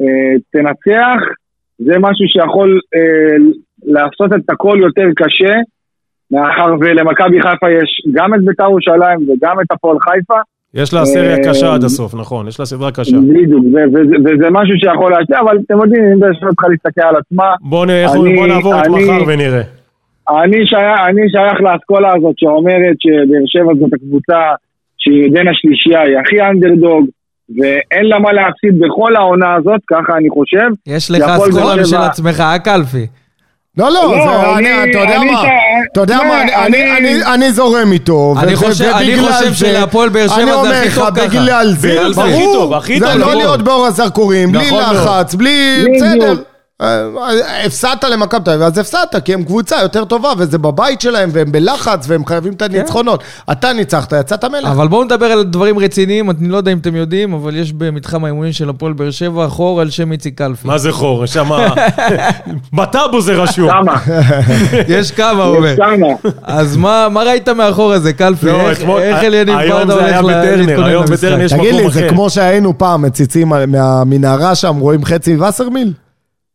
אה, 0.01 0.07
תנצח, 0.53 1.21
זה 1.79 1.93
משהו 1.99 2.25
שיכול 2.33 2.81
אה, 2.95 3.37
לעשות 3.87 4.31
את 4.37 4.51
הכל 4.51 4.79
יותר 4.83 5.07
קשה, 5.17 5.55
מאחר 6.31 6.75
ולמכבי 6.81 7.43
חיפה 7.43 7.67
יש 7.71 7.91
גם 8.13 8.35
את 8.35 8.41
בית"ר 8.45 8.65
ירושלים 8.65 9.19
וגם 9.29 9.61
את 9.61 9.73
הפועל 9.73 9.97
חיפה. 10.01 10.39
יש 10.75 10.95
לה 10.95 11.05
סריה 11.05 11.37
אה, 11.37 11.45
קשה 11.45 11.75
עד 11.75 11.85
הסוף, 11.85 12.15
נכון, 12.15 12.49
יש 12.49 12.61
לה 12.61 12.67
סדרה 12.67 12.91
קשה. 12.93 13.17
בדיוק, 13.17 13.65
וזה- 14.25 14.51
משהו 14.51 14.75
שיכול 14.79 15.13
להשפיע, 15.13 15.41
אבל 15.41 15.59
אתם 15.67 15.79
יודעים, 15.83 16.05
אם 16.05 16.21
באר 16.21 16.33
שבע 16.33 16.49
צריכה 16.51 16.69
להסתכל 16.69 17.01
על 17.09 17.15
עצמה, 17.17 17.45
בוא 17.61 17.87
נ- 17.87 17.91
איך 17.91 18.11
אני- 18.11 18.19
אומרים, 18.19 18.37
בוא 18.37 18.47
נעבור 18.47 18.81
את 18.81 18.87
אני- 18.87 19.05
מחר 19.05 19.23
ונראה. 19.27 19.63
אני 20.45 20.57
שייך, 20.67 21.01
אני 21.09 21.23
לאסכולה 21.61 22.13
הזאת 22.17 22.35
שאומרת 22.39 22.97
שבאר 23.01 23.43
שבע 23.47 23.73
זאת 23.81 23.93
הקבוצה 23.95 24.39
שהיא 24.99 25.33
בין 25.33 25.47
השלישייה, 25.49 26.01
היא 26.01 26.17
הכי 26.19 26.43
אנדרדוג, 26.51 27.07
ואין 27.61 28.07
לה 28.07 28.19
מה 28.19 28.33
להפסיד 28.33 28.79
בכל 28.79 29.17
העונה 29.17 29.55
הזאת, 29.55 29.81
ככה 29.91 30.17
אני 30.19 30.29
חושב. 30.31 30.69
יש 30.87 31.11
לך 31.11 31.23
אסכולה 31.23 31.75
משל 31.75 31.85
שבע- 31.85 32.07
עצמך, 32.07 32.41
הקלפי. 32.41 33.07
לא, 33.79 33.91
לא, 33.91 34.17
לא, 34.17 34.25
זה, 34.25 34.57
אני- 34.57 34.83
אני, 34.83 34.91
אתה 34.91 34.99
יודע 34.99 35.17
אני 35.17 35.31
מה, 35.31 35.43
אתה 35.93 36.01
יודע 36.01 36.17
לא, 36.17 36.25
מה, 36.29 36.43
אני- 36.43 36.55
אני- 36.57 36.67
אני- 36.97 37.15
אני- 37.15 37.35
אני 37.35 37.53
זורם 37.53 37.93
איתו. 37.93 38.35
אני 38.39 38.57
חושב- 38.57 38.85
אני 38.95 39.17
זה- 39.17 39.55
שלהפועל 39.55 40.09
באר 40.09 40.27
שבע 40.29 40.37
אני 40.37 40.47
זה 40.47 40.55
אומר 40.55 40.73
הכי 40.75 40.89
לך, 40.89 40.95
טוב 40.99 41.11
ככה. 41.11 41.27
בגלל 41.29 41.75
זה, 41.79 41.89
בדיוק, 41.89 42.13
זה 42.15 42.21
הכי 42.23 42.31
ברור, 42.33 42.55
טוב, 42.55 42.75
הכי 42.75 42.99
זה 43.01 43.07
טוב, 43.07 43.17
לא. 43.17 43.35
להיות 43.35 43.63
באור 43.63 43.87
הזרקורים, 43.87 44.53
בלי 44.53 44.67
נכון. 44.67 44.83
לחץ, 44.95 45.35
בלי. 45.35 45.85
בסדר. 45.97 46.35
הפסדת 47.67 48.05
למכבי 48.05 48.45
תל 48.45 48.51
אביב, 48.51 48.63
אז 48.63 48.79
הפסדת, 48.79 49.17
כי 49.25 49.35
הם 49.35 49.43
קבוצה 49.45 49.77
יותר 49.83 50.05
טובה, 50.05 50.33
וזה 50.39 50.59
בבית 50.59 51.01
שלהם, 51.01 51.31
והם 51.33 51.53
בלחץ, 51.53 52.05
והם 52.09 52.27
חייבים 52.27 52.53
את 52.53 52.63
הניצחונות. 52.63 53.23
אתה 53.53 53.73
ניצחת, 53.73 54.13
יצאת 54.13 54.45
מלך. 54.45 54.69
אבל 54.69 54.89
בואו 54.89 55.05
נדבר 55.05 55.27
על 55.27 55.43
דברים 55.45 55.79
רציניים, 55.79 56.31
אני 56.31 56.49
לא 56.49 56.57
יודע 56.57 56.73
אם 56.73 56.79
אתם 56.79 56.97
יודעים, 56.97 57.33
אבל 57.35 57.57
יש 57.57 57.73
במתחם 57.73 58.25
האימונים 58.25 58.53
של 58.53 58.69
הפועל 58.69 58.93
באר 58.93 59.11
שבע 59.11 59.49
חור 59.49 59.81
על 59.81 59.91
שם 59.91 60.13
איציק 60.13 60.39
קלפי. 60.39 60.69
מה 60.69 60.79
זה 60.79 60.93
חור? 60.93 61.27
שם... 61.27 61.49
בטאבו 62.77 63.21
זה 63.21 63.33
רשום. 63.35 63.71
שמה, 63.71 63.97
יש 64.89 65.11
כמה, 65.11 65.45
הוא 65.45 65.57
אומר. 65.57 65.75
אז 66.43 66.77
מה 66.77 67.09
מה 67.11 67.23
ראית 67.23 67.49
מאחור 67.49 67.93
הזה, 67.93 68.13
קלפי? 68.13 68.47
לא, 68.47 68.71
איך- 68.99 69.25
אליניב 69.25 69.59
ברדה 69.69 69.95
זה 69.95 70.05
היה 70.05 70.19
הולך 70.19 70.37
להתכונן 70.57 70.85
היום 70.89 71.05
למשחק? 71.05 71.19
בטרנר 71.19 71.43
יש 71.45 71.53
תגיד 71.53 71.75
לי, 71.75 71.91
זה. 71.91 72.07
כמו 72.09 72.31
שהיינו 72.31 72.79
פעם 72.79 73.03
מציצים 73.03 73.49
מהמנהרה 73.69 74.55
שם, 74.55 74.77
רואים 74.77 75.05
חצי 75.05 75.37
וסרמיל? 75.37 75.93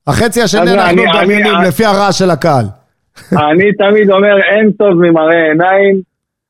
החצי 0.10 0.41
השני 0.41 0.74
אנחנו 0.74 1.04
מדמיינים 1.04 1.54
לפי 1.67 1.86
הרעש 1.86 2.19
של 2.19 2.30
הקהל. 2.30 2.65
אני 3.34 3.74
תמיד 3.74 4.12
אומר, 4.12 4.38
אין 4.38 4.72
טוב 4.72 4.93
ממראה 4.93 5.43
עיניים, 5.43 6.02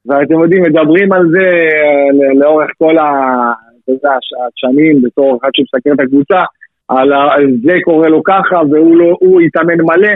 ואתם 0.06 0.41
יודעים, 0.41 0.63
מדברים 0.63 1.13
על 1.13 1.28
זה 1.32 1.45
אה, 1.45 2.34
לאורך 2.39 2.69
כל 2.78 2.95
השנים, 2.98 5.02
בתור 5.02 5.39
אחד 5.41 5.50
שמסקר 5.54 5.93
את 5.93 6.00
הקבוצה, 6.00 6.43
על 6.89 7.10
זה 7.63 7.78
קורה 7.84 8.10
לו 8.10 8.24
ככה, 8.24 8.62
והוא 8.72 8.98
לא, 8.98 9.17
הוא 9.19 9.41
התאמן 9.41 9.82
מלא. 9.82 10.13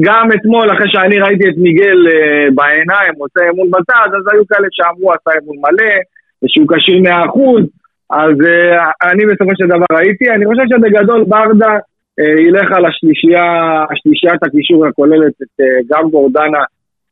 גם 0.00 0.28
אתמול, 0.36 0.72
אחרי 0.72 0.88
שאני 0.92 1.18
ראיתי 1.18 1.48
את 1.48 1.54
מיגל 1.56 2.08
אה, 2.08 2.48
בעיניים, 2.54 3.12
עושה 3.18 3.40
אמון 3.50 3.70
בצד, 3.70 4.08
אז 4.16 4.22
היו 4.32 4.46
כאלה 4.46 4.68
שאמרו, 4.70 5.12
עשה 5.12 5.30
אמון 5.42 5.56
מלא, 5.56 5.94
ושהוא 6.42 6.66
כשיר 6.68 7.02
100%, 7.02 7.06
אז 8.10 8.36
אה, 8.48 9.10
אני 9.10 9.26
בסופו 9.26 9.50
של 9.58 9.66
דבר 9.66 9.86
ראיתי. 9.92 10.30
אני 10.30 10.44
חושב 10.46 10.62
שבגדול 10.70 11.24
ברדה 11.24 11.78
ילך 12.46 12.72
על 12.76 12.84
השלישייה, 12.86 13.44
השלישיית 13.92 14.42
הקישור 14.42 14.86
הכוללת 14.86 15.32
את 15.42 15.60
אה, 15.60 15.66
גם 15.90 16.10
גורדנה, 16.10 16.58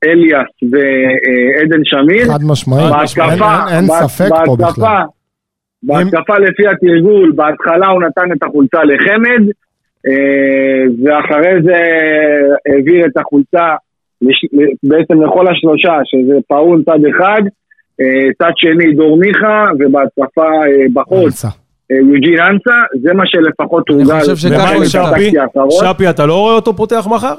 אליאס 0.05 0.51
ועדן 0.73 1.81
שמיר. 1.85 2.25
חד 2.33 2.39
משמעית. 2.53 2.91
בהתקפה, 2.91 3.33
אין- 3.33 3.77
אין 3.77 3.87
בהת- 3.87 4.03
ספק 4.07 4.29
פה 4.47 4.57
בהתקפה- 4.57 4.73
בכלל. 4.73 5.03
בהתקפה 5.83 6.39
לפי 6.39 6.63
התרגול, 6.69 7.33
בהתחלה 7.37 7.87
הוא 7.89 8.03
נתן 8.03 8.33
את 8.33 8.43
החולצה 8.43 8.85
לחמד, 8.85 9.43
אה, 10.07 10.83
ואחרי 11.05 11.63
זה 11.65 11.77
העביר 12.69 13.07
את 13.07 13.17
החולצה 13.17 13.67
לש- 14.23 14.51
בעצם 14.83 15.23
לכל 15.23 15.49
השלושה, 15.49 15.95
שזה 16.05 16.35
פאון 16.49 16.83
צד 16.83 16.99
אחד, 17.17 17.43
אה, 18.01 18.29
צד 18.39 18.53
שני 18.57 18.93
דור 18.95 19.19
מיכה, 19.19 19.65
ובהתקפה 19.79 20.47
אה, 20.67 20.87
בחוץ. 20.95 21.45
אה, 21.45 21.51
יוג'ין 21.91 22.41
אנסה, 22.41 22.77
זה 23.01 23.15
מה 23.15 23.23
שלפחות 23.27 23.91
אני 23.91 24.03
הורגל. 24.03 24.21
חושב 24.21 24.37
שככה 24.37 24.75
הוא. 24.75 24.85
שפי? 24.85 25.31
שפי, 25.71 26.11
אתה 26.11 26.27
לא 26.27 26.35
רואה 26.35 26.55
אותו 26.55 26.77
פותח 26.77 27.07
מחר? 27.11 27.35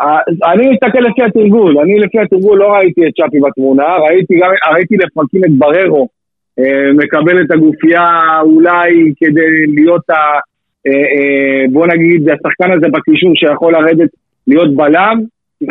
אה, 0.00 0.18
אני 0.52 0.70
מסתכל 0.70 0.98
לפי 0.98 1.22
התרגול, 1.22 1.78
אני 1.78 1.98
לפי 1.98 2.18
התרגול 2.20 2.58
לא 2.58 2.72
ראיתי 2.72 3.00
את 3.06 3.12
שפי 3.16 3.40
בתמונה, 3.40 3.84
ראיתי 4.08 4.34
ראיתי 4.72 4.96
לפרקים 4.96 5.44
את 5.44 5.50
בררו 5.58 6.08
אה, 6.58 6.92
מקבל 6.92 7.40
את 7.42 7.50
הגופייה 7.50 8.06
אולי 8.42 9.12
כדי 9.20 9.66
להיות, 9.74 10.10
ה, 10.10 10.14
אה, 10.86 10.92
אה, 10.92 11.64
בוא 11.72 11.86
נגיד, 11.86 12.28
השחקן 12.28 12.72
הזה 12.72 12.86
בקישור 12.92 13.32
שיכול 13.34 13.72
לרדת 13.72 14.10
להיות 14.46 14.76
בלם, 14.76 15.20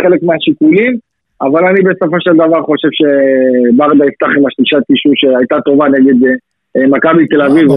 חלק 0.04 0.24
מהשיקולים, 0.24 0.98
אבל 1.42 1.66
אני 1.66 1.82
בסופו 1.82 2.18
של 2.20 2.34
דבר 2.34 2.62
חושב 2.62 2.88
שברדה 2.92 4.06
יפתח 4.06 4.28
עם 4.38 4.46
השלישת 4.48 4.88
קישור 4.88 5.12
שהייתה 5.16 5.62
טובה 5.66 5.86
נגד 5.90 6.24
אה, 6.26 6.34
מכבי 6.78 7.28
תל 7.28 7.42
אביב, 7.42 7.68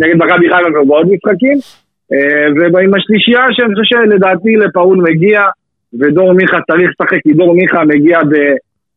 נגד 0.00 0.16
מכבי 0.16 0.46
חיפה 0.48 0.80
ובעוד 0.82 1.06
משחקים, 1.12 1.58
אה, 2.12 2.46
ועם 2.74 2.94
השלישייה 2.94 3.44
שאני 3.52 3.74
חושב 3.74 3.96
שלדעתי 4.04 4.56
לפאול 4.56 4.98
מגיע, 5.10 5.40
ודור 6.00 6.32
מיכה 6.32 6.56
צריך 6.70 6.90
לשחק, 6.90 7.18
כי 7.22 7.32
דור 7.32 7.54
מיכה 7.54 7.84
מגיע 7.84 8.18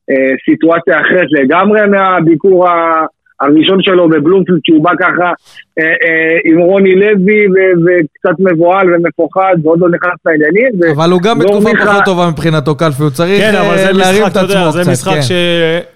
בסיטואציה 0.07 1.01
אחרת 1.01 1.27
לגמרי 1.31 1.81
מהביקור 1.87 2.69
ה- 2.69 3.05
הראשון 3.41 3.77
שלו 3.81 4.09
בבלומפילד, 4.09 4.59
שהוא 4.67 4.83
בא 4.83 4.91
ככה 4.99 5.31
אה, 5.79 5.83
אה, 5.85 6.37
עם 6.45 6.59
רוני 6.59 6.95
לוי 6.95 7.45
וקצת 7.85 8.39
מבוהל 8.39 8.87
ומפוחד, 8.95 9.55
ועוד 9.63 9.79
לא 9.79 9.89
נכנס 9.89 10.13
לעניינים. 10.25 10.71
אבל 10.95 11.11
הוא 11.11 11.21
גם 11.21 11.39
בתקופה 11.39 11.69
מיכה- 11.73 11.85
פחות 11.85 12.05
טובה 12.05 12.29
מבחינתו, 12.31 12.75
קלפי, 12.75 13.03
הוא 13.03 13.09
צריך 13.11 13.41
כן, 13.41 13.55
אבל 13.55 13.69
אה, 13.69 13.77
זה 13.77 13.91
להרים 13.93 14.21
משחק, 14.23 14.31
את 14.31 14.37
אתה 14.37 14.39
יודע, 14.39 14.59
עצמו 14.59 14.71
זה 14.71 14.81
קצת, 14.81 14.91
משחק 14.91 15.13
כן. 15.15 15.21
ש... 15.21 15.31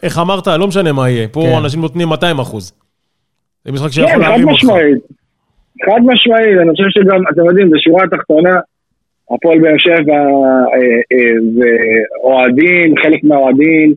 איך 0.04 0.18
אמרת? 0.20 0.48
לא 0.48 0.68
משנה 0.68 0.92
מה 0.92 1.10
יהיה. 1.10 1.28
פה 1.28 1.42
כן. 1.42 1.58
אנשים 1.64 1.82
נותנים 1.82 2.08
200 2.08 2.40
אחוז. 2.40 2.74
זה 3.70 3.74
משחק 3.74 3.86
כן, 3.86 4.07
שיכול 4.07 4.22
להרים 4.22 4.49
אותך. 4.49 4.63
משמעית. 4.63 4.97
חד 5.86 6.01
משמעית, 6.05 6.57
אני 6.61 6.72
חושב 6.72 6.89
שגם, 6.89 7.22
אתם 7.32 7.45
יודעים, 7.45 7.70
בשורה 7.70 8.03
התחתונה, 8.03 8.59
הפועל 9.32 9.59
באר 9.59 9.78
שבע 9.78 10.13
אה, 10.13 10.99
אה, 11.11 11.36
ואוהדים, 11.55 12.97
חלק 12.97 13.24
מהאוהדים 13.24 13.93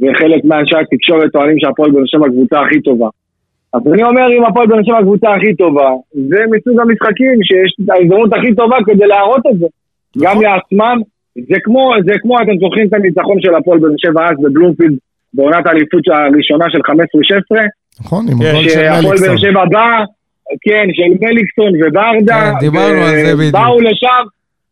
וחלק 0.00 0.44
מאנשי 0.44 0.76
התקשורת 0.76 1.32
טוענים 1.32 1.58
שהפועל 1.58 1.90
באר 1.90 2.02
שבע 2.06 2.26
הקבוצה 2.26 2.60
הכי 2.60 2.80
טובה. 2.80 3.08
אז 3.74 3.80
אני 3.92 4.02
אומר, 4.02 4.26
אם 4.38 4.44
הפועל 4.44 4.66
באר 4.66 4.82
שבע 4.82 4.98
הקבוצה 4.98 5.34
הכי 5.34 5.54
טובה, 5.54 5.90
זה 6.14 6.40
מסוג 6.50 6.80
המשחקים 6.80 7.36
שיש 7.42 7.70
את 7.84 7.90
ההזדמנות 7.90 8.32
הכי 8.32 8.54
טובה 8.54 8.76
כדי 8.86 9.06
להראות 9.06 9.46
את 9.50 9.58
זה. 9.58 9.66
גם 10.22 10.42
לעצמם, 10.42 10.96
זה 11.34 11.56
כמו, 11.64 11.90
זה 12.04 12.14
כמו, 12.22 12.42
אתם 12.42 12.58
זוכרים 12.60 12.86
את 12.88 12.92
הניצחון 12.94 13.40
של 13.40 13.54
הפועל 13.54 13.78
באר 13.78 13.96
שבע 13.96 14.24
אז 14.30 14.36
בבלומפילד, 14.42 14.96
בעונת 15.34 15.66
האליפות 15.66 16.08
הראשונה 16.08 16.66
של 16.70 16.78
15-16? 16.78 17.56
נכון, 18.00 18.26
עם 18.32 18.38
כן, 18.38 18.46
הגול 18.46 18.62
של 18.62 18.68
שהפועל 18.68 19.02
באר 19.02 19.10
מליקסון. 19.10 19.38
שבע 19.38 19.64
בא, 19.64 20.04
כן, 20.64 20.86
של 20.92 21.26
מליקסון 21.26 21.72
וברדה, 21.82 22.50
כן, 22.52 22.58
דיברנו 22.60 23.00
על 23.02 23.14
זה 23.26 23.32
בדיוק. 23.36 23.52
באו 23.52 23.80
לשם, 23.80 24.24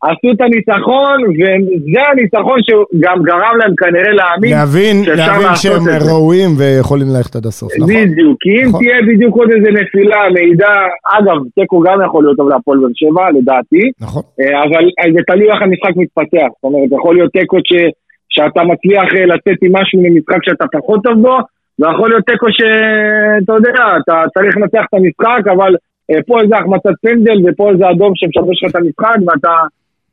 עשו 0.03 0.27
את 0.35 0.41
הניצחון, 0.41 1.17
וזה 1.33 2.01
הניצחון 2.11 2.59
שגם 2.67 3.17
גרם 3.23 3.55
להם 3.59 3.73
כנראה 3.77 4.13
להאמין. 4.19 4.51
להבין, 4.51 4.95
להבין 5.17 5.55
שהם. 5.55 5.83
ראויים 6.09 6.49
ויכולים 6.57 7.07
ללכת 7.17 7.35
עד 7.35 7.45
הסוף, 7.45 7.71
נכון? 7.79 7.93
בדיוק, 7.93 8.37
כי 8.41 8.49
אם 8.63 8.67
נכון. 8.69 8.79
תהיה 8.83 8.97
בדיוק 9.09 9.35
עוד 9.37 9.49
איזה 9.51 9.69
נפילה, 9.79 10.21
מעידה, 10.33 10.73
אגב, 11.17 11.37
תיקו 11.59 11.79
גם 11.79 11.97
יכול 12.05 12.23
להיות 12.23 12.37
טוב 12.37 12.49
להפועל 12.49 12.79
באר 12.79 12.89
שבע, 12.95 13.25
לדעתי, 13.39 13.83
נכון. 14.01 14.23
אה, 14.39 14.63
אבל 14.63 14.83
אה, 14.99 15.11
זה 15.13 15.19
תלוי 15.27 15.47
איך 15.51 15.61
המשחק 15.61 15.93
מתפתח. 15.95 16.47
זאת 16.55 16.63
אומרת, 16.63 16.89
יכול 16.99 17.15
להיות 17.15 17.31
תיקו 17.31 17.57
ש- 17.57 17.91
שאתה 18.29 18.61
מצליח 18.63 19.03
אה, 19.17 19.25
לצאת 19.25 19.57
עם 19.65 19.71
משהו 19.77 19.99
ממשחק 20.03 20.41
שאתה 20.45 20.65
פחות 20.77 20.99
טוב 21.03 21.21
בו, 21.21 21.37
ויכול 21.79 22.09
להיות 22.09 22.25
תיקו 22.25 22.47
שאתה 22.57 23.53
יודע, 23.53 23.83
אתה 24.03 24.23
צריך 24.33 24.57
לנצח 24.57 24.83
את 24.89 24.93
המשחק, 24.93 25.43
אבל 25.55 25.75
אה, 26.11 26.19
פה 26.27 26.41
איזה 26.41 26.55
החמצת 26.57 26.95
פנדל, 27.01 27.37
ופה 27.45 27.71
איזה 27.71 27.89
אדום 27.89 28.11
שמשבש 28.15 28.63
לך 28.63 28.69
את 28.71 28.75
המשחק, 28.75 29.17
ואתה, 29.27 29.55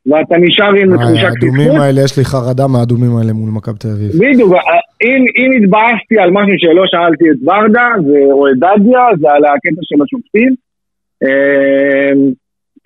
ואתה 0.06 0.34
נשאר 0.38 0.72
עם 0.80 0.88
וואי, 0.88 0.98
תחושת 0.98 1.24
האדומים 1.24 1.68
פספוס. 1.68 1.82
האלה, 1.82 2.00
יש 2.04 2.18
לי 2.18 2.24
חרדה 2.24 2.66
מהאדומים 2.66 3.16
האלה 3.16 3.32
מול 3.32 3.50
מכבי 3.50 3.78
תל 3.78 3.88
אביב. 3.88 4.10
בדיוק, 4.20 4.52
אה, 4.52 4.58
אם, 5.02 5.24
אם 5.38 5.50
התבאסתי 5.56 6.18
על 6.22 6.30
משהו 6.30 6.54
שלא 6.58 6.84
שאלתי 6.86 7.24
את 7.30 7.38
ורדה 7.48 7.88
או 8.32 8.48
את 8.48 8.56
דדיה, 8.56 9.04
זה 9.20 9.28
על 9.30 9.44
הקטע 9.44 9.82
של 9.82 9.96
השופטים. 10.04 10.54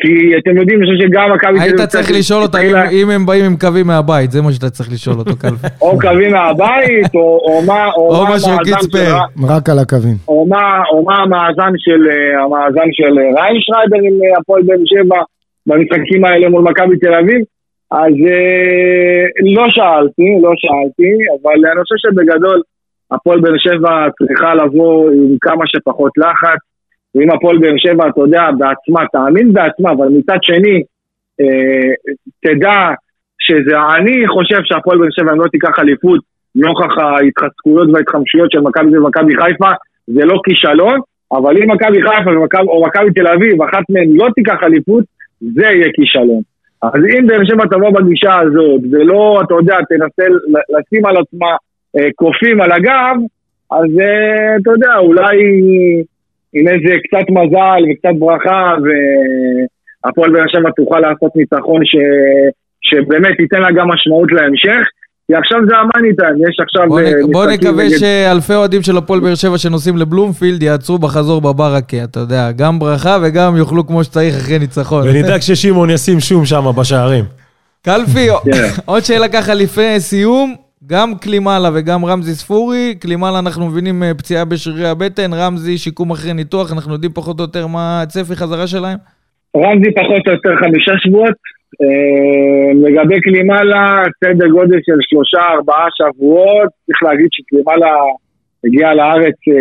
כי 0.02 0.08
אתם 0.38 0.56
יודעים, 0.60 0.78
אני 0.82 0.86
חושב 0.86 1.08
שגם 1.08 1.32
מכבי... 1.34 1.60
היית 1.60 1.80
צריך 1.80 2.10
לשאול 2.18 2.42
אותה 2.42 2.58
צריך 2.58 2.76
אם- 2.92 3.10
הם 3.10 3.26
באים 3.26 3.44
עם 3.44 3.56
קווים 3.56 3.86
מהבית, 3.86 4.30
זה 4.30 4.42
מה 4.42 4.52
שאתה 4.52 4.70
צריך 4.70 4.88
לשאול 4.92 5.16
אותו, 5.18 5.36
קלפי. 5.36 5.66
או 5.82 5.98
קווים 6.00 6.30
מהבית, 6.32 7.14
או, 7.14 7.40
או 7.46 7.62
מה, 7.66 7.86
או 7.96 8.02
או 8.16 8.22
מה 8.22 8.28
המאזן 8.28 8.56
קיצפר. 8.64 8.98
של, 9.38 9.46
רק 9.48 9.68
על 9.68 9.78
הקווים. 9.78 10.16
או 10.28 10.46
מה, 10.48 10.82
או 10.92 11.04
מה 11.04 11.16
המאזן 11.16 11.72
של, 11.76 12.00
אה, 12.10 12.42
המאזן 12.44 12.88
של 12.92 13.12
אה, 13.18 13.42
ריינשרייבר 13.42 13.96
עם 14.06 14.14
אה, 14.24 14.38
הפועל 14.38 14.62
באר 14.66 14.82
שבע 14.92 15.20
במשחקים 15.66 16.24
האלה 16.24 16.48
מול 16.48 16.62
מכבי 16.62 16.96
תל 16.98 17.14
אביב. 17.14 17.40
אז 17.90 18.14
אה, 18.30 19.22
לא 19.56 19.64
שאלתי, 19.70 20.28
לא 20.42 20.52
שאלתי, 20.62 21.10
אבל 21.42 21.58
אני 21.72 21.80
חושב 21.82 21.98
שבגדול 22.04 22.62
הפועל 23.10 23.40
באר 23.40 23.58
שבע 23.58 23.94
צריכה 24.18 24.54
לבוא 24.54 25.10
עם 25.10 25.36
כמה 25.40 25.64
שפחות 25.66 26.12
לחץ. 26.18 26.60
ואם 27.14 27.30
הפועל 27.30 27.58
באר 27.58 27.74
שבע, 27.76 28.08
אתה 28.08 28.20
יודע, 28.20 28.50
בעצמה, 28.58 29.06
תאמין 29.12 29.52
בעצמה, 29.52 29.90
אבל 29.92 30.08
מצד 30.08 30.38
שני, 30.42 30.82
אה, 31.40 31.92
תדע 32.42 32.90
שזה, 33.38 33.76
אני 33.96 34.28
חושב 34.28 34.60
שהפועל 34.64 34.98
באר 34.98 35.08
שבע 35.10 35.32
אם 35.32 35.40
לא 35.40 35.48
תיקח 35.48 35.78
אליפות 35.78 36.20
נוכח 36.54 36.98
ההתחזקויות 36.98 37.88
וההתחמשויות 37.92 38.50
של 38.50 38.60
מכבי 38.60 38.88
אביב 38.88 39.04
ומכבי 39.04 39.34
חיפה, 39.36 39.70
זה 40.06 40.24
לא 40.24 40.40
כישלון, 40.44 41.00
אבל 41.32 41.54
אם 41.62 41.70
מכבי 41.70 42.02
חיפה 42.02 42.30
או 42.60 42.86
מכבי 42.86 43.10
תל 43.14 43.26
אביב, 43.26 43.62
אחת 43.62 43.84
מהן 43.88 44.08
לא 44.08 44.28
תיקח 44.34 44.62
אליפות, 44.62 45.04
זה 45.40 45.62
יהיה 45.62 45.92
כישלון. 45.94 46.40
אז 46.82 46.92
אם 46.94 47.26
באר 47.26 47.44
שבע 47.44 47.64
תבוא 47.70 47.90
בגישה 47.90 48.38
הזאת, 48.38 48.80
ולא, 48.92 49.40
אתה 49.44 49.54
יודע, 49.54 49.76
תנסה 49.88 50.24
לשים 50.78 51.06
על 51.06 51.16
עצמה 51.16 51.50
אה, 51.96 52.08
קופים 52.14 52.60
על 52.60 52.72
הגב, 52.72 53.16
אז 53.70 54.00
אה, 54.00 54.56
אתה 54.56 54.70
יודע, 54.70 54.96
אולי 54.96 55.36
עם 56.56 56.68
איזה 56.68 56.92
קצת 57.04 57.26
מזל 57.30 57.80
וקצת 57.90 58.18
ברכה, 58.18 58.72
והפועל 60.04 60.30
באר 60.32 60.46
שבע 60.48 60.70
תוכל 60.76 61.00
לעשות 61.00 61.32
ניצחון 61.36 61.80
ש... 61.84 61.94
שבאמת 62.82 63.40
ייתן 63.40 63.60
לה 63.60 63.68
גם 63.76 63.88
משמעות 63.88 64.32
להמשך. 64.32 64.84
כי 65.26 65.34
עכשיו 65.34 65.58
זה 65.68 65.74
המאני 65.76 66.16
טיים, 66.16 66.34
יש 66.48 66.56
עכשיו... 66.60 66.88
בוא 66.88 67.00
אה, 67.00 67.10
נ- 67.28 67.32
בוא 67.32 67.46
נקווה 67.46 67.84
נגד- 67.84 67.98
שאלפי 67.98 68.54
אוהדים 68.54 68.82
של 68.82 68.96
הפועל 68.96 69.20
באר 69.20 69.34
שבע 69.34 69.58
שנוסעים 69.58 69.96
לבלומפילד 69.96 70.62
יעצרו 70.62 70.98
בחזור 70.98 71.40
בברקה, 71.40 72.04
אתה 72.04 72.20
יודע, 72.20 72.50
גם 72.52 72.78
ברכה 72.78 73.18
וגם 73.22 73.56
יאכלו 73.56 73.86
כמו 73.86 74.04
שצריך 74.04 74.34
אחרי 74.36 74.58
ניצחון. 74.58 75.02
ונדאג 75.08 75.40
ששמעון 75.40 75.90
ישים 75.90 76.20
שום 76.20 76.44
שם 76.44 76.64
בשערים. 76.80 77.24
קלפי, 77.84 78.28
כן. 78.44 78.50
עוד 78.84 79.02
שאלה 79.02 79.28
ככה 79.28 79.54
לפני 79.54 80.00
סיום, 80.00 80.54
גם 80.86 81.08
קלימאלה 81.22 81.68
וגם 81.74 82.04
רמזי 82.04 82.34
ספורי, 82.34 82.94
קלימאלה 83.00 83.38
אנחנו 83.38 83.66
מבינים 83.66 84.02
אה, 84.02 84.14
פציעה 84.14 84.44
בשרירי 84.44 84.88
הבטן, 84.88 85.30
רמזי 85.34 85.78
שיקום 85.78 86.10
אחרי 86.10 86.32
ניתוח, 86.32 86.72
אנחנו 86.72 86.92
יודעים 86.92 87.12
פחות 87.12 87.38
או 87.40 87.44
יותר 87.44 87.66
מה 87.66 88.02
הצפי 88.02 88.34
חזרה 88.36 88.66
שלהם? 88.66 88.98
רמזי 89.56 89.90
פחות 90.00 90.22
או 90.26 90.32
יותר 90.32 90.56
חמישה 90.62 90.92
שבועות. 90.98 91.38
אה, 91.82 92.68
לגבי 92.84 93.20
קלימאלה, 93.20 94.02
סדר 94.24 94.48
גודל 94.48 94.78
של 94.86 94.98
שלושה, 95.00 95.42
ארבעה 95.54 95.86
שבועות. 95.98 96.68
צריך 96.86 97.02
להגיד 97.02 97.28
שקלימאלה 97.32 97.90
הגיע 98.64 98.94
לארץ, 98.94 99.38
אה, 99.48 99.54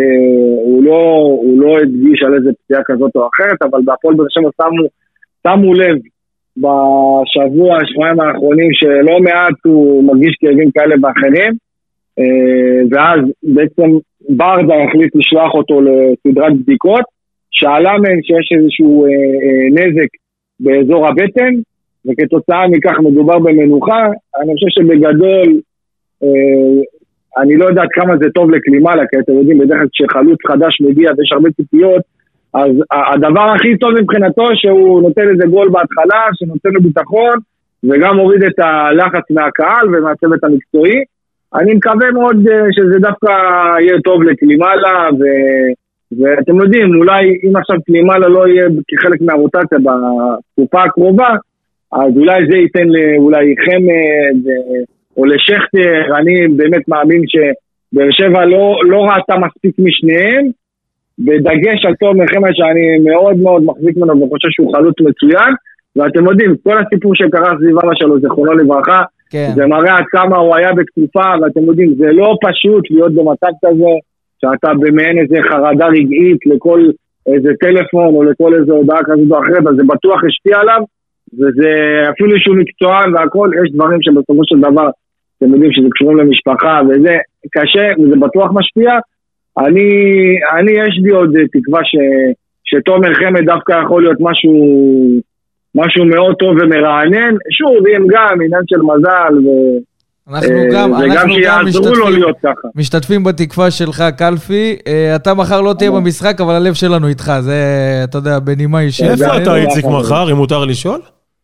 הוא 0.64 0.84
לא, 0.84 1.00
הוא 1.44 1.60
לא 1.62 1.78
הדגיש 1.78 2.22
על 2.26 2.34
איזה 2.34 2.50
פציעה 2.58 2.82
כזאת 2.86 3.10
או 3.16 3.28
אחרת, 3.34 3.58
אבל 3.62 3.80
בהפועל 3.84 4.14
באר 4.14 4.26
שבע 4.30 4.50
שמו, 4.56 4.86
שמו 5.46 5.74
לב 5.74 5.96
בשבוע, 6.56 7.78
שבועיים 7.84 8.20
האחרונים, 8.20 8.70
שלא 8.72 9.20
מעט 9.20 9.54
הוא 9.64 10.04
מרגיש 10.04 10.34
כאבים 10.40 10.70
כאלה 10.70 10.94
ואחרים. 11.02 11.52
אה, 12.18 12.80
ואז 12.90 13.20
בעצם 13.42 13.90
ברדה 14.28 14.74
החליט 14.84 15.16
לשלוח 15.16 15.54
אותו 15.54 15.80
לסדרת 15.80 16.56
בדיקות. 16.56 17.04
שעלה 17.50 17.92
מהן 17.98 18.20
שיש 18.22 18.58
איזשהו 18.58 19.04
אה, 19.04 19.10
אה, 19.44 19.66
נזק 19.76 20.10
באזור 20.60 21.08
הבטן, 21.08 21.54
וכתוצאה 22.06 22.68
מכך 22.68 22.96
מדובר 23.00 23.38
במנוחה. 23.38 24.06
אני 24.40 24.52
חושב 24.54 24.66
שבגדול, 24.70 25.60
אני 27.38 27.56
לא 27.56 27.64
יודעת 27.64 27.88
כמה 27.92 28.16
זה 28.16 28.30
טוב 28.34 28.50
לקלימאלה, 28.50 29.02
כי 29.10 29.16
אתם 29.18 29.32
יודעים, 29.32 29.58
בדרך 29.58 29.78
כלל 29.78 29.88
כשחלוץ 29.92 30.38
חדש 30.46 30.80
מגיע 30.80 31.10
ויש 31.16 31.32
הרבה 31.32 31.50
ציפיות, 31.50 32.02
אז 32.56 32.70
הדבר 32.92 33.48
הכי 33.54 33.76
טוב 33.76 33.90
מבחינתו 34.00 34.46
שהוא 34.54 35.02
נותן 35.02 35.28
איזה 35.28 35.46
גול 35.46 35.68
בהתחלה, 35.68 36.20
שנותן 36.34 36.70
לו 36.72 36.80
ביטחון, 36.80 37.38
וגם 37.84 38.16
מוריד 38.16 38.44
את 38.44 38.58
הלחץ 38.58 39.30
מהקהל 39.30 39.86
ומהצוות 39.88 40.44
המקצועי. 40.44 41.00
אני 41.54 41.74
מקווה 41.74 42.10
מאוד 42.12 42.48
אה, 42.48 42.66
שזה 42.72 42.98
דווקא 42.98 43.32
יהיה 43.80 44.00
טוב 44.04 44.22
לקלימאלה, 44.22 45.08
ו... 45.18 45.22
ואתם 46.18 46.60
יודעים, 46.60 46.96
אולי 46.96 47.22
אם 47.44 47.56
עכשיו 47.56 47.76
קלימאלה 47.86 48.28
לא 48.28 48.48
יהיה 48.48 48.66
כחלק 48.88 49.20
מהרוטציה 49.20 49.78
בתקופה 49.78 50.82
הקרובה, 50.82 51.28
אז 51.92 52.12
אולי 52.16 52.40
זה 52.50 52.56
ייתן 52.56 52.88
אולי 53.18 53.54
חמד 53.64 54.48
אה, 54.48 54.82
או 55.16 55.24
לשכטר, 55.24 56.16
אני 56.18 56.48
באמת 56.56 56.88
מאמין 56.88 57.22
שבאר 57.26 58.08
שבע 58.10 58.44
לא, 58.44 58.80
לא 58.84 59.04
ראתה 59.04 59.34
מספיק 59.46 59.74
משניהם, 59.78 60.50
בדגש 61.18 61.84
על 61.86 61.94
תומר 61.94 62.24
חמד 62.34 62.50
שאני 62.52 63.10
מאוד 63.10 63.36
מאוד 63.36 63.62
מחזיק 63.62 63.96
ממנו 63.96 64.26
וחושב 64.26 64.48
שהוא 64.50 64.72
חלוץ 64.76 64.94
מצוין, 65.00 65.52
ואתם 65.96 66.26
יודעים, 66.26 66.54
כל 66.62 66.78
הסיפור 66.78 67.14
שקרה 67.14 67.50
סביב 67.58 67.78
אבא 67.78 67.94
שלו, 67.94 68.20
זיכרונו 68.20 68.52
לברכה, 68.52 69.02
כן. 69.30 69.50
זה 69.54 69.66
מראה 69.66 69.98
עד 69.98 70.04
כמה 70.10 70.36
הוא 70.36 70.56
היה 70.56 70.72
בתקופה, 70.72 71.28
ואתם 71.42 71.60
יודעים, 71.60 71.94
זה 71.94 72.12
לא 72.12 72.36
פשוט 72.42 72.90
להיות 72.90 73.12
במצב 73.14 73.52
כזה. 73.64 73.92
שאתה 74.40 74.68
במעין 74.80 75.18
איזה 75.18 75.36
חרדה 75.50 75.86
רגעית 75.86 76.40
לכל 76.46 76.80
איזה 77.26 77.50
טלפון 77.60 78.14
או 78.14 78.22
לכל 78.22 78.54
איזה 78.54 78.72
הודעה 78.72 78.98
כזאת 79.04 79.30
או 79.30 79.38
אחרת, 79.38 79.66
אז 79.66 79.76
זה 79.76 79.82
בטוח 79.92 80.20
השפיע 80.24 80.56
עליו, 80.60 80.80
וזה 81.38 81.70
אפילו 82.10 82.34
שהוא 82.38 82.56
מקצוען 82.56 83.14
והכל, 83.14 83.50
יש 83.60 83.72
דברים 83.74 83.98
שבסופו 84.02 84.42
של 84.44 84.58
דבר, 84.58 84.88
אתם 85.38 85.52
יודעים 85.52 85.72
שזה 85.72 85.88
קשורים 85.90 86.16
למשפחה 86.18 86.80
וזה 86.88 87.14
קשה, 87.56 87.86
וזה 87.98 88.16
בטוח 88.16 88.50
משפיע. 88.54 88.90
אני, 89.58 89.88
אני 90.58 90.72
יש 90.72 91.00
לי 91.02 91.10
עוד 91.10 91.34
תקווה 91.52 91.80
ש, 91.84 91.94
שתומר 92.64 93.14
חמד 93.14 93.44
דווקא 93.44 93.74
יכול 93.84 94.02
להיות 94.02 94.18
משהו, 94.20 94.52
משהו 95.74 96.04
מאוד 96.04 96.34
טוב 96.34 96.56
ומרענן. 96.60 97.34
שוב, 97.50 97.86
אם 97.86 98.06
גם 98.10 98.40
עניין 98.44 98.62
של 98.66 98.82
מזל 98.82 99.46
ו... 99.46 99.50
אנחנו 100.30 100.56
אה, 100.56 100.68
גם, 100.72 100.94
אנחנו 100.94 101.14
גם 101.16 101.30
שיעזרו 101.30 101.84
לו 101.84 101.90
משתתפים, 101.90 102.14
להיות 102.14 102.36
ככה. 102.42 102.68
משתתפים 102.74 103.24
בתקווה 103.24 103.70
שלך, 103.70 104.04
קלפי. 104.18 104.76
אה, 104.86 105.16
אתה 105.16 105.34
מחר 105.34 105.60
לא 105.60 105.74
תהיה 105.78 105.90
במשחק, 105.90 106.40
אבל 106.40 106.54
הלב 106.54 106.74
שלנו 106.74 107.08
איתך, 107.08 107.32
זה, 107.40 107.60
אתה 108.04 108.18
יודע, 108.18 108.38
בנימה 108.38 108.80
אישית. 108.80 109.10
איפה 109.10 109.36
אתה, 109.42 109.56
איציק, 109.56 109.84
מחר, 109.84 110.32
אם 110.32 110.36
מותר 110.36 110.64
לשאול? 110.64 111.00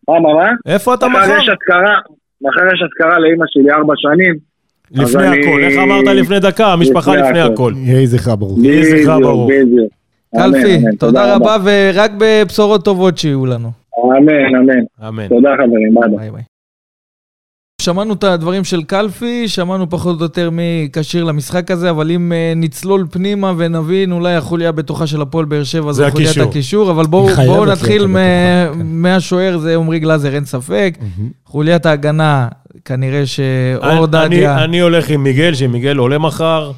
מה, 0.08 0.20
מה, 0.20 0.34
מה? 0.34 0.50
איפה 0.66 0.94
אתה 0.94 1.08
מחר 1.08 1.18
מחר? 1.18 1.36
יש 1.38 1.48
אזכרה, 1.48 1.94
מחר 2.42 2.74
יש 2.74 2.82
אזכרה 2.84 3.18
לאימא 3.18 3.44
שלי 3.48 3.70
ארבע 3.72 3.94
שנים. 3.96 4.51
לפני 4.92 5.26
הכל. 5.26 5.60
איך 5.64 5.78
אמרת 5.78 6.04
לפני 6.06 6.40
דקה? 6.40 6.66
המשפחה 6.72 7.16
לפני 7.16 7.28
לפני 7.28 7.40
הכל. 7.40 7.72
יהי 7.76 8.06
זכרה 8.06 8.36
ברוך. 8.36 8.58
יהי 8.62 9.02
זכרה 9.02 9.20
ברוך. 9.20 9.50
קלפי. 10.36 10.78
תודה 10.98 11.34
רבה, 11.34 11.56
ורק 11.64 12.10
בבשורות 12.18 12.84
טובות 12.84 13.18
שיהיו 13.18 13.46
לנו. 13.46 13.70
אמן, 14.04 14.54
אמן. 14.58 15.08
אמן. 15.08 15.28
תודה 15.28 15.50
חברים, 15.56 15.94
ביי 16.18 16.30
ביי. 16.30 16.42
שמענו 17.82 18.14
את 18.14 18.24
הדברים 18.24 18.64
של 18.64 18.82
קלפי, 18.82 19.48
שמענו 19.48 19.90
פחות 19.90 20.18
או 20.18 20.24
יותר 20.24 20.50
מי 20.50 20.88
כשיר 20.92 21.24
למשחק 21.24 21.70
הזה, 21.70 21.90
אבל 21.90 22.10
אם 22.10 22.32
אה, 22.32 22.52
נצלול 22.56 23.06
פנימה 23.10 23.52
ונבין, 23.56 24.12
אולי 24.12 24.34
החוליה 24.34 24.68
הבטוחה 24.68 25.06
של 25.06 25.22
הפועל 25.22 25.44
באר 25.44 25.64
שבע 25.64 25.92
זה 25.92 26.10
חוליית 26.10 26.28
הקישור. 26.30 26.50
הקישור, 26.50 26.90
אבל 26.90 27.06
בואו 27.06 27.28
להיות 27.38 27.68
נתחיל 27.68 28.06
מ- 28.06 28.14
כן. 28.14 28.68
מהשוער, 28.84 29.58
זה 29.58 29.74
עמרי 29.74 29.98
גלאזר, 29.98 30.34
אין 30.34 30.44
ספק. 30.44 30.98
חוליית 31.46 31.86
ההגנה, 31.86 32.48
כנראה 32.84 33.26
שאור 33.26 33.84
אני- 34.04 34.06
דדיה... 34.06 34.64
אני 34.64 34.80
הולך 34.80 35.08
עם 35.10 35.22
מיגל, 35.22 35.54
שמיגל 35.54 35.96
עולה 35.96 36.18
מחר. 36.18 36.70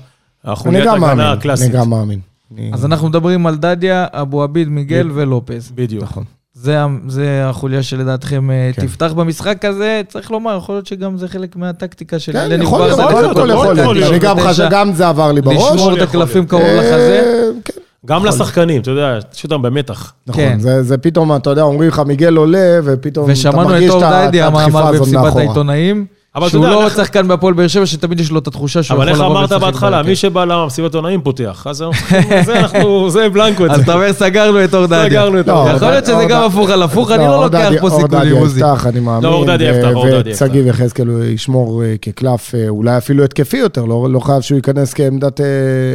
אני 0.45 0.53
החוליית 0.53 0.85
גם 0.85 1.01
מאמין, 1.01 1.11
הגנה 1.11 1.31
אני 1.33 1.39
הקלאסית. 1.39 1.73
גם 1.73 1.91
מאמין. 1.91 2.19
אני- 2.59 2.71
אז 2.75 2.85
אנחנו 2.85 3.09
מדברים 3.09 3.47
על 3.47 3.57
דדיה, 3.57 4.07
אבו 4.13 4.43
עביד, 4.43 4.69
מיגל 4.69 5.11
ולופז. 5.15 5.73
בדיוק. 5.75 6.03
נכון. 6.03 6.25
זה, 6.65 6.79
זה 7.09 7.43
החוליה 7.47 7.83
שלדעתכם 7.83 8.51
אה, 8.51 8.71
כן. 8.75 8.83
תפתח 8.87 9.13
במשחק 9.17 9.65
הזה. 9.65 10.01
צריך 10.09 10.31
לומר, 10.31 10.57
יכול 10.59 10.75
להיות 10.75 10.87
שגם 10.87 11.17
זה 11.19 11.29
חלק 11.29 11.57
מהטקטיקה 11.57 12.19
של 12.19 12.33
כן, 12.33 12.63
יכול 12.63 12.81
להיות, 12.81 12.99
ברדה 12.99 13.11
יכול 13.11 13.23
להיות, 13.23 13.37
יכול 13.37 13.71
לדקה 13.77 13.93
להיות. 13.93 14.11
אני 14.11 14.19
גם 14.19 14.37
99, 14.37 14.49
חושב, 14.49 14.69
גם 14.71 14.93
זה 14.93 15.09
עבר 15.09 15.33
לי 15.33 15.41
בראש. 15.43 15.73
לשמור 15.75 15.97
את 15.97 16.03
הקלפים. 16.03 16.47
קרוב 16.47 16.63
לחזה. 16.63 17.23
אה, 17.27 17.51
כן, 17.65 17.73
גם 18.07 18.25
לשחקנים, 18.25 18.83
אתה 18.83 18.91
יודע, 18.91 19.19
יש 19.35 19.45
אותם 19.45 19.63
במתח. 19.63 20.13
נכון, 20.27 20.43
כן. 20.45 20.61
זה, 20.61 20.83
זה 20.83 20.99
פתאום, 20.99 21.37
אתה 21.37 21.51
יודע, 21.51 21.63
אומרים 21.63 21.89
לך, 21.89 21.99
מיגל 21.99 22.37
עולה, 22.37 22.79
ופתאום 22.85 23.25
אתה 23.25 23.33
ושמענו 23.33 23.63
את 23.63 23.67
מרגיש 23.67 23.91
אור 23.91 23.99
את 23.99 24.13
ה- 24.13 24.27
דדיה, 24.27 24.49
את 24.49 24.53
מה 24.53 24.61
הדחיפה 24.61 24.79
אמר 24.81 24.89
הזאת 24.89 25.01
במסיבת 25.01 25.23
מאחורה. 25.25 25.43
העיתונאים, 25.45 26.07
אבל 26.37 26.49
שהוא 26.49 26.65
יודע, 26.65 26.77
לא 26.77 26.85
איך- 26.85 26.97
שחקן 26.97 27.29
בהפועל 27.29 27.55
באר 27.55 27.67
שבע, 27.67 27.87
שתמיד 27.87 28.21
יש 28.21 28.31
לו 28.31 28.39
את 28.39 28.47
התחושה 28.47 28.83
שהוא 28.83 28.97
אבל 28.97 29.09
יכול 29.09 29.13
איך 29.15 29.21
לבוא 29.21 29.33
אמרת 29.39 29.51
ולשחק 29.53 29.65
בהתחלה, 29.67 29.91
בהרכב. 29.91 30.09
מי 30.09 30.17
שבא 30.17 30.45
למסיבת 30.45 30.95
עונאים 30.95 31.21
פותח. 31.21 31.67
אז 31.71 31.77
זה 32.47 32.59
אנחנו, 32.61 33.11
זה 33.11 33.29
בלנקו 33.29 33.67
את 33.67 33.71
אז 33.71 33.77
זה. 33.77 33.83
אתה 33.83 33.95
אומר, 33.95 34.13
סגרנו 34.13 34.65
את 34.65 34.75
אור 34.75 34.87
דדיה. 34.87 35.09
סגרנו 35.11 35.41
את 35.41 35.47
לא, 35.49 35.53
אור 35.61 35.71
יכול 35.77 35.89
להיות 35.89 36.05
שזה 36.05 36.15
אור 36.15 36.25
גם 36.29 36.43
הפוך 36.43 36.71
על 36.71 36.83
הפוך, 36.83 37.11
אני 37.11 37.25
לא 37.25 37.35
אור 37.35 37.45
לוקח 37.45 37.69
פה 37.81 37.89
אור 37.89 38.01
סיכונים, 38.01 38.21
דדיה 38.29 38.41
עוזי. 38.41 38.61
יפתח, 38.61 38.87
אני 38.87 39.01
מאמין. 39.01 39.23
לא, 39.23 39.29
אור 39.35 39.45
דדיה 39.47 39.71
יפתח, 39.79 39.95
אור 39.95 40.07
דדיה 40.07 40.33
יפתח. 40.33 40.45
ושגיב 40.47 40.67
יחזקאל 40.67 41.23
ישמור 41.23 41.83
אה, 41.85 41.95
כקלף, 42.03 42.55
אה, 42.55 42.69
אולי 42.69 42.97
אפילו 42.99 43.25
התקפי 43.25 43.57
יותר, 43.57 43.85
לא 43.85 44.07
לא 44.11 44.21
חייב 44.21 44.41
שהוא 44.41 44.57
ייכנס 44.57 44.95
אה, 45.01 45.09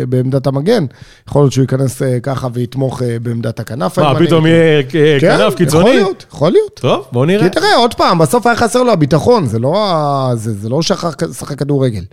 בעמדת 0.09 0.47
המגן. 0.47 0.85
יכול 1.29 1.41
להיות 1.41 1.53
שהוא 1.53 1.63
ייכנס 1.63 2.01
ככה 2.23 2.47
ויתמוך 2.53 3.01
בעמדת 3.21 3.59
הכנף. 3.59 3.99
מה. 3.99 4.15
פתאום 4.19 4.45
יהיה 4.45 4.83
כן, 4.89 5.17
כנף 5.21 5.39
יכול 5.39 5.53
קיצוני? 5.57 5.89
להיות, 5.93 6.25
יכול 6.31 6.51
להיות. 6.51 6.79
טוב, 6.81 7.05
בוא 7.11 7.25
נראה. 7.25 7.43
כי 7.43 7.59
תראה, 7.59 7.75
עוד 7.75 7.93
פעם, 7.93 8.17
בסוף 8.17 8.47
היה 8.47 8.55
חסר 8.55 8.83
לו 8.83 8.91
הביטחון, 8.91 9.45
זה 9.45 9.59
לא 9.59 9.75
זה 10.35 10.53
זה 10.53 10.69
לא 10.69 10.79
לשחק 10.79 11.59
כדורגל. 11.59 12.03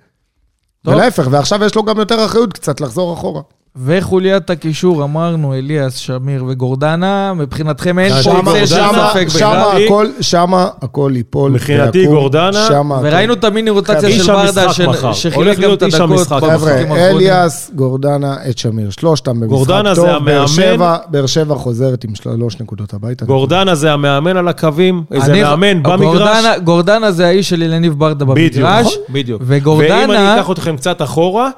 ולהפך, 0.85 1.29
ועכשיו 1.31 1.65
יש 1.65 1.75
לו 1.75 1.85
גם 1.85 1.99
יותר 1.99 2.25
אחריות 2.25 2.53
קצת 2.53 2.81
לחזור 2.81 3.15
אחורה. 3.15 3.43
וחוליית 3.85 4.51
הקישור, 4.51 5.05
אמרנו, 5.05 5.55
אליאס, 5.55 5.97
שמיר 5.97 6.45
וגורדנה, 6.49 7.33
מבחינתכם 7.35 7.99
אין 7.99 8.13
פה 8.23 8.43
צל 8.45 8.67
של 8.67 8.77
ספק 8.77 9.27
בכלל. 9.27 9.83
הכל, 9.85 10.07
שמה 10.21 10.69
הכל 10.83 11.13
ייפול. 11.15 11.51
מבחינתי 11.53 12.07
גורדנה. 12.07 12.69
וראינו 13.03 13.33
את 13.33 13.45
המיני 13.45 13.71
רוטציה 13.71 14.09
איש 14.09 14.23
של 14.27 14.33
ברדה, 14.33 14.73
שחילק 15.13 15.59
גם 15.59 15.73
את 15.73 15.83
הדקות 15.83 16.27
חבר'ה, 16.29 16.51
האחרונים. 16.51 16.93
אליאס, 16.93 17.71
גורדנה, 17.75 18.37
את 18.51 18.59
שמיר, 18.59 18.91
שלושתם 18.91 19.33
במשחק 19.41 19.49
גורדנה 19.49 19.95
זה 19.95 20.01
טוב. 20.01 20.11
באר 20.11 20.19
המאמן. 20.35 20.47
שבע- 20.47 20.97
באר 21.09 21.27
שבע 21.27 21.55
חוזרת 21.55 22.05
עם 22.05 22.15
שלוש 22.15 22.61
נקודות 22.61 22.95
הביתה. 22.95 23.25
גורדנה 23.25 23.75
זה 23.75 23.93
המאמן 23.93 24.37
על 24.37 24.49
הקווים, 24.49 25.03
איזה 25.13 25.33
אני- 25.33 25.43
מאמן 25.43 25.83
במגרש. 25.83 26.01
גורדנה- 26.01 26.59
גורדנה 26.59 27.13
זה 27.13 27.27
האיש 27.27 27.49
של 27.49 27.63
אלניב 27.63 27.93
ברדה 27.99 28.25
בדיוק, 28.25 28.55
במגרש. 28.55 28.99
בדיוק. 29.11 29.43
וגורדנה- 29.45 29.95
ואם 30.01 30.11
אני 30.11 30.41
אקח 30.41 30.51
אתכם 30.51 30.77
קצת 30.77 31.03
אחורה, 31.03 31.49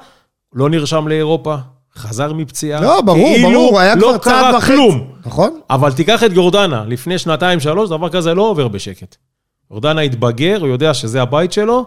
לא 0.55 0.69
נרשם 0.69 1.07
לאירופה, 1.07 1.55
חזר 1.99 2.33
מפציעה. 2.33 2.81
לא, 2.81 3.01
ברור, 3.01 3.35
כאילו 3.35 3.49
ברור, 3.49 3.79
היה 3.79 3.95
כבר 3.95 4.11
לא 4.11 4.17
צעד 4.17 4.21
קרה 4.21 4.57
וחצי. 4.57 4.71
כלום. 4.71 5.07
נכון? 5.25 5.59
אבל 5.69 5.91
תיקח 5.91 6.23
את 6.23 6.33
גורדנה, 6.33 6.83
לפני 6.87 7.17
שנתיים-שלוש, 7.17 7.89
דבר 7.89 8.09
כזה 8.09 8.33
לא 8.33 8.41
עובר 8.41 8.67
בשקט. 8.67 9.15
גורדנה 9.71 10.01
התבגר, 10.01 10.57
הוא 10.59 10.67
יודע 10.67 10.93
שזה 10.93 11.21
הבית 11.21 11.53
שלו, 11.53 11.85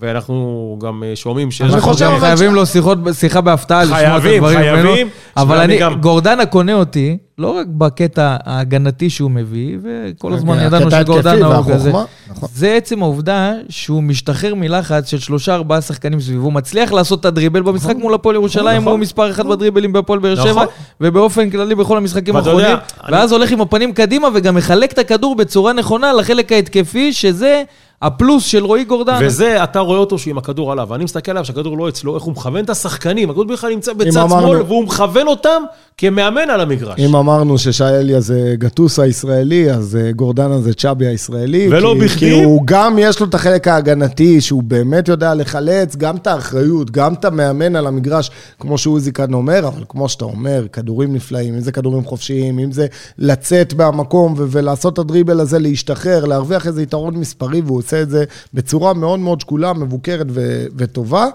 ואנחנו 0.00 0.36
גם 0.82 1.02
אה, 1.06 1.16
שומעים 1.16 1.50
שיש... 1.50 1.74
אנחנו 1.74 1.92
גם 2.00 2.10
אבל 2.12 2.20
חייבים 2.20 2.50
ש- 2.50 2.54
לו 2.54 2.66
שיחות, 2.66 2.98
שיחה 3.12 3.40
בהפתעה 3.40 3.84
לשמוע 3.84 4.00
את 4.00 4.22
חייבים, 4.22 4.44
הדברים 4.44 4.58
ממנו. 4.74 4.88
חייבים. 4.88 5.08
אבל 5.36 5.54
שמע, 5.56 5.64
אני, 5.64 5.78
גם- 5.78 6.00
גורדנה 6.00 6.46
קונה 6.46 6.72
אותי, 6.74 7.16
לא 7.38 7.56
רק 7.58 7.66
בקטע 7.66 8.36
ההגנתי 8.44 9.10
שהוא 9.10 9.30
מביא, 9.30 9.78
וכל 9.82 10.32
הזמן 10.32 10.58
הקטע 10.58 10.66
ידענו 10.76 10.90
שגורדנה 10.90 11.46
הוא 11.56 11.72
כזה. 11.74 11.90
נכון. 12.30 12.48
זה 12.54 12.74
עצם 12.74 13.02
העובדה 13.02 13.52
שהוא 13.68 14.02
משתחרר 14.02 14.54
מלחץ 14.54 15.10
של 15.10 15.18
שלושה 15.18 15.54
ארבעה 15.54 15.80
שחקנים 15.80 16.20
סביבו, 16.20 16.44
הוא 16.44 16.52
מצליח 16.52 16.92
לעשות 16.92 17.20
את 17.20 17.24
הדריבל 17.24 17.62
במשחק 17.62 17.96
מול 17.96 18.14
הפועל 18.14 18.34
ירושלים, 18.36 18.80
נכון. 18.80 18.92
הוא 18.92 18.98
מספר 19.00 19.30
אחד 19.30 19.46
בדריבלים 19.46 19.92
בהפועל 19.92 20.18
באר 20.18 20.34
שבע, 20.36 20.50
נכון. 20.50 20.66
ובאופן 21.00 21.50
כללי 21.50 21.74
בכל 21.74 21.96
המשחקים 21.96 22.36
האחרונים, 22.36 22.76
ואז 23.12 23.32
הולך 23.32 23.50
עם 23.50 23.60
הפנים 23.60 23.92
קדימה 23.92 24.28
וגם 24.34 24.54
מחלק 24.54 24.92
את 24.92 24.98
הכדור 24.98 25.36
בצורה 25.36 25.72
נכונה 25.72 26.12
לחלק 26.12 26.52
ההתקפי, 26.52 27.12
שזה 27.12 27.62
הפלוס 28.02 28.46
של 28.46 28.64
רועי 28.64 28.84
גורדנה. 28.84 29.18
וזה, 29.22 29.64
אתה 29.64 29.78
רואה 29.78 29.98
אותו 29.98 30.18
שהוא 30.18 30.30
עם 30.30 30.38
הכדור 30.38 30.72
עליו, 30.72 30.86
ואני 30.90 31.04
מסתכל 31.04 31.30
עליו 31.30 31.44
שהכדור 31.44 31.78
לא 31.78 31.88
אצלו, 31.88 32.14
איך 32.14 32.22
הוא 32.22 32.32
מכוון 32.32 32.64
את 32.64 32.70
השחקנים, 32.70 33.30
הכדור 33.30 33.44
בכלל 33.44 33.70
נמצא 33.70 33.92
בצד 33.92 34.28
שמאל, 34.28 34.62
והוא 34.62 34.84
מכוון 34.84 35.26
אותם 35.26 35.62
כמאמן 36.06 36.50
על 36.50 36.60
המגרש. 36.60 36.98
אם 37.00 37.16
אמרנו 37.16 37.58
ששי 37.58 37.84
אליה 37.84 38.20
זה 38.20 38.54
גטוס 38.58 38.98
הישראלי, 38.98 39.70
אז 39.72 39.96
אה, 39.96 40.12
גורדנה 40.12 40.60
זה 40.60 40.74
צ'אבי 40.74 41.06
הישראלי. 41.06 41.68
ולא 41.70 41.94
כי- 41.98 42.04
בכדי. 42.04 42.18
כי 42.18 42.44
הוא 42.44 42.62
גם, 42.64 42.96
יש 42.98 43.20
לו 43.20 43.26
את 43.26 43.34
החלק 43.34 43.68
ההגנתי, 43.68 44.40
שהוא 44.40 44.62
באמת 44.62 45.08
יודע 45.08 45.34
לחלץ, 45.34 45.96
גם 45.96 46.16
את 46.16 46.26
האחריות, 46.26 46.90
גם 46.90 47.14
את 47.14 47.24
המאמן 47.24 47.76
על 47.76 47.86
המגרש, 47.86 48.30
כמו 48.60 48.78
שעוזי 48.78 49.12
כאן 49.12 49.34
אומר, 49.34 49.68
אבל 49.68 49.82
כמו 49.88 50.08
שאתה 50.08 50.24
אומר, 50.24 50.66
כדורים 50.72 51.14
נפלאים, 51.14 51.54
אם 51.54 51.60
זה 51.60 51.72
כדורים 51.72 52.04
חופשיים, 52.04 52.58
אם 52.58 52.72
זה 52.72 52.86
לצאת 53.18 53.74
מהמקום 53.74 54.34
ו- 54.38 54.44
ולעשות 54.50 54.92
את 54.92 54.98
הדריבל 54.98 55.40
הזה, 55.40 55.58
להשתחרר, 55.58 56.24
להרוויח 56.24 56.66
איזה 56.66 56.82
יתרון 56.82 57.16
מספרי, 57.16 57.60
והוא 57.60 57.78
עושה 57.78 58.02
את 58.02 58.10
זה 58.10 58.24
בצורה 58.54 58.94
מאוד 58.94 59.20
מאוד 59.20 59.40
שקולה, 59.40 59.72
מבוקרת 59.72 60.26
ו- 60.30 60.66
וטובה, 60.76 61.26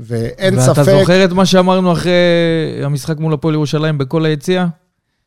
ואין 0.00 0.60
ספק... 0.60 0.68
ואתה 0.68 0.98
זוכר 0.98 1.24
את 1.24 1.32
מה 1.32 1.46
שאמרנו 1.46 1.92
אחרי 1.92 2.12
המשחק 2.82 3.18
מול 3.18 3.34
הפועל 3.34 3.54
ירושלים 3.54 3.98
בכל 3.98 4.24
היציאה? 4.24 4.66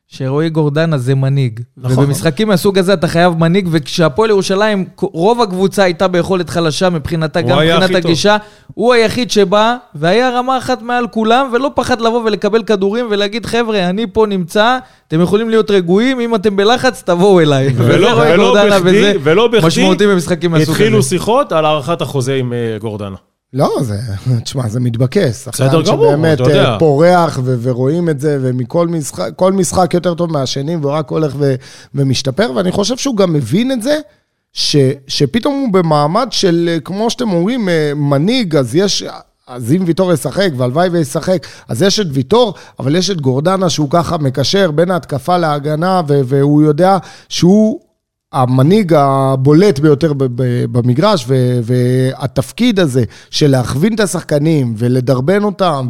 שרועי 0.07 0.49
גורדנה 0.49 0.97
זה 0.97 1.15
מנהיג. 1.15 1.59
נכון. 1.77 2.03
ובמשחקים 2.03 2.47
מהסוג 2.47 2.77
הזה 2.77 2.93
אתה 2.93 3.07
חייב 3.07 3.33
מנהיג, 3.37 3.67
וכשהפועל 3.71 4.29
ירושלים, 4.29 4.85
רוב 5.01 5.41
הקבוצה 5.41 5.83
הייתה 5.83 6.07
ביכולת 6.07 6.49
חלשה 6.49 6.89
מבחינתה, 6.89 7.41
גם 7.41 7.57
מבחינת 7.57 7.83
הכי 7.83 7.93
טוב. 7.93 8.05
הגישה. 8.05 8.37
הוא 8.73 8.93
היחיד 8.93 9.31
שבא, 9.31 9.75
והיה 9.95 10.29
רמה 10.29 10.57
אחת 10.57 10.81
מעל 10.81 11.07
כולם, 11.07 11.49
ולא 11.53 11.71
פחד 11.75 12.01
לבוא 12.01 12.21
ולקבל 12.25 12.63
כדורים 12.63 13.07
ולהגיד, 13.09 13.45
חבר'ה, 13.45 13.89
אני 13.89 14.05
פה 14.13 14.25
נמצא, 14.25 14.77
אתם 15.07 15.21
יכולים 15.21 15.49
להיות 15.49 15.71
רגועים, 15.71 16.19
אם 16.19 16.35
אתם 16.35 16.55
בלחץ, 16.55 17.03
תבואו 17.05 17.39
אליי. 17.39 17.69
ולא, 17.75 18.07
ולא 18.07 18.43
גורדנה, 18.43 18.79
בכדי, 18.79 18.89
וזה 18.89 19.13
ולא 19.23 19.47
בכדי, 19.47 19.67
משמעותי 19.67 20.07
במשחקים 20.07 20.51
מהסוג 20.51 20.69
הזה. 20.69 20.83
התחילו 20.83 21.03
שיחות 21.03 21.51
על 21.51 21.65
הארכת 21.65 22.01
החוזה 22.01 22.35
עם 22.35 22.53
אה, 22.53 22.77
גורדנה. 22.79 23.15
לא, 23.53 23.69
זה, 23.81 23.99
תשמע, 24.43 24.67
זה 24.69 24.79
מתבקש. 24.79 25.47
בסדר 25.47 25.81
גמור, 25.81 25.83
שבאמת 25.83 26.41
אתה 26.41 26.49
יודע. 26.49 26.65
אה, 26.73 26.79
פורח 26.79 27.39
ו- 27.43 27.55
ורואים 27.61 28.09
את 28.09 28.19
זה, 28.19 28.37
ומכל 28.41 28.87
משחק, 28.87 29.29
כל 29.35 29.51
משחק 29.53 29.93
יותר 29.93 30.13
טוב 30.13 30.31
מהשני, 30.31 30.75
והוא 30.75 30.91
רק 30.91 31.09
הולך 31.09 31.33
ו- 31.37 31.55
ומשתפר, 31.95 32.51
ואני 32.55 32.71
חושב 32.71 32.97
שהוא 32.97 33.17
גם 33.17 33.33
מבין 33.33 33.71
את 33.71 33.81
זה, 33.81 33.97
ש- 34.53 34.75
שפתאום 35.07 35.53
הוא 35.65 35.73
במעמד 35.73 36.27
של, 36.31 36.69
אה, 36.73 36.79
כמו 36.79 37.09
שאתם 37.09 37.31
אומרים, 37.31 37.69
אה, 37.69 37.91
מנהיג, 37.95 38.55
אז 38.55 38.75
יש... 38.75 39.03
אז 39.47 39.71
אם 39.73 39.83
ויטור 39.85 40.13
ישחק, 40.13 40.49
והלוואי 40.57 40.89
וישחק, 40.89 41.47
אז 41.67 41.81
יש 41.81 41.99
את 41.99 42.07
ויטור, 42.11 42.53
אבל 42.79 42.95
יש 42.95 43.09
את 43.09 43.21
גורדנה 43.21 43.69
שהוא 43.69 43.87
ככה 43.89 44.17
מקשר 44.17 44.71
בין 44.71 44.91
ההתקפה 44.91 45.37
להגנה, 45.37 46.01
ו- 46.07 46.21
והוא 46.25 46.61
יודע 46.63 46.97
שהוא 47.29 47.79
המנהיג 48.33 48.93
הבולט 48.93 49.79
ביותר 49.79 50.13
במגרש, 50.71 51.25
והתפקיד 51.63 52.79
הזה 52.79 53.03
של 53.29 53.51
להכווין 53.51 53.95
את 53.95 53.99
השחקנים 53.99 54.73
ולדרבן 54.77 55.43
אותם 55.43 55.87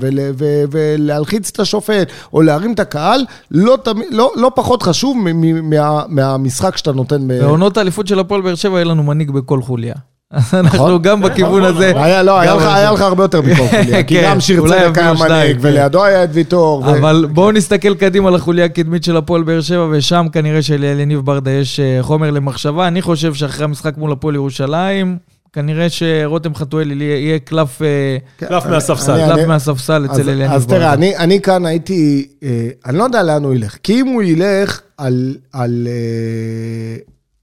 ולהלחיץ 0.71 1.49
את 1.53 1.59
השופט 1.59 2.11
או 2.33 2.41
להרים 2.41 2.73
את 2.73 2.79
הקהל, 2.79 3.25
לא, 3.51 3.77
לא, 4.11 4.31
לא 4.35 4.51
פחות 4.55 4.83
חשוב 4.83 5.17
מה, 5.63 6.03
מהמשחק 6.07 6.77
שאתה 6.77 6.91
נותן. 6.91 7.27
בעונות 7.27 7.77
האליפות 7.77 8.07
של 8.07 8.19
הפועל 8.19 8.41
באר 8.41 8.55
שבע, 8.55 8.75
היה 8.75 8.85
לנו 8.85 9.03
מנהיג 9.03 9.31
בכל 9.31 9.61
חוליה. 9.61 9.93
אז 10.33 10.53
אנחנו 10.53 10.77
נכון. 10.77 11.01
גם 11.01 11.21
בכיוון 11.21 11.63
הזה. 11.63 11.91
היה, 11.95 12.23
לא, 12.23 12.43
לך, 12.43 13.01
הרבה 13.01 13.23
יותר 13.23 13.41
מכל 13.45 13.67
חוליה, 13.67 14.03
כי 14.03 14.15
כן, 14.15 14.23
גם 14.25 14.39
שיר 14.39 14.67
צדק 14.67 14.97
היה 14.97 15.13
מנהיג, 15.13 15.55
כן. 15.55 15.59
ולידו 15.61 16.03
היה 16.03 16.23
את 16.23 16.29
ויטור. 16.33 16.83
ו- 16.85 16.89
אבל 16.89 17.25
בואו 17.31 17.51
נסתכל 17.51 17.95
קדימה 17.95 18.29
לחוליה 18.29 18.65
הקדמית 18.65 19.03
של 19.03 19.17
הפועל 19.17 19.43
באר 19.43 19.61
שבע, 19.61 19.87
ושם 19.91 20.25
כנראה 20.31 20.61
שלניב 20.61 21.19
ברדה 21.19 21.51
יש 21.51 21.79
אה, 21.79 21.97
חומר 22.01 22.31
למחשבה. 22.31 22.87
אני 22.87 23.01
חושב 23.01 23.33
שאחרי 23.33 23.63
המשחק 23.63 23.97
מול 23.97 24.11
הפועל 24.11 24.35
ירושלים, 24.35 25.17
כנראה 25.53 25.89
שרותם 25.89 26.55
חתואלי 26.55 27.03
יהיה 27.03 27.39
קלף 27.39 27.81
אה, 27.81 28.17
קלף 28.37 28.65
מהספסל. 28.65 29.17
קלף 29.27 29.47
מהספסל 29.47 30.07
אז, 30.09 30.19
אצל 30.19 30.29
אליניב 30.29 30.51
אז 30.51 30.65
ברדה. 30.65 30.79
תראה, 30.79 30.93
אני, 30.93 31.17
אני 31.17 31.41
כאן 31.41 31.65
הייתי, 31.65 32.27
אה, 32.43 32.67
אני 32.85 32.97
לא 32.97 33.03
יודע 33.03 33.23
לאן 33.23 33.43
הוא 33.43 33.53
ילך. 33.53 33.77
כי 33.83 34.01
אם 34.01 34.07
הוא 34.07 34.23
ילך 34.23 34.81
על, 34.97 35.35
על, 35.53 35.87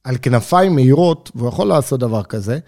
על 0.04 0.16
כנפיים 0.22 0.74
מהירות, 0.74 1.30
והוא 1.34 1.48
יכול 1.48 1.66
לעשות 1.66 2.00
דבר 2.00 2.22
כזה, 2.22 2.58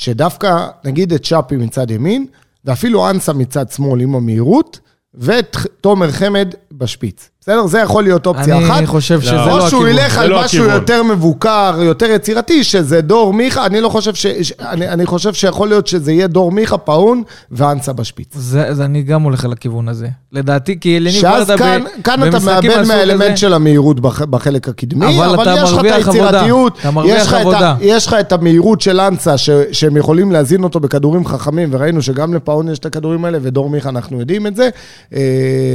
שדווקא, 0.00 0.68
נגיד 0.84 1.12
את 1.12 1.24
שפי 1.24 1.56
מצד 1.56 1.90
ימין, 1.90 2.26
ואפילו 2.64 3.10
אנסה 3.10 3.32
מצד 3.32 3.70
שמאל 3.70 4.00
עם 4.00 4.14
המהירות, 4.14 4.80
ואת 5.14 5.56
תומר 5.80 6.10
חמד 6.10 6.54
בשפיץ. 6.72 7.29
בסדר? 7.42 7.66
זה 7.66 7.78
יכול 7.78 8.02
להיות 8.02 8.26
אופציה 8.26 8.56
אני 8.56 8.66
אחת. 8.66 8.84
חושב 8.86 9.20
שזה 9.20 9.32
לא, 9.32 9.46
לא 9.46 9.52
או 9.64 9.68
שהוא 9.68 9.86
הכיוון. 9.86 9.88
ילך 10.04 10.18
על 10.18 10.28
לא 10.30 10.36
משהו 10.44 10.46
הכיוון. 10.62 10.74
יותר 10.80 11.02
מבוקר, 11.02 11.74
יותר 11.82 12.06
יצירתי, 12.06 12.64
שזה 12.64 13.00
דור 13.00 13.32
מיכה, 13.32 13.66
אני 13.66 13.80
לא 13.80 13.88
חושב 13.88 14.14
ש... 14.14 14.26
ש- 14.26 14.52
אני, 14.60 14.88
אני 14.88 15.06
חושב 15.06 15.34
שיכול 15.34 15.68
להיות 15.68 15.86
שזה 15.86 16.12
יהיה 16.12 16.26
דור 16.26 16.52
מיכה, 16.52 16.78
פאון 16.78 17.22
ואנסה 17.50 17.92
בשפיץ. 17.92 18.28
זה, 18.34 18.66
אז 18.66 18.80
אני 18.80 19.02
גם 19.02 19.22
הולך 19.22 19.44
על 19.44 19.52
הכיוון 19.52 19.88
הזה. 19.88 20.08
לדעתי, 20.32 20.80
כי 20.80 20.96
אליניב 20.96 21.20
שאז 21.20 21.46
ברדה 21.48 21.58
כאן, 21.58 21.82
ב- 21.84 22.02
כאן 22.02 22.28
אתה 22.28 22.38
מאבד 22.44 22.82
מהאלמנט 22.88 23.22
הזה- 23.22 23.36
של 23.36 23.52
המהירות 23.54 24.00
בח, 24.00 24.22
בחלק 24.22 24.68
הקדמי, 24.68 25.06
אבל 25.18 25.34
אבל, 25.34 25.42
אתה 25.42 25.54
יש 25.62 25.72
לך 25.72 25.78
את. 25.80 25.84
היצירתיות, 25.84 26.78
אתה 26.80 26.90
מרוויח 26.90 27.16
יש 27.20 27.26
לך, 27.26 27.34
את 27.34 27.76
יש 27.80 28.06
לך 28.06 28.14
את 28.20 28.32
המהירות 28.32 28.80
של 28.80 29.00
אנסה, 29.00 29.38
ש, 29.38 29.50
שהם 29.72 29.96
יכולים 29.96 30.32
להזין 30.32 30.64
אותו 30.64 30.80
בכדורים 30.80 31.26
חכמים, 31.26 31.68
וראינו 31.72 32.02
שגם 32.02 32.34
לפאון 32.34 32.68
יש 32.68 32.78
את 32.78 32.86
הכדורים 32.86 33.24
האלה, 33.24 33.38
ודור 33.42 33.70
מיכה, 33.70 33.88
אנחנו 33.88 34.20
יודעים 34.20 34.46
את 34.46 34.56
זה, 34.56 34.68
אה, 35.14 35.20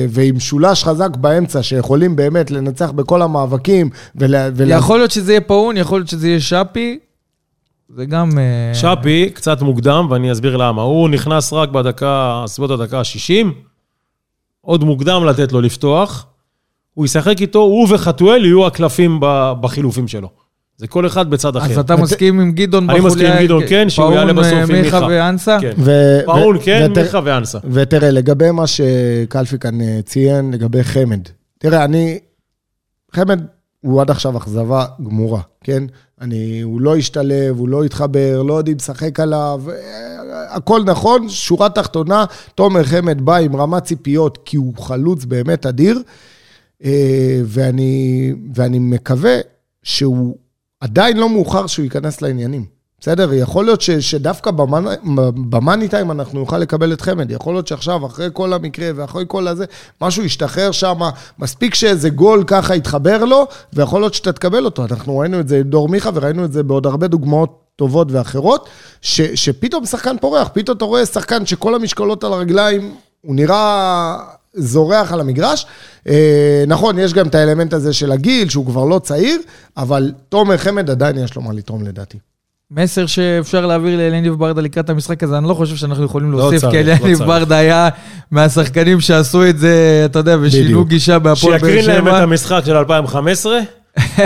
ועם 0.10 0.40
שולש 0.40 0.84
חזק 0.84 1.10
באמצע, 1.16 1.55
שיכולים 1.64 2.16
באמת 2.16 2.52
לנצח 2.52 2.92
בכל 2.92 3.22
המאבקים, 3.22 3.90
ולה, 4.16 4.50
ולה... 4.56 4.76
יכול 4.76 4.98
להיות 5.00 5.12
שזה 5.12 5.32
יהיה 5.32 5.42
פאון, 5.42 5.78
יכול 5.78 6.00
להיות 6.00 6.10
שזה 6.10 6.28
יהיה 6.28 6.40
שפי. 6.40 7.00
זה 7.96 8.06
גם... 8.06 8.30
אה, 8.40 8.74
שפי, 8.74 9.30
קצת 9.34 9.62
מוקדם, 9.62 10.08
ואני 10.10 10.32
אסביר 10.32 10.58
למה. 10.58 10.82
הוא 10.82 11.10
נכנס 11.10 11.54
רק 11.54 11.70
בדקה, 11.70 12.44
סביבות 12.48 12.80
הדקה 12.80 13.00
ה-60, 13.00 13.48
עוד 14.62 14.84
מוקדם 14.84 15.26
לתת 15.26 15.52
לו 15.52 15.62
לפתוח. 15.62 16.26
הוא 16.94 17.06
ישחק 17.06 17.42
איתו, 17.42 17.60
הוא 17.60 17.88
וחתואל 17.90 18.46
יהיו 18.46 18.68
הקלפים 18.68 19.20
בחילופים 19.62 20.08
שלו. 20.08 20.30
זה 20.78 20.88
כל 20.88 21.06
אחד 21.06 21.30
בצד 21.30 21.56
אחר. 21.56 21.72
אז 21.72 21.78
אתה 21.80 21.96
מסכים 21.96 22.40
עם 22.40 22.52
גדעון 22.52 22.90
אני 22.90 23.00
מסכים 23.00 23.26
עם 23.26 23.32
בחוליה- 23.32 23.44
גדעון, 23.46 23.64
כן, 23.70 23.90
שהוא 23.90 24.14
יעלה 24.14 24.34
בסוף 24.34 24.54
אה, 24.54 24.64
עם 24.64 24.72
מיכה 24.72 24.82
מיכה. 25.00 25.08
ואנסה? 25.10 25.58
כן. 25.62 25.72
פאון 26.26 26.56
ו- 26.56 26.60
כן, 26.64 26.92
מיכה 26.98 27.20
ואנסה. 27.24 27.60
ותראה, 27.72 28.12
לגבי 28.12 28.52
מה 28.52 28.64
שקלפי 28.68 29.60
כאן 29.60 29.82
אה, 29.82 30.00
ציין, 30.06 30.54
לגבי 30.54 30.84
חמד. 30.84 31.20
תראה, 31.60 31.86
אני... 31.86 32.20
חמד 33.12 33.42
הוא 33.82 34.02
עד 34.02 34.12
עכשיו 34.12 34.38
אכזבה 34.38 34.86
גמורה, 35.04 35.42
כן? 35.62 35.84
אני... 36.22 36.62
הוא 36.62 36.82
לא 36.82 36.96
השתלב, 36.98 37.58
הוא 37.58 37.70
לא 37.70 37.84
התחבר, 37.84 38.42
לא 38.44 38.54
יודעים 38.54 38.78
לשחק 38.78 39.20
עליו. 39.20 39.64
אה, 39.70 40.56
הכל 40.56 40.84
נכון, 40.84 41.30
שורה 41.30 41.70
תחתונה, 41.70 42.26
תומר 42.56 42.84
חמד 42.84 43.22
בא 43.22 43.36
עם 43.36 43.56
רמת 43.56 43.84
ציפיות, 43.84 44.40
כי 44.46 44.58
הוא 44.58 44.78
חלוץ 44.78 45.26
באמת 45.26 45.66
אדיר, 45.66 46.02
אה, 46.84 47.42
ואני, 47.46 48.34
ואני 48.56 48.80
מקווה 48.80 49.38
שהוא 49.84 50.38
עדיין 50.80 51.18
לא 51.18 51.30
מאוחר 51.30 51.68
שהוא 51.68 51.84
ייכנס 51.84 52.22
לעניינים. 52.22 52.75
בסדר? 53.06 53.34
יכול 53.34 53.66
להיות 53.66 53.82
ש, 53.82 53.92
שדווקא 53.92 54.52
במאני- 55.50 55.88
טיים 55.88 56.12
אנחנו 56.12 56.40
נוכל 56.40 56.58
לקבל 56.58 56.94
את 56.94 57.02
חמד. 57.02 57.32
יכול 57.32 57.54
להיות 57.54 57.68
שעכשיו, 57.68 58.06
אחרי 58.06 58.30
כל 58.34 58.54
המקרה 58.54 58.90
ואחרי 58.96 59.24
כל 59.28 59.48
הזה, 59.48 59.66
משהו 60.02 60.24
ישתחרר 60.24 60.72
שם, 60.72 61.00
מספיק 61.40 61.76
שאיזה 61.76 62.10
גול 62.10 62.44
ככה 62.48 62.76
יתחבר 62.76 63.26
לו, 63.26 63.48
ויכול 63.74 64.02
להיות 64.02 64.14
שאתה 64.14 64.32
תקבל 64.32 64.66
אותו. 64.66 64.86
אנחנו 64.86 65.18
ראינו 65.18 65.40
את 65.40 65.48
זה 65.48 65.58
עם 65.58 65.64
דור 65.64 65.90
מיכה, 65.90 66.10
וראינו 66.14 66.46
את 66.46 66.54
זה 66.54 66.64
בעוד 66.64 66.86
הרבה 66.86 67.08
דוגמאות 67.08 67.60
טובות 67.76 68.12
ואחרות, 68.12 68.70
ש, 69.02 69.22
שפתאום 69.22 69.86
שחקן 69.86 70.16
פורח, 70.22 70.50
פתאום 70.54 70.78
אתה 70.78 70.86
רואה 70.86 71.06
שחקן 71.06 71.46
שכל 71.46 71.76
המשקולות 71.76 72.24
על 72.24 72.34
הרגליים, 72.34 72.96
הוא 73.22 73.36
נראה... 73.36 74.18
זורח 74.58 75.12
על 75.12 75.20
המגרש. 75.22 75.66
אה, 76.10 76.64
נכון, 76.68 77.00
יש 77.00 77.14
גם 77.14 77.28
את 77.28 77.36
האלמנט 77.36 77.74
הזה 77.74 77.94
של 77.94 78.12
הגיל, 78.12 78.50
שהוא 78.50 78.66
כבר 78.66 78.86
לא 78.86 79.00
צעיר, 79.00 79.40
אבל 79.78 80.12
תומר 80.30 80.58
חמד 80.58 80.90
עדיין 80.90 81.18
יש 81.18 81.36
לו 81.36 81.42
מה 81.42 81.54
לתרום 81.54 81.84
לדעתי. 81.84 82.18
מסר 82.78 83.06
שאפשר 83.06 83.66
להעביר 83.66 83.98
לאליניב 83.98 84.34
ברדה 84.34 84.62
לקראת 84.62 84.90
המשחק 84.90 85.24
הזה, 85.24 85.38
אני 85.38 85.48
לא 85.48 85.54
חושב 85.54 85.76
שאנחנו 85.76 86.04
יכולים 86.06 86.32
לא 86.32 86.38
להוסיף, 86.38 86.62
צריך, 86.62 86.72
כי 86.72 86.84
לא 86.84 86.92
אליניב 86.92 87.18
צריך. 87.18 87.28
ברדה 87.30 87.58
היה 87.58 87.90
מהשחקנים 88.32 89.02
שעשו 89.02 89.50
את 89.50 89.58
זה, 89.58 90.04
אתה 90.06 90.20
יודע, 90.20 90.38
ושינו. 90.42 90.86
גישה 90.86 91.20
בהפועל 91.20 91.60
באר 91.60 91.70
שיקרין 91.70 91.86
להם 91.86 92.08
את 92.08 92.14
שבע. 92.14 92.22
המשחק 92.22 92.62
של 92.66 92.76
2015, 92.76 93.60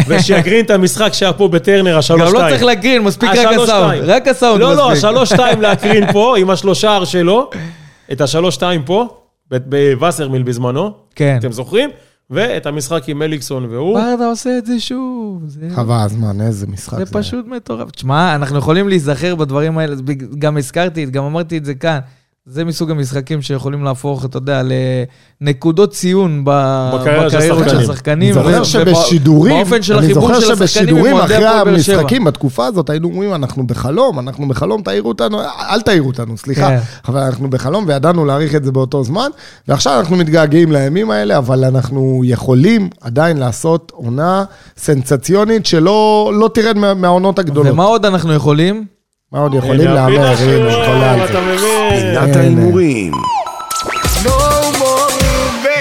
ושיקרין 0.08 0.66
את 0.66 0.70
המשחק 0.70 1.14
שהיה 1.14 1.34
פה 1.34 1.48
בטרנר, 1.48 1.98
השלוש 1.98 2.22
גם 2.22 2.28
שתיים. 2.28 2.44
לא 2.44 2.50
צריך 2.50 2.64
להקרין, 2.64 3.02
מספיק 3.04 3.30
רק 3.30 3.48
הסאונד. 3.58 4.04
רק 4.04 4.28
הסאונד 4.28 4.62
לא, 4.62 4.76
לא, 4.76 4.92
מספיק. 4.92 5.06
השלוש 5.06 5.30
שתיים 5.30 5.62
להקרין 5.62 6.12
פה, 6.12 6.36
עם 6.40 6.50
השלושה 6.50 7.06
שלו, 7.06 7.50
את 8.12 8.22
השלוש 8.22 8.56
שתיים 8.56 8.84
פה, 8.84 9.08
בווסרמיל 9.52 10.44
בזמנו, 10.44 10.92
כן. 11.16 11.38
אתם 11.40 11.52
זוכרים? 11.52 11.90
ואת 12.30 12.66
המשחק 12.66 13.10
עם 13.10 13.22
אליקסון 13.22 13.66
והוא. 13.66 14.00
ברדה 14.00 14.26
עושה 14.26 14.58
את 14.58 14.66
זה 14.66 14.80
שוב. 14.80 15.44
זה- 15.48 15.70
חבל 15.76 15.96
הזמן, 16.06 16.42
איזה 16.42 16.68
משחק 16.68 16.98
זה 16.98 17.06
זה. 17.06 17.14
פשוט 17.14 17.46
מטורף. 17.48 17.92
תשמע, 17.92 18.36
אנחנו 18.36 18.58
יכולים 18.58 18.88
להיזכר 18.90 19.36
בדברים 19.36 19.78
האלה, 19.78 19.96
גם 20.40 20.58
הזכרתי, 20.58 21.06
גם 21.06 21.24
אמרתי 21.24 21.58
את 21.58 21.66
זה 21.66 21.76
כאן. 21.76 22.00
זה 22.52 22.66
מסוג 22.66 22.92
המשחקים 22.92 23.42
שיכולים 23.42 23.84
להפוך, 23.84 24.26
אתה 24.26 24.38
יודע, 24.38 24.62
לנקודות 25.42 25.92
ציון 25.92 26.42
ב- 26.46 26.92
בקריירה 26.96 27.30
של 27.30 27.38
בקריירות 27.38 27.70
של 27.70 27.78
השחקנים. 27.80 28.38
אני 28.38 28.44
זוכר 28.44 28.64
שבשידורים, 28.64 29.58
באופן 29.58 29.82
של 29.82 29.94
אני 29.98 30.06
החיבור 30.06 30.22
זוכר 30.28 30.40
של 30.40 30.52
השחקנים 30.52 30.62
עם 30.62 30.68
שבשידורים 30.68 31.14
אוהדי 31.14 31.34
אחרי 31.36 31.46
הפועל 31.46 31.64
באר 31.74 31.82
שבע. 31.82 31.96
המשחקים, 31.96 32.24
בתקופה 32.24 32.66
הזאת, 32.66 32.90
היינו 32.90 33.08
אומרים, 33.08 33.34
אנחנו 33.34 33.68
בחלום, 33.68 34.20
אנחנו 34.20 34.48
בחלום, 34.48 34.82
תעירו 34.82 35.10
אותנו, 35.10 35.42
אל 35.70 35.82
תעירו 35.82 36.08
אותנו, 36.08 36.38
סליחה. 36.38 36.68
כן. 36.68 36.78
אבל 37.08 37.20
אנחנו 37.22 37.50
בחלום 37.50 37.86
וידענו 37.88 38.26
להעריך 38.26 38.56
את 38.56 38.64
זה 38.64 38.72
באותו 38.72 39.04
זמן, 39.04 39.30
ועכשיו 39.68 40.00
אנחנו 40.00 40.16
מתגעגעים 40.16 40.72
לימים 40.72 41.12
האלה, 41.12 41.38
אבל 41.38 41.64
אנחנו 41.66 42.22
יכולים 42.26 42.90
עדיין 43.02 43.38
לעשות 43.38 43.92
עונה 43.96 44.44
סנסציונית 44.78 45.66
שלא 45.66 46.32
לא 46.36 46.50
תרד 46.54 46.78
מה- 46.78 46.94
מהעונות 46.94 47.40
הגדולות. 47.40 47.74
ומה 47.74 47.84
עוד 47.84 48.06
אנחנו 48.06 48.34
יכולים? 48.34 48.99
מה 49.32 49.40
עוד 49.40 49.54
יכולים 49.54 49.92
להמר? 49.92 50.26
הנה, 50.28 50.36
חולה 50.86 51.14
על 51.14 51.24
אתה 51.26 51.34
זה. 51.34 51.42
מבין? 51.42 52.00
פינת 52.26 52.36
ההימורים. 52.36 53.12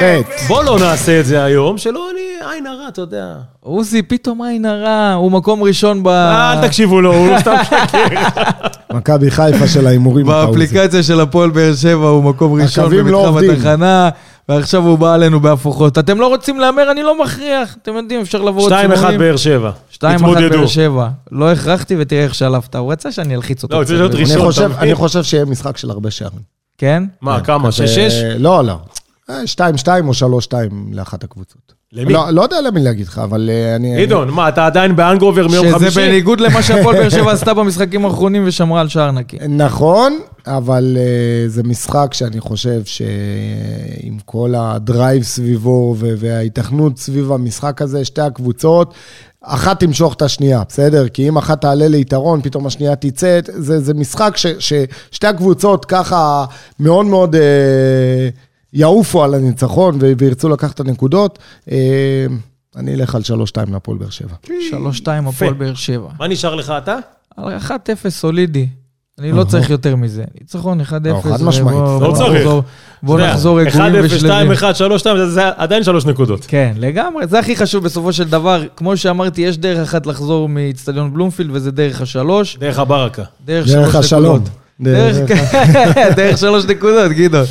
ב', 0.03 0.21
בוא 0.49 0.65
לא 0.65 0.79
נעשה 0.79 1.21
את 1.21 1.27
זה 1.27 1.45
היום, 1.45 1.79
שלא 1.79 2.09
אני 2.13 2.21
עין 2.53 2.67
הרע, 2.67 2.89
אתה 2.89 3.01
יודע. 3.01 3.35
עוזי, 3.61 4.03
פתאום 4.03 4.43
עין 4.43 4.65
הרע, 4.65 5.13
הוא 5.13 5.33
מקום 5.33 5.63
ראשון 5.63 6.03
ב... 6.03 6.09
אל 6.09 6.67
תקשיבו 6.67 7.01
לו, 7.01 7.15
הוא 7.15 7.39
סתם 7.39 7.55
שקר. 7.71 8.05
מכבי 8.93 9.31
חיפה 9.31 9.67
של 9.69 9.87
ההימורים. 9.87 10.27
באפליקציה 10.27 11.03
של 11.03 11.21
הפועל 11.21 11.51
באר 11.51 11.75
שבע 11.75 12.09
הוא 12.09 12.25
מקום 12.25 12.61
ראשון 12.63 12.85
הקווים 12.85 13.07
לא 13.07 13.19
במתחם 13.19 13.33
עובדים. 13.35 13.51
התחנה, 13.51 14.09
ועכשיו 14.49 14.87
הוא 14.87 14.99
בא 14.99 15.15
עלינו 15.15 15.41
בהפוכות. 15.41 15.99
אתם 15.99 16.21
לא 16.21 16.27
רוצים 16.27 16.61
להמר, 16.61 16.91
אני 16.91 17.03
לא 17.03 17.23
מכריח. 17.23 17.77
אתם 17.83 17.95
יודעים, 17.97 18.21
אפשר 18.21 18.43
לבוא 18.43 18.63
עוד 18.63 18.73
2-1 18.73 18.75
באר 19.19 19.37
שבע. 19.37 19.71
2-1 19.93 19.99
באר. 20.51 20.67
שבע. 20.67 21.09
לא 21.33 21.53
הכרחתי 21.53 21.97
ותראה 21.99 22.25
איך 22.25 22.35
שלפת. 22.35 22.75
הוא 22.77 22.93
רצה 22.93 23.13
שאני 23.13 23.35
אלחיץ 23.35 23.63
אותו. 23.63 23.81
לא. 23.81 23.85
צריך 23.85 24.01
להיות 24.01 24.15
אני 24.15 24.23
ראשון? 24.47 24.73
אני 24.73 24.95
חושב 24.95 25.23
שיהיה 25.23 25.45
משחק 25.45 25.77
של 25.77 25.91
הרבה 25.91 26.11
שערים. 26.11 26.41
כן? 26.79 27.03
מה, 27.23 27.41
כמה? 27.41 27.69
כזה- 27.69 27.85
6-6? 27.85 28.39
לא, 28.39 28.65
לא. 28.65 28.79
אה, 29.31 29.43
2-2 29.47 29.89
או 30.09 30.15
3-2 30.15 30.55
לאחת 30.93 31.25
הקבוצות. 31.25 31.78
למי? 31.93 32.13
לא, 32.13 32.31
לא 32.31 32.43
יודע 32.43 32.61
למי 32.61 32.81
להגיד 32.81 33.07
לך, 33.07 33.19
אבל 33.19 33.51
אה, 33.53 33.77
אני... 33.77 34.07
גדעון, 34.07 34.31
מה, 34.31 34.49
אתה 34.49 34.67
עדיין 34.67 34.97
באנגובר 34.97 35.49
מיום 35.49 35.67
שזה 35.67 35.79
חמישי? 35.79 36.01
בניגוד 36.01 36.41
למה 36.41 36.63
שהפועל 36.63 36.97
באר 36.97 37.09
שבע 37.09 37.33
עשתה 37.33 37.55
במשחקים 37.55 38.05
האחרונים 38.05 38.43
ושמרה 38.47 38.81
על 38.81 38.89
שער 38.89 39.11
נקי. 39.11 39.39
נכון, 39.49 40.19
אבל 40.47 40.97
uh, 40.97 41.51
זה 41.51 41.63
משחק 41.63 42.15
שאני 42.15 42.41
חושב 42.41 42.85
שעם 42.85 44.19
כל 44.25 44.55
הדרייב 44.57 45.23
סביבו 45.23 45.95
ו- 45.99 46.15
וההיתכנות 46.19 46.99
סביב 46.99 47.33
המשחק 47.33 47.83
הזה, 47.83 48.05
שתי 48.05 48.21
הקבוצות, 48.21 48.95
אחת 49.43 49.81
תמשוך 49.81 50.15
את 50.15 50.23
השנייה, 50.23 50.63
בסדר? 50.69 51.09
כי 51.09 51.29
אם 51.29 51.37
אחת 51.39 51.61
תעלה 51.61 51.89
ליתרון, 51.89 52.41
פתאום 52.43 52.67
השנייה 52.67 52.97
תצא, 52.97 53.41
זה, 53.45 53.81
זה 53.81 53.95
משחק 53.95 54.37
ש- 54.37 54.47
ששתי 54.59 55.27
הקבוצות 55.27 55.85
ככה 55.85 56.45
מאוד 56.81 57.07
מאוד 57.07 57.35
uh, 57.35 57.39
יעופו 58.73 59.25
על 59.25 59.35
הניצחון 59.35 59.99
וירצו 60.19 60.49
לקחת 60.49 60.75
את 60.75 60.81
הנקודות. 60.81 61.39
Uh, 61.67 61.71
אני 62.77 62.95
אלך 62.95 63.15
על 63.15 63.23
3-2 63.67 63.71
להפועל 63.73 63.99
באר 63.99 64.11
שבע. 64.11 64.35
3-2 64.45 64.49
הפועל 65.27 65.53
באר 65.53 65.75
שבע. 65.75 66.09
מה 66.21 66.29
נשאר 66.29 66.55
לך 66.55 66.73
אתה? 66.79 66.97
על 67.37 67.57
1-0 67.59 67.71
סולידי. 68.09 68.69
אני 69.21 69.33
לא. 69.33 69.45
צריך 69.45 69.71
יותר 69.71 69.97
מזה. 69.97 70.25
ניצחון 70.41 70.81
1-0. 70.81 70.85
לא, 71.05 71.21
חד 71.23 71.43
משמעית. 71.43 71.77
ובוא- 71.79 72.01
לא 72.03 72.09
בוא 72.09 72.17
צריך. 72.17 72.33
נחזור- 72.33 72.63
בוא 73.03 73.15
אתה 73.17 73.23
יודע, 73.23 73.33
נחזור 73.35 73.61
רגועים 73.61 73.95
1-0, 73.95 73.99
ושלמים. 74.15 74.53
2-1, 74.53 74.63
3-2, 74.77 74.81
זה- 75.19 75.31
זה 75.31 75.43
עדיין 75.57 75.85
שלוש 75.85 76.07
נקודות. 76.07 76.45
כן, 76.49 76.73
לגמרי. 76.77 77.27
זה 77.27 77.39
הכי 77.39 77.57
חשוב 77.57 77.85
בסופו 77.85 78.13
של 78.13 78.29
דבר. 78.29 78.63
כמו 78.77 78.97
שאמרתי, 78.97 79.41
יש 79.43 79.59
דרך 79.59 79.79
אחת 79.89 80.07
לחזור 80.07 80.49
מאיצטדיון 80.49 81.15
בלומפילד, 81.15 81.51
וזה 81.53 81.71
דרך 81.71 82.01
השלוש. 82.01 82.57
דרך 82.57 82.79
הברקה. 82.79 83.23
דרך 83.45 83.69
שלוש 83.69 83.95
השלום. 83.95 84.37
נקודות. 84.37 84.49
דרך, 84.81 85.17
דרך 86.17 86.39
שלוש 86.39 86.65
נקודות, 86.71 87.13
גדעון. 87.13 87.45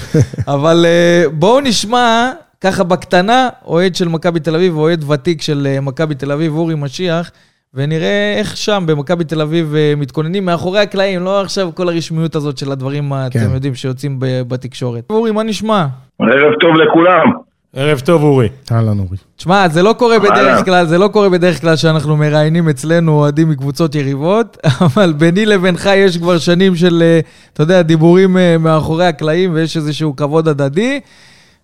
אבל 0.48 0.86
אה, 0.86 1.24
בואו 1.34 1.60
נשמע, 1.60 2.32
ככה 2.62 2.84
בקטנה, 2.84 3.50
אוהד 3.66 3.96
של 3.96 4.08
מכבי 4.08 4.40
תל 4.40 4.56
אביב, 4.56 4.78
אוהד 4.78 5.10
ותיק 5.10 5.42
של 5.42 5.68
אה, 5.70 5.82
מכבי 5.82 6.16
תל 6.16 6.32
אביב, 6.32 6.56
אורי 6.56 6.76
משיח, 6.76 7.32
ונראה 7.74 8.36
איך 8.38 8.58
שם 8.58 8.84
במכבי 8.88 9.24
תל 9.24 9.42
אביב 9.42 9.76
אה, 9.76 9.94
מתכוננים 9.98 10.46
מאחורי 10.46 10.80
הקלעים, 10.80 11.24
לא 11.24 11.42
עכשיו 11.42 11.70
כל 11.76 11.90
הרשמיות 11.90 12.36
הזאת 12.36 12.58
של 12.58 12.72
הדברים, 12.72 13.10
כן. 13.32 13.40
אתם 13.40 13.54
יודעים, 13.54 13.76
שיוצאים 13.76 14.18
בתקשורת. 14.20 15.04
אורי, 15.10 15.32
מה 15.32 15.44
נשמע? 15.44 15.86
ערב 16.20 16.54
טוב 16.62 16.76
לכולם. 16.76 17.47
ערב 17.80 18.00
טוב, 18.00 18.24
אורי. 18.24 18.48
אהלן 18.72 19.00
אורי. 19.00 19.18
תשמע, 19.36 19.70
זה 19.70 19.84
לא 19.84 19.94
קורה 19.94 20.20
בדרך. 20.20 20.66
כלל, 20.66 20.86
זה 20.86 20.98
לא 20.98 21.08
קורה 21.08 21.30
בדרך 21.30 21.62
כלל 21.62 21.76
שאנחנו 21.76 22.18
מראיינים 22.18 22.70
אצלנו 22.70 23.12
אוהדים 23.12 23.50
מקבוצות 23.50 23.96
יריבות, 23.96 24.58
אבל 24.96 25.14
ביני 25.14 25.46
לבינך 25.46 25.90
יש 25.96 26.18
כבר 26.18 26.38
שנים 26.38 26.76
של, 26.76 27.04
אה, 27.06 27.20
אתה 27.54 27.64
יודע, 27.64 27.82
דיבורים 27.82 28.38
אה, 28.38 28.58
מאחורי 28.58 29.06
הקלעים 29.06 29.52
ויש 29.54 29.78
איזשהו 29.78 30.16
כבוד 30.16 30.48
הדדי. 30.48 31.00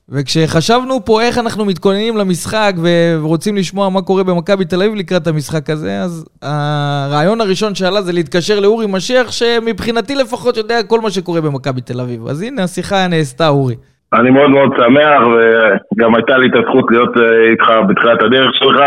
וכשחשבנו 0.10 1.06
פה 1.06 1.22
איך 1.22 1.38
אנחנו 1.38 1.66
מתכוננים 1.66 2.18
למשחק 2.18 2.74
ורוצים 2.82 3.56
לשמוע 3.56 3.90
מה 3.90 4.02
קורה 4.02 4.24
במכבי 4.24 4.66
תל 4.66 4.82
אביב 4.84 4.96
לקראת 4.96 5.28
המשחק 5.28 5.70
הזה, 5.70 6.02
אז 6.02 6.26
הרעיון 6.42 7.42
הראשון 7.42 7.76
שעלה 7.76 8.02
זה 8.02 8.12
להתקשר 8.12 8.60
לאורי 8.60 8.88
משיח, 8.88 9.32
שמבחינתי 9.32 10.16
לפחות 10.16 10.58
יודע 10.58 10.84
כל 10.84 11.02
מה 11.02 11.12
שקורה 11.12 11.42
במכבי 11.42 11.82
תל 11.82 12.02
אביב. 12.02 12.28
אז 12.28 12.42
הנה, 12.42 12.64
השיחה 12.64 13.08
נעשתה, 13.08 13.48
אורי. 13.48 13.76
אני 14.14 14.30
מאוד 14.30 14.50
מאוד 14.50 14.72
שמח, 14.78 15.22
וגם 15.28 16.16
הייתה 16.16 16.38
לי 16.38 16.48
את 16.48 16.56
הזכות 16.56 16.86
להיות 16.92 17.18
אה, 17.18 17.52
איתך 17.52 17.68
בתחילת 17.90 18.22
הדרך 18.24 18.52
שלך, 18.54 18.80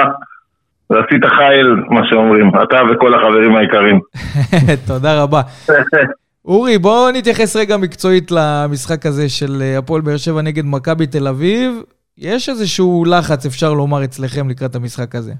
ועשית 0.90 1.24
חייל, 1.24 1.76
מה 1.88 2.00
שאומרים, 2.10 2.50
אתה 2.62 2.76
וכל 2.90 3.14
החברים 3.14 3.56
היקרים. 3.56 4.00
תודה 4.88 5.22
רבה. 5.22 5.40
אורי, 6.48 6.78
בוא 6.78 7.10
נתייחס 7.10 7.56
רגע 7.56 7.76
מקצועית 7.76 8.30
למשחק 8.30 9.06
הזה 9.06 9.28
של 9.28 9.62
אה, 9.62 9.78
הפועל 9.78 10.00
באר 10.00 10.16
שבע 10.16 10.42
נגד 10.42 10.64
מכבי 10.66 11.06
תל 11.06 11.28
אביב. 11.28 11.82
יש 12.18 12.48
איזשהו 12.48 13.04
לחץ, 13.04 13.46
אפשר 13.46 13.72
לומר, 13.74 14.04
אצלכם 14.04 14.48
לקראת 14.50 14.74
המשחק 14.74 15.14
הזה. 15.14 15.32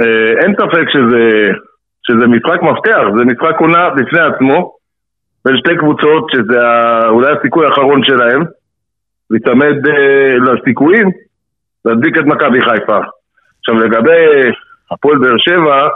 אה, 0.00 0.42
אין 0.42 0.54
ספק 0.60 0.86
שזה, 0.92 1.52
שזה 2.02 2.26
משחק 2.26 2.62
מפתח, 2.62 3.02
זה 3.16 3.24
משחק 3.24 3.60
עונה 3.60 3.90
בפני 3.90 4.20
עצמו, 4.20 4.72
בין 5.44 5.56
שתי 5.56 5.76
קבוצות 5.76 6.30
שזה 6.32 6.58
אולי 7.08 7.32
הסיכוי 7.38 7.66
האחרון 7.66 8.04
שלהם, 8.04 8.44
להיצמד 9.30 9.88
אה, 9.88 10.36
לסיכויים, 10.38 11.10
להדביק 11.84 12.18
את 12.18 12.24
מכבי 12.24 12.60
חיפה. 12.60 12.98
עכשיו 13.58 13.74
לגבי 13.74 14.50
הפועל 14.90 15.18
באר 15.18 15.36
שבע, 15.38 15.88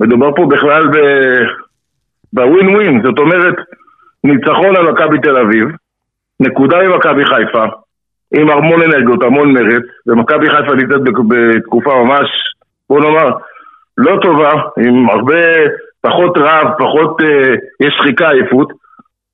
מדובר 0.00 0.36
פה 0.36 0.46
בכלל. 0.50 0.82
בווין 2.32 2.68
ווין, 2.68 3.02
זאת 3.02 3.18
אומרת, 3.18 3.54
ניצחון 4.24 4.76
על 4.76 4.90
מכבי 4.92 5.18
תל 5.18 5.36
אביב, 5.36 5.68
נקודה 6.40 6.76
ממכבי 6.88 7.24
חיפה, 7.24 7.64
עם 8.34 8.50
המון 8.50 8.82
אנרגיות, 8.82 9.22
המון 9.22 9.52
מרץ, 9.52 9.82
ומכבי 10.06 10.46
חיפה 10.50 10.74
נמצאת 10.74 11.00
בתקופה 11.28 12.04
ממש, 12.04 12.28
בוא 12.90 13.00
נאמר, 13.00 13.30
לא 13.98 14.18
טובה, 14.22 14.50
עם 14.86 15.10
הרבה 15.10 15.40
פחות 16.00 16.38
רעב, 16.38 16.68
פחות, 16.78 17.20
אה, 17.20 17.54
יש 17.80 17.94
שחיקה, 17.98 18.30
עייפות, 18.30 18.72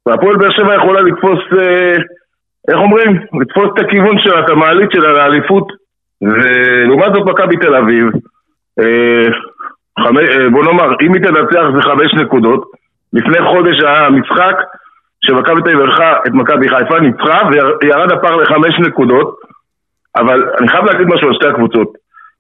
והפועל 0.07 0.37
באר 0.37 0.51
שבע 0.51 0.75
יכולה 0.75 1.01
לתפוס, 1.01 1.39
אה, 1.59 1.95
איך 2.69 2.79
אומרים? 2.79 3.11
לתפוס 3.41 3.65
את 3.75 3.85
הכיוון 3.85 4.19
שלה, 4.19 4.41
את 4.41 4.51
המעלית 4.51 4.91
שלה 4.93 5.13
לאליפות, 5.13 5.67
ולעומת 6.23 7.13
זאת 7.15 7.27
מכבי 7.27 7.57
תל 7.57 7.75
אביב, 7.75 8.05
אה, 8.81 9.25
חמי, 10.05 10.21
אה, 10.21 10.51
בוא 10.51 10.65
נאמר, 10.65 10.95
אם 11.03 11.15
היא 11.15 11.23
תנצח 11.23 11.65
זה 11.77 11.83
חמש 11.83 12.15
נקודות, 12.15 12.63
לפני 13.13 13.39
חודש 13.53 13.83
היה 13.83 14.11
משחק 14.11 14.55
שמכבי 15.25 15.63
תל 15.63 15.71
אביב 15.71 15.81
ערכה 15.81 16.13
את 16.27 16.33
מכבי 16.33 16.69
חיפה, 16.69 17.01
ניצחה 17.01 17.39
וירד 17.83 18.13
הפער 18.13 18.37
לחמש 18.37 18.81
נקודות, 18.81 19.35
אבל 20.17 20.49
אני 20.61 20.69
חייב 20.69 20.85
להגיד 20.85 21.07
משהו 21.15 21.29
על 21.29 21.35
שתי 21.35 21.49
הקבוצות. 21.49 21.89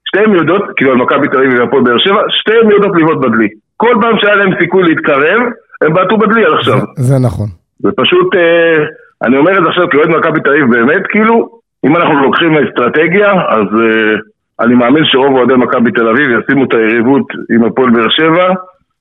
שתיהן 0.09 0.35
יודעות, 0.35 0.63
כאילו 0.77 0.91
על 0.93 0.97
מכבי 0.97 1.29
תל 1.29 1.37
אביב 1.39 1.59
והפועל 1.61 1.83
באר 1.83 1.99
שבע, 1.99 2.23
שתיהן 2.29 2.71
יודעות 2.71 2.97
לבעוט 2.97 3.19
בדלי. 3.19 3.49
כל 3.77 3.95
פעם 4.03 4.19
שהיה 4.19 4.37
להם 4.37 4.51
סיכוי 4.61 4.83
להתקרב, 4.83 5.41
הם 5.83 5.95
בעטו 5.95 6.17
בדלי 6.17 6.45
עד 6.45 6.53
עכשיו. 6.53 6.79
זה- 6.79 7.03
זה 7.03 7.15
נכון. 7.27 7.47
זה 7.79 7.89
פשוט, 7.97 8.37
אה, 8.37 8.85
אני 9.25 9.37
אומר 9.37 9.59
את 9.59 9.63
זה 9.63 9.69
עכשיו 9.69 9.89
כאוהד 9.89 10.09
מכבי 10.09 10.41
תל 10.41 10.51
אביב 10.51 10.71
באמת, 10.71 11.07
כאילו, 11.09 11.49
אם 11.87 11.97
אנחנו 11.97 12.23
לוקחים 12.23 12.57
אסטרטגיה, 12.57 13.33
אז 13.33 13.67
אה, 13.81 14.15
אני 14.61 14.75
מאמין 14.75 15.05
שרוב 15.05 15.37
אוהדי 15.37 15.55
מכבי 15.55 15.91
תל 15.91 16.09
אביב 16.09 16.29
ישימו 16.31 16.65
את 16.65 16.75
היריבות 16.75 17.27
עם 17.51 17.65
הפועל 17.65 17.91
באר 17.91 18.09
שבע, 18.09 18.49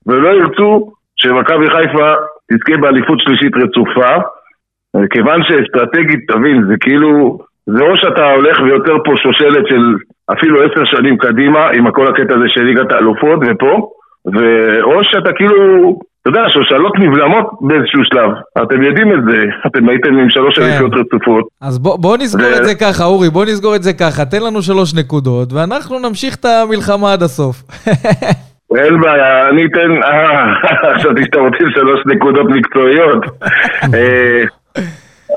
ולא 0.06 0.28
ירצו 0.28 0.92
שמכבי 1.16 1.70
חיפה 1.70 2.12
תזכה 2.52 2.76
באליפות 2.80 3.20
שלישית 3.20 3.52
רצופה, 3.56 4.14
אה, 4.96 5.08
כיוון 5.10 5.42
שאסטרטגית, 5.42 6.20
תבין, 6.28 6.64
זה 6.68 6.74
כאילו, 6.80 7.38
זה 7.66 7.82
או 7.82 7.96
שאתה 7.96 8.30
הולך 8.30 8.60
ויוצר 8.60 8.96
פה 9.04 9.12
שושלת 9.16 9.66
של 9.68 9.94
אפילו 10.32 10.62
עשר 10.62 10.84
שנים 10.84 11.16
קדימה, 11.16 11.68
עם 11.68 11.90
כל 11.90 12.06
הקטע 12.06 12.34
הזה 12.34 12.44
של 12.48 12.62
ליגת 12.62 12.92
האלופות 12.92 13.38
ופה, 13.46 13.90
ואו 14.34 15.04
שאתה 15.04 15.32
כאילו, 15.32 15.98
אתה 16.28 16.38
יודע, 16.38 16.48
שושלות 16.48 16.92
נבלמות 16.98 17.46
באיזשהו 17.60 18.00
שלב. 18.04 18.30
אתם 18.62 18.82
יודעים 18.82 19.12
את 19.12 19.24
זה, 19.28 19.42
אתם 19.66 19.88
הייתם 19.88 20.18
עם 20.18 20.30
שלוש 20.30 20.58
כן. 20.58 20.64
אליפיות 20.64 20.92
רצופות. 20.94 21.44
אז 21.60 21.78
בוא, 21.78 21.96
בוא 21.98 22.16
נסגור 22.16 22.46
ו- 22.46 22.56
את 22.56 22.64
זה 22.64 22.74
ככה, 22.74 23.04
אורי, 23.04 23.30
בוא 23.30 23.44
נסגור 23.44 23.76
את 23.76 23.82
זה 23.82 23.92
ככה. 23.92 24.24
תן 24.24 24.42
לנו 24.42 24.62
שלוש 24.62 24.94
נקודות, 24.94 25.52
ואנחנו 25.52 25.98
נמשיך 25.98 26.34
את 26.34 26.44
המלחמה 26.44 27.12
עד 27.12 27.22
הסוף. 27.22 27.56
אין 28.78 29.00
בעיה, 29.00 29.48
אני 29.48 29.64
אתן, 29.64 29.90
חשבתי 30.96 31.24
שאתם 31.24 31.40
רוצים 31.40 31.70
שלוש 31.74 32.00
נקודות 32.06 32.46
מקצועיות. 32.50 33.24
אה, 33.94 34.42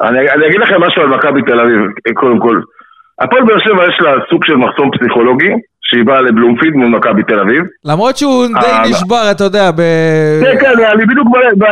אני 0.01 0.19
אני 0.19 0.47
אגיד 0.47 0.59
לכם 0.59 0.81
משהו 0.81 1.01
על 1.01 1.09
מכבי 1.09 1.41
תל 1.41 1.59
אביב, 1.59 1.81
קודם 2.13 2.39
כל. 2.39 2.61
הפועל 3.21 3.43
באר 3.43 3.59
שבע 3.59 3.83
יש 3.89 3.97
לה 4.01 4.11
סוג 4.29 4.45
של 4.45 4.55
מחסום 4.55 4.91
פסיכולוגי, 4.91 5.51
שהיא 5.81 6.05
באה 6.05 6.21
לבלומפילד 6.21 6.73
מול 6.75 6.87
מכבי 6.87 7.23
תל 7.23 7.39
אביב. 7.39 7.63
למרות 7.85 8.17
שהוא 8.17 8.43
אה, 8.43 8.61
די 8.61 8.89
נשבר, 8.89 9.31
אתה 9.31 9.43
יודע, 9.43 9.71
ב... 9.71 9.81
כן, 10.43 10.57
כן, 10.61 10.83
אני 10.93 11.05
בדיוק 11.05 11.27
בא- 11.57 11.71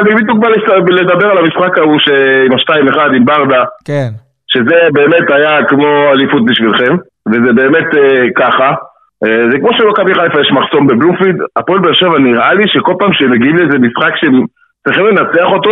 לדבר 0.90 1.28
על 1.32 1.38
המשחק 1.38 1.78
ההוא 1.78 1.98
עם 2.46 2.54
השתיים 2.56 2.88
אחד, 2.88 3.10
עם 3.16 3.26
ברדה. 3.26 3.64
כן. 3.86 4.10
שזה 4.48 4.76
באמת 4.94 5.32
היה 5.32 5.64
כמו 5.70 6.12
אליפות 6.12 6.46
בשבילכם, 6.46 6.96
וזה 7.30 7.54
באמת 7.56 7.88
אה, 7.98 8.26
ככה. 8.36 8.74
אה, 9.26 9.44
זה 9.52 9.58
כמו 9.60 9.70
שבמכבי 9.78 10.14
חיפה 10.14 10.42
יש 10.42 10.52
מחסום 10.52 10.88
בבלומפילד, 10.88 11.36
הפועל 11.58 11.80
באר 11.80 11.94
שבע 11.94 12.20
נראה 12.20 12.54
לי 12.54 12.64
שכל 12.68 12.94
פעם 13.00 13.14
שהם 13.14 13.32
מגיעים 13.32 13.58
לאיזה 13.58 13.78
משחק 13.80 14.12
שהם 14.16 14.46
צריכים 14.88 15.06
לנצח 15.06 15.46
אותו, 15.54 15.72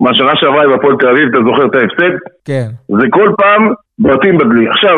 מהשנה 0.00 0.32
שעברה 0.36 0.64
עם 0.64 0.72
הפועל 0.72 0.96
תל 0.96 1.08
אביב, 1.08 1.28
אתה 1.28 1.38
זוכר 1.46 1.64
את 1.66 1.74
ההפסד? 1.74 2.14
כן. 2.44 2.66
זה 3.00 3.06
כל 3.10 3.30
פעם 3.38 3.72
בועטים 3.98 4.38
בדלי. 4.38 4.68
עכשיו, 4.68 4.96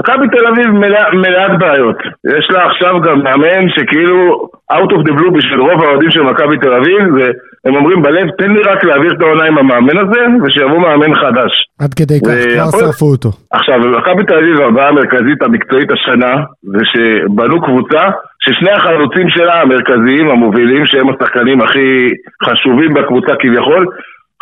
מכבי 0.00 0.26
תל 0.28 0.46
אביב 0.46 0.66
מלא- 0.66 1.10
מלאת 1.14 1.58
בעיות. 1.58 1.96
יש 2.38 2.48
לה 2.50 2.66
עכשיו 2.66 3.00
גם 3.00 3.22
מאמן 3.22 3.68
שכאילו 3.68 4.48
out 4.72 4.90
of 4.92 5.08
the 5.08 5.12
blue 5.18 5.30
בשביל 5.36 5.60
רוב 5.60 5.82
האוהדים 5.84 6.10
של 6.10 6.22
מכבי 6.22 6.58
תל 6.58 6.72
אביב, 6.72 6.98
והם 7.14 7.76
אומרים 7.76 8.02
בלב, 8.02 8.30
תן 8.38 8.50
לי 8.52 8.60
רק 8.62 8.84
להעביר 8.84 9.12
את 9.16 9.22
העונה 9.22 9.44
עם 9.44 9.58
המאמן 9.58 9.98
הזה, 9.98 10.20
ושיבוא 10.44 10.78
מאמן 10.78 11.14
חדש. 11.14 11.52
עד 11.80 11.94
כדי 11.94 12.20
כך, 12.20 12.26
כבר 12.26 12.32
והפועל- 12.64 12.80
שרפו 12.84 13.06
אותו. 13.06 13.28
עכשיו, 13.52 13.80
במכבי 13.80 14.24
תל 14.24 14.34
אביב 14.34 14.60
הבעיה 14.60 14.88
המרכזית 14.88 15.42
המקצועית 15.42 15.90
השנה, 15.92 16.34
זה 16.62 16.82
שבנו 16.92 17.62
קבוצה 17.62 18.02
ששני 18.42 18.70
החלוצים 18.70 19.28
שלה 19.28 19.60
המרכזיים, 19.62 20.30
המובילים, 20.30 20.86
שהם 20.86 21.08
השחקנים 21.08 21.60
הכי 21.60 22.08
חשובים 22.44 22.94
בקבוצה 22.94 23.32
כביכול, 23.40 23.86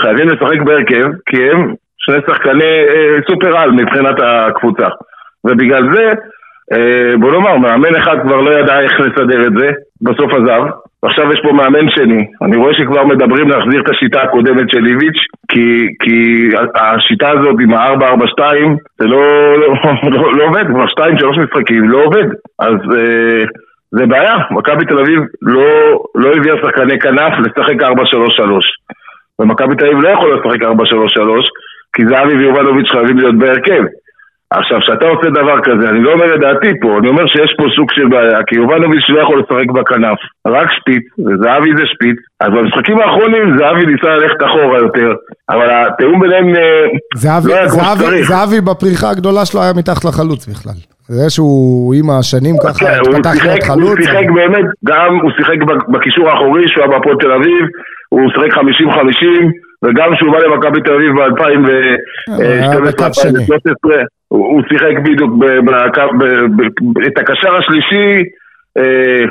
חייבים 0.02 0.28
לשחק 0.28 0.60
בהרכב, 0.64 1.08
כי 1.26 1.50
הם 1.50 1.74
שני 1.98 2.16
שחקני 2.26 2.74
אה, 2.94 3.18
סופר 3.30 3.58
על 3.58 3.70
מבחינת 3.70 4.16
הקבוצה. 4.22 4.86
ובגלל 5.44 5.94
זה, 5.94 6.12
אה, 6.72 7.16
בוא 7.20 7.32
נאמר, 7.32 7.56
מאמן 7.56 7.96
אחד 7.96 8.16
כבר 8.22 8.40
לא 8.40 8.50
ידע 8.50 8.80
איך 8.80 9.00
לסדר 9.00 9.46
את 9.46 9.52
זה, 9.58 9.70
בסוף 10.02 10.32
עזב. 10.32 10.62
ועכשיו 11.02 11.32
יש 11.32 11.40
פה 11.42 11.52
מאמן 11.52 11.90
שני. 11.90 12.26
אני 12.42 12.56
רואה 12.56 12.74
שכבר 12.74 13.04
מדברים 13.04 13.48
להחזיר 13.48 13.80
את 13.80 13.90
השיטה 13.90 14.22
הקודמת 14.22 14.70
של 14.70 14.86
איביץ', 14.86 15.20
כי, 15.48 15.88
כי 16.00 16.48
השיטה 16.74 17.30
הזאת 17.30 17.56
עם 17.60 17.74
ה-4-4-2, 17.74 18.42
זה 18.98 19.06
לא, 19.06 19.58
לא, 19.58 19.74
לא, 20.02 20.32
לא 20.36 20.44
עובד, 20.44 20.66
כבר 20.66 20.84
2-3 20.84 21.38
משחקים, 21.38 21.90
לא 21.90 22.04
עובד. 22.04 22.26
אז 22.58 22.76
אה, 22.96 23.44
זה 23.90 24.06
בעיה, 24.06 24.34
מכבי 24.50 24.84
תל 24.84 24.98
אביב 24.98 25.20
לא, 25.42 25.64
לא 26.14 26.32
הביאה 26.32 26.56
שחקני 26.62 26.98
כנף 26.98 27.32
לשחק 27.38 27.82
4-3-3. 27.82 27.86
ומכבי 29.40 29.76
תל 29.76 29.86
אביב 29.86 30.00
לא 30.00 30.08
יכולה 30.08 30.34
לשחק 30.36 30.62
4-3-3, 30.62 30.66
כי 31.92 32.02
זהבי 32.06 32.34
ויובנוביץ' 32.36 32.90
חייבים 32.92 33.18
להיות 33.18 33.38
בהרכב. 33.38 33.84
עכשיו, 34.50 34.80
כשאתה 34.80 35.06
עושה 35.06 35.30
דבר 35.30 35.56
כזה, 35.66 35.88
אני 35.88 36.02
לא 36.02 36.12
אומר 36.12 36.34
את 36.34 36.40
דעתי 36.40 36.80
פה, 36.80 36.98
אני 36.98 37.08
אומר 37.08 37.26
שיש 37.26 37.54
פה 37.58 37.64
סוג 37.76 37.88
של 37.92 38.08
בעיה, 38.08 38.38
כי 38.46 38.54
יובנוביץ' 38.56 39.08
לא 39.08 39.20
יכול 39.22 39.38
לשחק 39.40 39.70
בכנף, 39.76 40.18
רק 40.46 40.68
שפיץ, 40.72 41.04
וזהבי 41.18 41.70
זה 41.76 41.82
שפיץ, 41.86 42.16
אז 42.40 42.48
במשחקים 42.56 42.98
האחרונים 42.98 43.58
זהבי 43.58 43.86
ניסה 43.86 44.08
ללכת 44.08 44.40
אחורה 44.46 44.78
יותר, 44.78 45.10
אבל 45.50 45.68
התיאום 45.70 46.20
ביניהם 46.20 46.48
אה, 46.48 46.86
זהבי, 47.14 47.48
לא 47.48 47.54
היה 47.54 47.68
כמו 47.68 47.80
שצריך. 47.84 48.28
זהבי 48.28 48.60
בפריחה 48.60 49.10
הגדולה 49.10 49.44
שלו 49.44 49.62
היה 49.62 49.72
מתחת 49.76 50.04
לחלוץ 50.04 50.46
בכלל. 50.46 50.78
זה 51.08 51.30
שהוא 51.30 51.94
עם 51.94 52.10
השנים 52.10 52.56
ככה 52.64 52.78
כן, 52.78 52.86
התפתח 52.86 53.44
להיות 53.44 53.62
שיחק, 53.62 53.70
הוא 53.70 53.76
חלוץ. 53.76 53.98
שיחק 54.04 54.26
באמת, 54.34 54.66
גם 54.84 55.10
הוא 55.22 55.30
שיחק 55.36 55.58
בקישור 55.92 56.30
האחורי 56.30 56.68
שהוא 56.68 56.84
היה 56.84 56.92
בהפועל 56.92 57.16
תל 57.20 57.32
אביב, 57.32 57.64
הוא 58.08 58.30
שיחק 58.30 58.58
50-50, 58.58 58.60
וגם 59.84 60.14
כשהוא 60.14 60.32
בא 60.32 60.38
למכבי 60.38 60.80
תל 60.80 60.92
אביב 60.92 61.18
היה 61.18 61.28
בקו 61.28 63.04
שני. 63.12 63.32
ב-2012-2013, 63.32 64.04
הוא 64.28 64.62
שיחק 64.68 64.98
בדיוק 65.04 65.32
את 67.06 67.18
הקשר 67.18 67.56
השלישי 67.56 68.22
אה, 68.78 69.24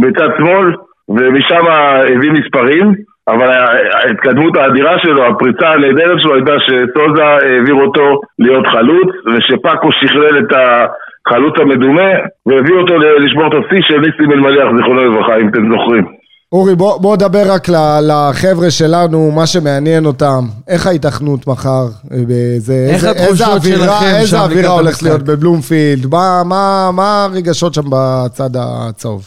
בצד 0.00 0.28
שמאל, 0.38 0.72
ומשם 1.08 1.66
הביא 1.66 2.32
מספרים. 2.32 2.92
אבל 3.28 3.50
ההתקדמות 3.94 4.56
האדירה 4.56 4.98
שלו, 4.98 5.26
הפריצה 5.26 5.70
הנהדרת 5.70 6.20
שלו 6.20 6.34
הייתה 6.34 6.52
שסוזה 6.60 7.24
העביר 7.24 7.74
אותו 7.74 8.20
להיות 8.38 8.66
חלוץ, 8.66 9.08
ושפאקו 9.26 9.88
שכלל 9.92 10.38
את 10.38 10.52
החלוץ 10.56 11.54
המדומה, 11.60 12.10
והביא 12.46 12.74
אותו 12.74 12.98
לשבור 12.98 13.46
את 13.46 13.52
השיא 13.52 13.82
של 13.82 14.00
ניסים 14.00 14.32
אלמליח, 14.32 14.68
זיכרונו 14.76 15.04
לברכה, 15.04 15.36
אם 15.36 15.48
אתם 15.48 15.70
זוכרים. 15.72 16.17
אורי, 16.52 16.74
בוא, 16.74 17.02
בוא 17.02 17.16
נדבר 17.16 17.44
רק 17.54 17.68
ל- 17.68 18.00
לחבר'ה 18.10 18.70
שלנו, 18.70 19.18
מה 19.38 19.46
שמעניין 19.46 20.04
אותם, 20.06 20.42
איך 20.68 20.86
ההיתכנות 20.86 21.46
מחר, 21.46 21.84
אה, 22.12 22.16
באיזה, 22.28 22.72
איך 22.88 22.94
איזה, 22.94 23.10
התחושות 23.10 23.30
איזה 23.30 23.44
אווירה, 23.46 23.86
שלכם 24.00 24.14
איזה 24.20 24.36
שם 24.36 24.42
אווירה 24.46 24.70
הולכת? 24.70 25.02
להיות 25.02 25.22
בבלומפילד, 25.22 26.02
מה, 26.14 26.42
מה, 26.52 26.90
מה 26.98 27.08
הרגשות 27.24 27.74
שם 27.74 27.86
בצד 27.92 28.50
הצהוב? 28.62 29.22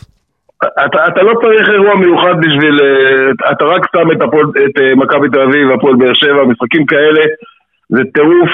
אתה, 0.86 1.00
אתה 1.08 1.22
לא 1.28 1.34
צריך 1.44 1.66
אירוע 1.74 1.96
מיוחד 2.04 2.36
בשביל... 2.44 2.76
אה, 2.86 3.52
אתה 3.52 3.66
רק 3.66 3.82
שם 3.96 4.08
את, 4.12 4.22
הפועל, 4.26 4.46
את 4.66 4.76
אה, 4.82 4.96
מכבי 4.96 5.28
תל 5.34 5.42
אביב, 5.48 5.66
הפועל 5.76 5.96
באר 6.00 6.14
שבע, 6.14 6.42
משחקים 6.52 6.86
כאלה, 6.86 7.22
זה 7.96 8.02
טירוף. 8.14 8.52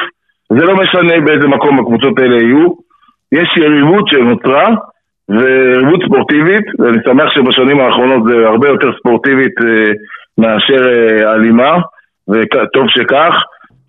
זה 0.50 0.64
לא 0.70 0.74
משנה 0.82 1.16
באיזה 1.26 1.48
מקום 1.48 1.80
הקבוצות 1.80 2.20
האלה 2.20 2.36
יהיו. 2.36 2.66
יש 3.32 3.50
יריבות 3.58 4.06
שנוצרה, 4.08 4.68
ויריבות 5.30 6.00
ספורטיבית, 6.06 6.66
ואני 6.80 6.98
שמח 7.06 7.30
שבשנים 7.36 7.80
האחרונות 7.80 8.24
זה 8.28 8.48
הרבה 8.48 8.68
יותר 8.68 8.88
ספורטיבית 9.00 9.54
אה, 9.62 9.92
מאשר 10.38 10.82
אה, 10.88 11.34
אלימה, 11.34 11.72
וטוב 12.30 12.86
שכך. 12.88 13.34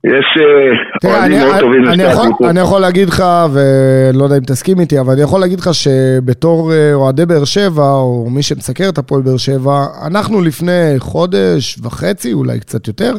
יש 0.07 0.27
אה, 0.41 1.11
אוהדים 1.11 1.39
מאוד 1.39 1.61
טובים 1.61 1.83
לשתי 1.83 2.05
הקבוצות. 2.05 2.51
אני 2.51 2.61
יכול 2.61 2.81
להגיד 2.81 3.09
לך, 3.09 3.25
ולא 3.53 4.25
יודע 4.25 4.37
אם 4.37 4.43
תסכים 4.43 4.81
איתי, 4.81 5.01
אבל 5.01 5.13
אני 5.13 5.23
יכול 5.23 5.41
להגיד 5.41 5.61
לך 5.61 5.71
שבתור 5.75 6.73
אוהדי 6.95 7.27
באר 7.27 7.45
שבע, 7.45 7.83
או 7.83 8.27
מי 8.31 8.43
שמסקר 8.43 8.89
את 8.89 8.99
הפועל 8.99 9.23
באר 9.23 9.37
שבע, 9.37 9.87
אנחנו 10.07 10.43
לפני 10.43 10.95
חודש 10.99 11.79
וחצי, 11.83 12.33
אולי 12.33 12.61
קצת 12.61 12.89
יותר, 12.89 13.13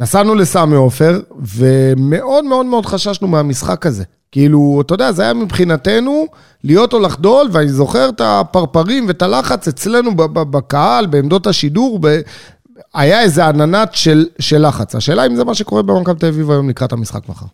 נסענו 0.00 0.34
לסמי 0.34 0.76
עופר, 0.76 1.12
ומאוד 1.56 2.44
מאוד 2.44 2.66
מאוד 2.66 2.86
חששנו 2.86 3.28
מהמשחק 3.28 3.86
הזה. 3.86 4.04
כאילו, 4.32 4.82
אתה 4.86 4.94
יודע, 4.94 5.12
זה 5.12 5.22
היה 5.22 5.34
מבחינתנו 5.34 6.26
להיות 6.64 6.92
או 6.92 7.00
לחדול, 7.00 7.46
ואני 7.52 7.68
זוכר 7.68 8.08
את 8.14 8.20
הפרפרים 8.20 9.04
ואת 9.08 9.22
הלחץ 9.22 9.68
אצלנו 9.68 10.10
בקהל, 10.52 11.06
בעמדות 11.06 11.46
השידור, 11.46 11.98
ב- 12.02 12.22
היה 12.94 13.22
איזה 13.22 13.42
עננת 13.46 13.90
של, 13.92 14.18
של 14.40 14.56
לחץ. 14.66 14.94
השאלה 14.94 15.26
אם 15.26 15.34
זה 15.34 15.44
מה 15.44 15.54
שקורה 15.54 15.82
במכבי 15.82 16.18
תל 16.20 16.26
אביב 16.26 16.50
היום 16.50 16.68
לקראת 16.68 16.92
המשחק 16.92 17.28
מחר. 17.28 17.46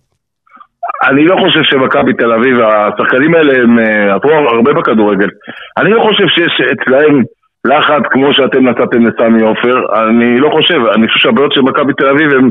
אני 1.08 1.24
לא 1.24 1.36
חושב 1.42 1.62
שמכבי 1.62 2.12
תל 2.12 2.32
אביב, 2.32 2.56
השחקנים 2.60 3.34
האלה 3.34 3.52
הם 3.62 3.78
אה, 3.78 4.14
עברו 4.14 4.32
הרבה 4.32 4.72
בכדורגל. 4.72 5.28
אני 5.78 5.90
לא 5.90 6.02
חושב 6.02 6.26
שיש 6.28 6.54
אצלהם 6.72 7.22
לחץ 7.64 8.02
כמו 8.10 8.34
שאתם 8.34 8.68
נתתם 8.68 9.00
לסמי 9.06 9.42
עופר. 9.42 9.76
אני 10.08 10.38
לא 10.40 10.50
חושב, 10.52 10.80
אני 10.94 11.08
חושב 11.08 11.20
שהבעיות 11.20 11.52
של 11.52 11.60
מכבי 11.60 11.92
תל 11.92 12.06
אביב 12.06 12.30
הם, 12.32 12.50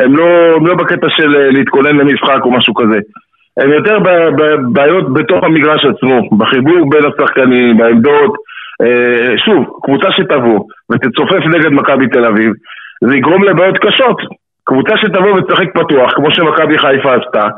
הם, 0.00 0.16
לא, 0.16 0.26
הם 0.56 0.66
לא 0.66 0.74
בקטע 0.74 1.06
של 1.16 1.36
אה, 1.36 1.50
להתכונן 1.50 1.96
למשחק 1.96 2.40
או 2.44 2.50
משהו 2.50 2.74
כזה. 2.74 2.98
הם 3.60 3.72
יותר 3.72 3.98
בעיות 4.72 5.12
בתוך 5.12 5.44
המגרש 5.44 5.84
עצמו, 5.84 6.38
בחיבור 6.38 6.90
בין 6.90 7.02
השחקנים, 7.06 7.76
בעמדות. 7.76 8.34
אה, 8.82 9.38
שוב, 9.44 9.64
קבוצה 9.82 10.08
שתבוא 10.16 10.60
ותצופף 10.92 11.46
נגד 11.54 11.72
מכבי 11.72 12.06
תל 12.08 12.24
אביב, 12.24 12.52
זה 13.04 13.16
יגרום 13.16 13.44
לבעיות 13.44 13.78
קשות. 13.78 14.16
קבוצה 14.64 14.94
שתבוא 14.96 15.30
ותשחק 15.30 15.68
פתוח, 15.74 16.12
כמו 16.14 16.34
שמכבי 16.34 16.78
חיפה 16.78 17.14
עשתה, 17.14 17.48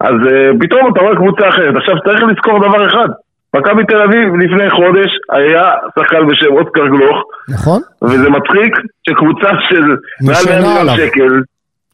אז 0.00 0.16
uh, 0.26 0.60
פתאום 0.60 0.92
אתה 0.92 1.00
רואה 1.00 1.16
קבוצה 1.16 1.48
אחרת. 1.48 1.76
עכשיו 1.76 1.94
צריך 2.04 2.20
לזכור 2.22 2.58
דבר 2.68 2.86
אחד, 2.86 3.08
מכבי 3.56 3.84
תל 3.84 4.02
אביב 4.02 4.34
לפני 4.42 4.70
חודש 4.70 5.10
היה 5.32 5.64
שחקן 5.98 6.26
בשם 6.28 6.52
אוסקר 6.52 6.86
גלוך, 6.86 7.18
נכון? 7.54 7.80
וזה 8.02 8.30
מצחיק 8.30 8.72
שקבוצה 9.08 9.48
של 9.68 9.84
מעל 10.26 10.44
100 10.48 10.58
נשענה 10.60 10.92
מיליון. 10.92 10.96
שקל 10.96 11.32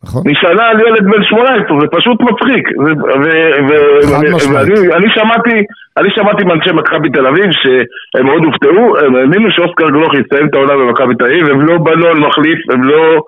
נכון. 0.04 0.22
נשענה 0.26 0.68
על 0.68 0.80
ילד 0.80 1.04
בן 1.04 1.24
18, 1.24 1.80
זה 1.80 1.86
פשוט 1.90 2.20
מצחיק. 2.20 2.68
ואני 4.10 4.28
אני 4.94 5.10
שמעתי, 5.10 5.62
אני 5.96 6.10
שמעתי 6.10 6.44
מאנשי 6.44 6.72
מכבי 6.72 7.10
תל 7.10 7.26
אביב 7.26 7.50
שהם 7.52 8.26
מאוד 8.26 8.44
הופתעו, 8.44 8.98
הם 8.98 9.14
האמינו 9.16 9.50
שאוסקר 9.50 9.90
גלוך 9.90 10.14
יסיים 10.14 10.48
את 10.48 10.54
העונה 10.54 10.76
במכבי 10.76 11.14
תל 11.14 11.24
אביב, 11.24 11.50
הם 11.50 11.66
לא 11.66 12.10
על 12.10 12.18
מחליף, 12.18 12.58
הם 12.72 12.82
לא... 12.82 13.20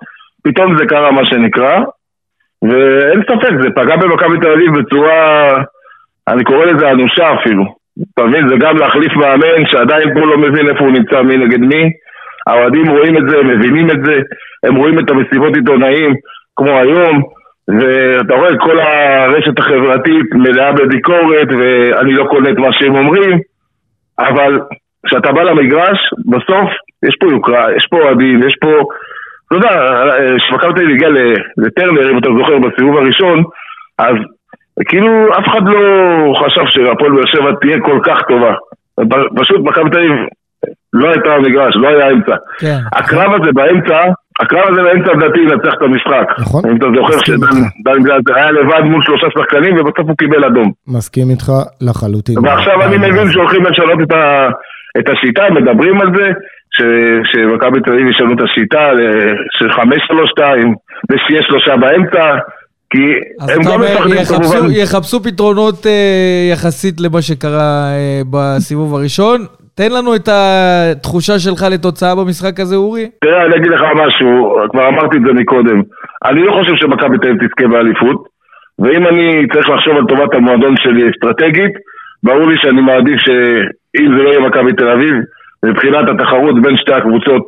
פתאום 0.44 0.76
זה 0.78 0.86
קרה 0.86 1.10
מה 1.12 1.24
שנקרא, 1.24 1.80
ואין 2.62 3.22
ספק, 3.22 3.52
זה 3.62 3.68
פגע 3.76 3.96
במכבי 3.96 4.38
תל 4.40 4.52
אביב 4.52 4.78
בצורה, 4.78 5.50
אני 6.28 6.44
קורא 6.44 6.64
לזה 6.64 6.90
אנושה 6.90 7.34
אפילו. 7.34 7.64
אתה 8.14 8.24
מבין, 8.24 8.48
זה 8.48 8.54
גם 8.60 8.76
להחליף 8.76 9.12
מאמן 9.16 9.66
שעדיין 9.66 10.14
פה 10.14 10.20
לא 10.20 10.38
מבין 10.38 10.68
איפה 10.68 10.84
הוא 10.84 10.92
נמצא, 10.92 11.22
מי 11.22 11.36
נגד 11.36 11.60
מי. 11.60 11.90
האוהדים 12.46 12.88
רואים 12.88 13.16
את 13.16 13.22
זה, 13.30 13.38
הם 13.38 13.48
מבינים 13.48 13.90
את 13.90 14.04
זה, 14.04 14.14
הם 14.66 14.76
רואים 14.76 14.98
את 14.98 15.10
המסיבות 15.10 15.56
עיתונאים, 15.56 16.14
כמו 16.60 16.78
היום, 16.78 17.22
ואתה 17.68 18.34
רואה 18.34 18.58
כל 18.58 18.80
הרשת 18.80 19.58
החברתית 19.58 20.26
מלאה 20.32 20.72
בביקורת, 20.72 21.48
ואני 21.58 22.12
לא 22.12 22.24
קונה 22.24 22.50
את 22.50 22.58
מה 22.58 22.68
שהם 22.72 22.96
אומרים, 22.96 23.38
אבל 24.18 24.60
כשאתה 25.06 25.32
בא 25.32 25.42
למגרש, 25.42 25.98
בסוף 26.26 26.70
יש 27.08 27.16
פה 27.20 27.26
יוקרה, 27.30 27.76
יש 27.76 27.86
פה 27.90 27.96
אוהדים, 27.96 28.48
יש 28.48 28.56
פה... 28.60 28.68
אתה 29.46 29.56
יודע, 29.56 29.68
כשמכבי 30.36 30.72
תל 30.72 30.80
אביב 30.80 30.90
הגיע 30.90 31.08
לטרנר, 31.56 32.10
אם 32.10 32.18
אתה 32.18 32.28
זוכר, 32.38 32.58
בסיבוב 32.58 32.96
הראשון, 32.96 33.42
אז 33.98 34.14
כאילו 34.88 35.26
אף 35.38 35.44
אחד 35.48 35.62
לא 35.66 35.80
חשב 36.44 36.66
שהפועל 36.66 37.12
באר 37.12 37.26
שבע 37.26 37.50
תהיה 37.60 37.80
כל 37.80 37.98
כך 38.04 38.18
טובה. 38.28 38.54
פשוט 39.36 39.60
מכבי 39.60 39.90
תל 39.90 39.98
אביב 39.98 40.12
לא 40.92 41.08
הייתה 41.08 41.30
במגרש, 41.38 41.76
לא 41.76 41.88
היה 41.88 42.10
אמצע. 42.10 42.34
כן. 42.60 42.78
הקרב 42.92 43.34
הזה 43.34 43.50
באמצע, 43.54 44.00
הקרב 44.40 44.64
הזה 44.72 44.82
באמצע 44.82 45.10
לדעתי 45.16 45.38
ינצח 45.40 45.72
את 45.78 45.82
המשחק. 45.82 46.26
נכון. 46.40 46.62
אם 46.70 46.76
אתה 46.76 46.86
זוכר 46.96 47.18
שדן 47.24 48.02
גלאזר 48.04 48.34
היה 48.36 48.50
לבד 48.50 48.82
מול 48.90 49.02
שלושה 49.06 49.26
שחקנים 49.38 49.74
ובסוף 49.76 50.06
הוא 50.08 50.16
קיבל 50.18 50.44
אדום. 50.44 50.70
מסכים 50.88 51.30
איתך 51.30 51.48
לחלוטין. 51.80 52.38
ועכשיו 52.46 52.82
אני 52.82 52.96
מבין 52.98 53.32
שהולכים 53.32 53.62
לשנות 53.64 53.98
את, 54.02 54.12
ה, 54.12 54.48
את 54.98 55.06
השיטה, 55.08 55.42
מדברים 55.50 56.00
על 56.00 56.08
זה, 56.18 56.26
ש- 56.76 57.22
שמכבי 57.32 57.80
תל 57.84 57.92
אביב 57.92 58.06
ישנו 58.10 58.32
את 58.34 58.40
השיטה 58.44 58.92
ל- 58.92 59.34
של 59.58 59.72
חמש 59.72 59.98
שלוש 60.08 60.30
שתיים, 60.30 60.74
ושיהיה 61.10 61.42
שלושה 61.42 61.76
באמצע, 61.76 62.24
כי 62.92 63.02
הם 63.52 63.60
גם 63.72 63.80
מפחדים 63.80 64.24
כמובן. 64.28 64.70
יחפשו 64.70 65.22
פתרונות 65.22 65.86
אה, 65.86 66.48
יחסית 66.52 67.00
למה 67.00 67.22
שקרה 67.22 67.60
אה, 67.92 68.20
בסיבוב 68.30 68.94
הראשון. 68.94 69.40
תן 69.80 69.92
לנו 69.98 70.14
את 70.16 70.28
התחושה 70.32 71.38
שלך 71.38 71.62
לתוצאה 71.72 72.14
במשחק 72.14 72.60
הזה, 72.60 72.76
אורי. 72.76 73.06
תראה, 73.24 73.44
אני 73.46 73.56
אגיד 73.56 73.70
לך 73.70 73.82
משהו, 74.02 74.56
כבר 74.70 74.88
אמרתי 74.88 75.16
את 75.16 75.22
זה 75.26 75.32
מקודם. 75.32 75.82
אני 76.24 76.42
לא 76.42 76.52
חושב 76.52 76.76
שמכבי 76.76 77.18
תל 77.18 77.28
אביב 77.28 77.38
תזכה 77.42 77.68
באליפות, 77.68 78.18
ואם 78.78 79.06
אני 79.06 79.46
צריך 79.52 79.68
לחשוב 79.68 79.96
על 79.96 80.04
טובת 80.08 80.34
המועדון 80.34 80.74
שלי 80.76 81.10
אסטרטגית, 81.10 81.72
ברור 82.22 82.48
לי 82.48 82.56
שאני 82.58 82.80
מעדיף 82.80 83.18
שאם 83.18 84.16
זה 84.16 84.22
לא 84.22 84.28
יהיה 84.30 84.40
מכבי 84.40 84.72
תל 84.72 84.88
אביב, 84.88 85.14
מבחינת 85.64 86.08
התחרות 86.08 86.62
בין 86.62 86.76
שתי 86.76 86.92
הקבוצות 86.94 87.42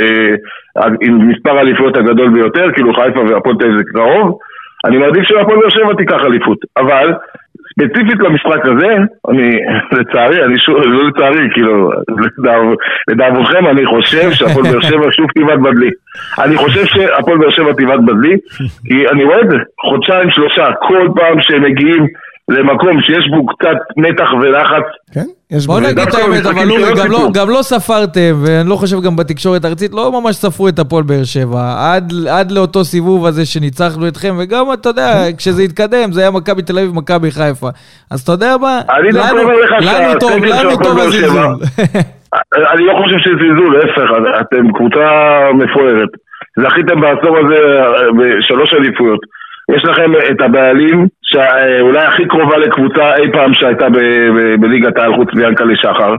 אה, 0.00 0.84
עם 1.02 1.28
מספר 1.28 1.58
האליפויות 1.58 1.96
הגדול 1.96 2.28
ביותר, 2.28 2.72
כאילו 2.72 2.94
חיפה 2.94 3.20
והפועל 3.20 3.56
תל 3.56 3.64
אביב 3.66 3.78
זה 3.78 3.84
קרוב, 3.94 4.38
אני 4.84 4.98
מעדיף 4.98 5.22
שהפועל 5.22 5.58
באר 5.58 5.70
שבע 5.70 5.94
תיקח 5.94 6.20
אליפות. 6.26 6.58
אבל 6.76 7.12
ספציפית 7.72 8.20
למשחק 8.20 8.66
הזה, 8.66 8.96
אני, 9.30 9.50
לצערי, 9.92 10.44
אני 10.44 10.58
שוב, 10.58 10.76
לא 10.76 11.08
לצערי, 11.08 11.48
כאילו, 11.54 11.90
לדאב- 12.38 12.76
לדאבונכם, 13.08 13.66
אני 13.66 13.86
חושב 13.86 14.30
שהפועל 14.32 14.66
באר 14.72 14.80
שבע 14.80 15.06
שוב 15.12 15.26
תיבד 15.34 15.56
בדלי. 15.62 15.90
אני 16.42 16.56
חושב 16.56 16.84
שהפועל 16.86 17.38
באר 17.38 17.50
שבע 17.50 17.72
תיבד 17.72 17.98
בדלי, 18.06 18.36
כי 18.86 19.08
אני 19.08 19.24
רואה 19.24 19.40
את 19.40 19.50
זה, 19.50 19.56
חודשיים, 19.90 20.30
שלושה, 20.30 20.64
כל 20.88 21.08
פעם 21.16 21.40
שהם 21.40 21.62
מגיעים 21.62 22.06
למקום 22.48 23.00
שיש 23.00 23.28
בו 23.30 23.46
קצת 23.46 23.76
מתח 23.96 24.32
ולחץ. 24.42 24.82
כן, 25.14 25.20
יש 25.52 25.66
בוא 25.66 25.80
בו- 25.80 25.86
נגיד 25.86 25.98
את 26.08 26.14
האמת, 26.14 26.46
אבל 26.46 26.70
אורי, 26.70 26.82
גם 26.96 27.10
לא-. 27.10 27.28
גם 27.34 27.50
לא 27.50 27.58
ספרתם, 27.62 28.42
ואני 28.46 28.68
לא 28.68 28.76
חושב 28.76 29.00
גם 29.00 29.16
בתקשורת 29.16 29.64
הארצית, 29.64 29.90
לא 29.94 30.20
ממש 30.20 30.36
ספרו 30.36 30.68
את 30.68 30.78
הפועל 30.78 31.02
באר 31.02 31.24
שבע. 31.24 31.74
עד- 31.94 32.12
עד 32.30 32.50
לאותו 32.52 32.84
סיבוב 32.84 33.26
הזה 33.26 33.46
שניצחנו 33.46 34.08
אתכם, 34.08 34.34
וגם, 34.38 34.64
אתה 34.72 34.88
יודע, 34.88 35.24
כשזה 35.38 35.62
התקדם, 35.62 36.12
זה 36.12 36.20
היה 36.20 36.30
מכבי 36.30 36.62
תל 36.62 36.78
אביב, 36.78 36.94
מכבי 36.94 37.30
חיפה. 37.30 37.68
אז 38.10 38.20
אתה 38.20 38.32
יודע 38.32 38.56
מה? 38.60 38.80
אני 38.98 39.10
דווקא 39.12 39.30
לנו- 39.32 39.40
אומר 39.42 39.54
לך 39.60 39.70
לנו 39.86 40.20
טוב, 40.20 40.44
לנו 40.44 40.76
טוב 40.82 40.98
הזלזול. 40.98 41.56
אני 42.72 42.84
לא 42.86 42.92
חושב 43.02 43.16
שזה 43.18 43.34
זלזול, 43.40 43.76
להפך, 43.78 44.10
אתם 44.40 44.72
קבוצה 44.72 45.08
מפוארת. 45.54 46.08
זכיתם 46.60 47.00
בעשור 47.00 47.38
הזה 47.38 47.54
אה, 47.54 47.82
בשלוש 48.18 48.74
אליפויות. 48.74 49.20
יש 49.70 49.84
לכם 49.84 50.12
את 50.30 50.40
הבעלים 50.40 51.06
שאולי 51.22 52.06
הכי 52.06 52.28
קרובה 52.28 52.58
לקבוצה 52.58 53.16
אי 53.16 53.32
פעם 53.32 53.54
שהייתה 53.54 53.86
בליגת 54.60 54.98
העל 54.98 55.14
חוץ 55.16 55.28
מיענקלה 55.34 55.76
שחר, 55.76 56.14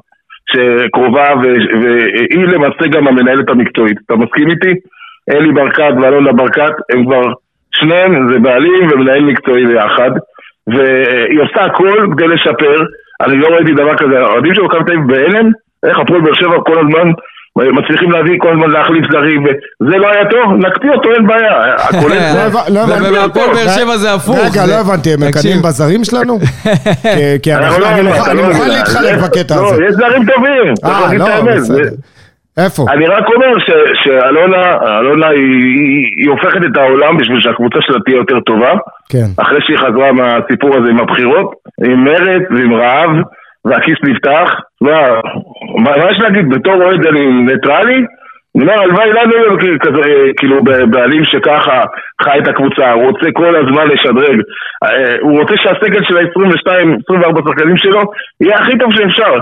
שקרובה 0.51 1.27
והיא 1.41 2.47
למעשה 2.47 2.87
גם 2.91 3.07
המנהלת 3.07 3.49
המקצועית. 3.49 3.97
אתה 4.05 4.15
מסכים 4.15 4.49
איתי? 4.49 4.73
אלי 5.29 5.51
ברקת 5.51 5.93
ואלונה 6.01 6.31
ברקת 6.31 6.73
הם 6.93 7.05
כבר 7.05 7.33
שניהם 7.71 8.27
זה 8.33 8.39
בעלים 8.39 8.87
ומנהל 8.91 9.21
מקצועי 9.23 9.65
ביחד 9.65 10.11
והיא 10.67 11.39
עושה 11.39 11.65
הכל 11.65 12.07
כדי 12.17 12.27
לשפר 12.27 12.83
אני 13.21 13.37
לא 13.37 13.47
ראיתי 13.47 13.71
דבר 13.73 13.95
כזה, 13.97 14.19
האוהדים 14.19 14.53
של 14.53 14.61
מכבי 14.61 14.83
תל 14.83 14.91
אביב 14.91 15.07
בהלם 15.07 15.51
איך 15.85 15.99
הפועל 15.99 16.21
באר 16.21 16.33
שבע 16.33 16.57
כל 16.65 16.79
הזמן 16.79 17.11
מצליחים 17.57 18.11
להביא 18.11 18.35
כל 18.39 18.49
הזמן 18.51 18.69
להחליף 18.69 19.03
זרים 19.11 19.43
וזה 19.43 19.97
לא 19.97 20.07
היה 20.11 20.25
טוב, 20.31 20.53
נקפיא 20.67 20.89
אותו 20.91 21.09
אין 21.11 21.27
בעיה 21.27 21.51
לא 22.75 22.81
לא. 22.87 23.09
ובהפועל 23.09 23.47
באר 23.53 23.67
שבע 23.67 23.97
זה 23.97 24.13
הפוך. 24.13 24.37
רגע, 24.37 24.49
זה- 24.65 24.71
לא 24.73 24.79
הבנתי, 24.79 25.09
הם. 25.13 25.19
מקנאים 25.29 25.57
בזרים 25.61 26.03
שלנו? 26.03 26.39
כי- 27.43 27.53
אני 27.55 27.65
לא- 27.79 27.87
אני 27.91 28.01
מוכן- 28.01 28.35
לא. 28.37 28.67
להתחלק 28.77 29.15
זה- 29.19 29.27
בקטע 29.27 29.55
לא, 29.55 29.69
הזה. 29.73 29.83
יש 29.85 29.91
זרים 29.91 30.25
טובים, 30.25 30.73
צריך 30.75 30.95
אה, 30.95 31.01
להגיד 31.01 31.21
את 31.21 31.27
לא, 31.27 31.33
האמת. 31.33 31.59
זה- 31.63 31.81
איפה? 32.57 32.85
אני 32.93 33.05
רק 33.07 33.23
אומר 33.35 33.59
ש- 33.59 34.03
שאלונה, 34.03 34.61
אלונה 34.99 35.27
היא, 35.27 35.39
היא, 35.39 36.05
היא 36.21 36.29
הופכת 36.29 36.59
את 36.71 36.77
העולם 36.77 37.17
בשביל 37.17 37.41
שהקבוצה 37.41 37.77
שלה 37.81 37.97
תהיה 38.05 38.17
יותר 38.17 38.39
טובה 38.39 38.71
כן. 39.09 39.25
אחרי 39.37 39.59
שהיא 39.61 39.77
חזרה 39.77 40.11
מהסיפור 40.11 40.77
הזה 40.77 40.89
עם 40.89 40.99
הבחירות, 40.99 41.51
עם 41.85 42.03
מרץ 42.03 42.41
ועם 42.51 42.73
רעב, 42.73 43.09
והכיס 43.65 43.95
נפתח, 44.03 44.49
מה, 44.81 45.01
מה 45.83 45.97
מה 45.97 46.11
יש 46.11 46.19
להגיד, 46.21 46.49
בתור 46.49 46.73
אוהד 46.83 47.07
אני 47.07 47.25
ניטרלי? 47.41 48.05
אני 48.55 48.63
אומר, 48.63 48.81
הלוואי 48.81 49.09
לנו 49.09 49.33
יהיה 49.33 49.77
כ- 49.77 49.81
כזה, 49.87 50.01
כאילו, 50.37 50.63
ב- 50.63 50.91
בעלים 50.91 51.25
שככה 51.25 51.83
חי 52.23 52.39
את 52.43 52.47
הקבוצה, 52.47 52.91
הוא 52.91 53.03
רוצה 53.03 53.27
כל 53.33 53.55
הזמן 53.55 53.87
לשדרג. 53.87 54.39
אה, 54.83 55.15
הוא 55.21 55.39
רוצה 55.39 55.53
שהסגל 55.57 56.03
של 56.03 56.17
ה-22-24 56.17 57.41
שחקנים 57.49 57.77
שלו 57.77 58.01
יהיה 58.41 58.55
הכי 58.57 58.77
טוב 58.77 58.89
שאפשר. 58.95 59.33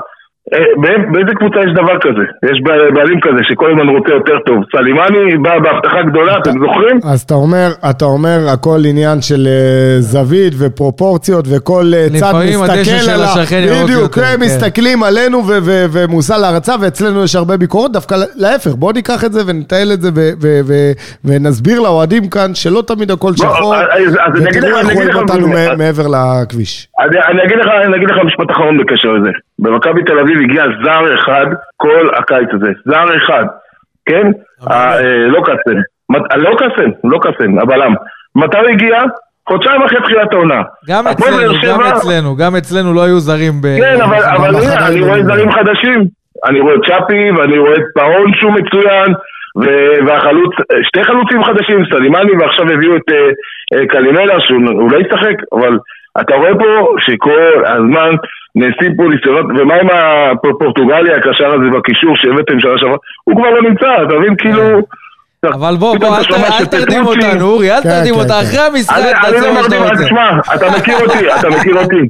אה, 0.54 0.60
בא- 0.82 1.12
באיזה 1.12 1.32
קבוצה 1.40 1.60
יש 1.60 1.74
דבר 1.74 2.00
כזה? 2.02 2.24
יש 2.52 2.62
בע- 2.64 2.92
בעלים 2.96 3.20
כזה 3.22 3.38
שכל 3.44 3.70
הזמן 3.72 3.90
רוצה 3.90 4.12
יותר 4.14 4.40
טוב. 4.46 4.58
סלימני 4.72 5.38
בא 5.38 5.60
בהבטחה 5.60 6.02
גדולה, 6.10 6.38
אתם 6.38 6.52
זוכרים? 6.52 7.00
אז 7.04 7.22
אתה 7.22 7.34
אומר, 7.34 7.68
אתה 7.90 8.06
אומר 8.06 8.38
הכל 8.54 8.80
עניין 8.90 9.22
של 9.22 9.48
אה, 9.48 10.02
זווית 10.02 10.54
ופרופורציות 10.60 11.46
וכל 11.50 11.84
אה, 11.96 12.08
צד 12.20 12.34
מסתכל 12.50 13.12
על 13.12 13.22
ה... 13.22 13.84
בדיוק, 13.84 14.18
הם 14.18 14.24
כן. 14.24 14.42
מסתכלים 14.42 15.04
עלינו 15.04 15.42
ומושא 15.92 16.34
להערצה 16.34 16.76
ואצלנו 16.82 17.24
יש 17.24 17.36
הרבה 17.36 17.58
ביקורות, 17.58 17.92
דווקא 17.92 18.16
להפך, 18.36 18.72
בואו 18.72 18.92
ניקח 18.92 19.26
את 19.26 19.34
זה 19.34 19.42
ונטייל 19.48 19.92
את 19.94 20.02
זה 20.02 20.10
ונסביר 21.26 21.80
לאוהדים 21.80 22.30
כאן 22.30 22.56
שלא 22.56 22.84
תמיד 22.88 23.12
הכל 23.12 23.32
שחור, 23.36 23.76
אני 23.76 24.04
אגיד 24.50 24.64
ותראו 24.64 24.78
איך 24.78 24.94
רואים 24.94 25.16
אותנו 25.16 25.48
מעבר 25.78 26.04
לכביש. 26.08 26.88
אני 27.00 27.46
אגיד 27.98 28.10
לך 28.10 28.16
משפט 28.26 28.52
אחרון 28.52 28.78
בקשר 28.78 29.10
לזה. 29.12 29.30
במכבי 29.62 30.04
תל 30.04 30.20
אביב 30.20 30.38
הגיע 30.42 30.64
זר 30.84 31.16
אחד 31.20 31.46
כל 31.78 32.10
הקיץ 32.18 32.48
הזה. 32.54 32.72
זר 32.86 33.06
אחד, 33.18 33.46
כן? 34.06 34.28
ה- 34.68 34.98
אה, 34.98 35.28
לא 35.28 35.42
קאסן. 35.46 35.78
מת- 36.10 36.36
לא 36.36 36.56
קאסן, 36.58 36.90
לא 37.04 37.18
קאסן, 37.22 37.60
הבלם. 37.62 37.94
מתי 38.36 38.58
הוא 38.58 38.68
הגיע? 38.70 38.98
חודשיים 39.50 39.82
אחרי 39.82 40.02
תחילת 40.02 40.34
העונה. 40.34 40.62
גם 40.90 41.08
אצלנו, 41.08 41.38
גם 41.68 41.82
אצלנו, 41.82 42.36
גם 42.36 42.56
אצלנו 42.56 42.94
לא 42.94 43.04
היו 43.04 43.20
זרים 43.20 43.54
ב... 43.62 43.66
כן, 43.82 44.02
אבל, 44.02 44.56
הנה, 44.56 44.88
אני 44.88 45.02
רואה. 45.02 45.24
זרים 45.24 45.52
חדשים. 45.52 46.04
אני 46.46 46.60
רואה 46.60 46.76
צ'אפי, 46.88 47.32
ואני 47.38 47.58
רואה 47.58 47.74
את 47.74 47.84
פאון 47.96 48.32
שהוא 48.34 48.52
מצוין, 48.52 49.14
והחלוץ, 50.08 50.54
שתי 50.84 51.04
חלוצים 51.04 51.44
חדשים, 51.44 51.84
סלימני, 51.90 52.32
ועכשיו 52.40 52.66
הביאו 52.74 52.96
את 52.96 53.02
אה, 53.12 53.18
אה, 53.80 53.88
קלימלה, 53.88 54.36
שהוא 54.40 54.92
לא 54.92 54.98
ישחק, 54.98 55.36
אבל 55.54 55.78
אתה 56.22 56.36
רואה 56.36 56.52
פה 56.60 56.96
שכל 57.00 57.66
הזמן 57.66 58.16
נעשים 58.56 58.96
פה 58.98 59.04
ניסיונות, 59.04 59.46
ומה 59.58 59.76
עם 59.76 59.88
הפורטוגלי 59.90 61.14
הקשר 61.14 61.48
הזה 61.48 61.78
בקישור 61.78 62.18
שהבאתם 62.18 62.60
שנה 62.60 62.78
שעברה? 62.78 62.98
הוא 63.24 63.36
כבר 63.36 63.50
לא 63.50 63.70
נמצא, 63.70 64.04
אתה 64.04 64.16
מבין? 64.20 64.36
כאילו... 64.38 64.64
אבל 65.46 65.76
בוא, 65.80 65.98
בוא, 65.98 66.18
אל 66.60 66.66
תרדים 66.66 67.06
אותנו, 67.06 67.46
אורי, 67.46 67.72
אל 67.72 67.82
כן, 67.84 67.90
תרדים 67.90 68.14
כן, 68.14 68.20
אותנו. 68.20 68.34
כן. 68.34 68.46
אחרי 68.46 68.60
המשחק 68.60 69.02
תעשה 69.22 69.54
מה 69.54 69.64
שאתה 69.64 69.78
רוצה. 69.78 70.04
תשמע, 70.04 70.30
אתה 70.56 70.66
מכיר 70.78 70.96
אותי, 71.00 71.34
אתה 71.40 71.50
מכיר 71.50 71.76
אותי. 71.84 72.04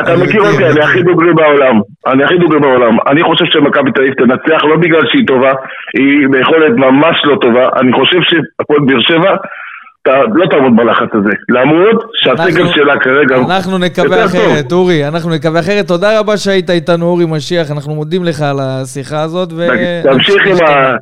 אתה 0.00 0.16
מכיר 0.16 0.40
אותי, 0.40 0.64
אני. 0.66 0.80
הכי 0.84 1.02
דוגרי 1.02 1.32
בעולם. 1.34 1.80
אני 2.06 2.24
הכי 2.24 2.38
דוגרי 2.38 2.60
בעולם. 2.60 2.96
אני 3.06 3.22
חושב 3.22 3.44
שמכבי 3.44 3.92
תל 3.92 4.00
אביב 4.00 4.14
תנצח 4.14 4.64
לא 4.64 4.76
בגלל 4.76 5.02
שהיא 5.12 5.26
טובה, 5.26 5.52
היא 5.98 6.28
ביכולת 6.30 6.72
ממש 6.76 7.16
לא 7.24 7.36
טובה. 7.40 7.68
אני 7.80 7.92
חושב 7.92 8.18
שהפועל 8.22 8.80
באר 8.80 9.00
שבע 9.00 9.36
לא 10.08 10.46
תעמוד 10.46 10.76
בלחץ 10.76 11.08
הזה. 11.14 11.30
למרות 11.48 12.04
שהסגל 12.14 12.66
שלה 12.66 12.98
כרגע 13.00 13.36
אנחנו 13.36 13.78
נקווה. 13.78 14.24
אחרת, 14.24 14.72
אורי, 14.72 15.08
אנחנו 15.08 15.30
נקווה 15.30 15.60
אחרת. 15.60 15.88
תודה 15.88 16.20
רבה 16.20 16.36
שהיית 16.36 16.70
איתנו, 16.70 17.06
אורי 17.06 17.24
משיח, 17.28 17.70
אנחנו 17.70 17.94
מודים 17.94 18.24
לך 18.24 18.42
על 18.42 18.56
השיחה 18.60 19.22
הזאת. 19.22 19.48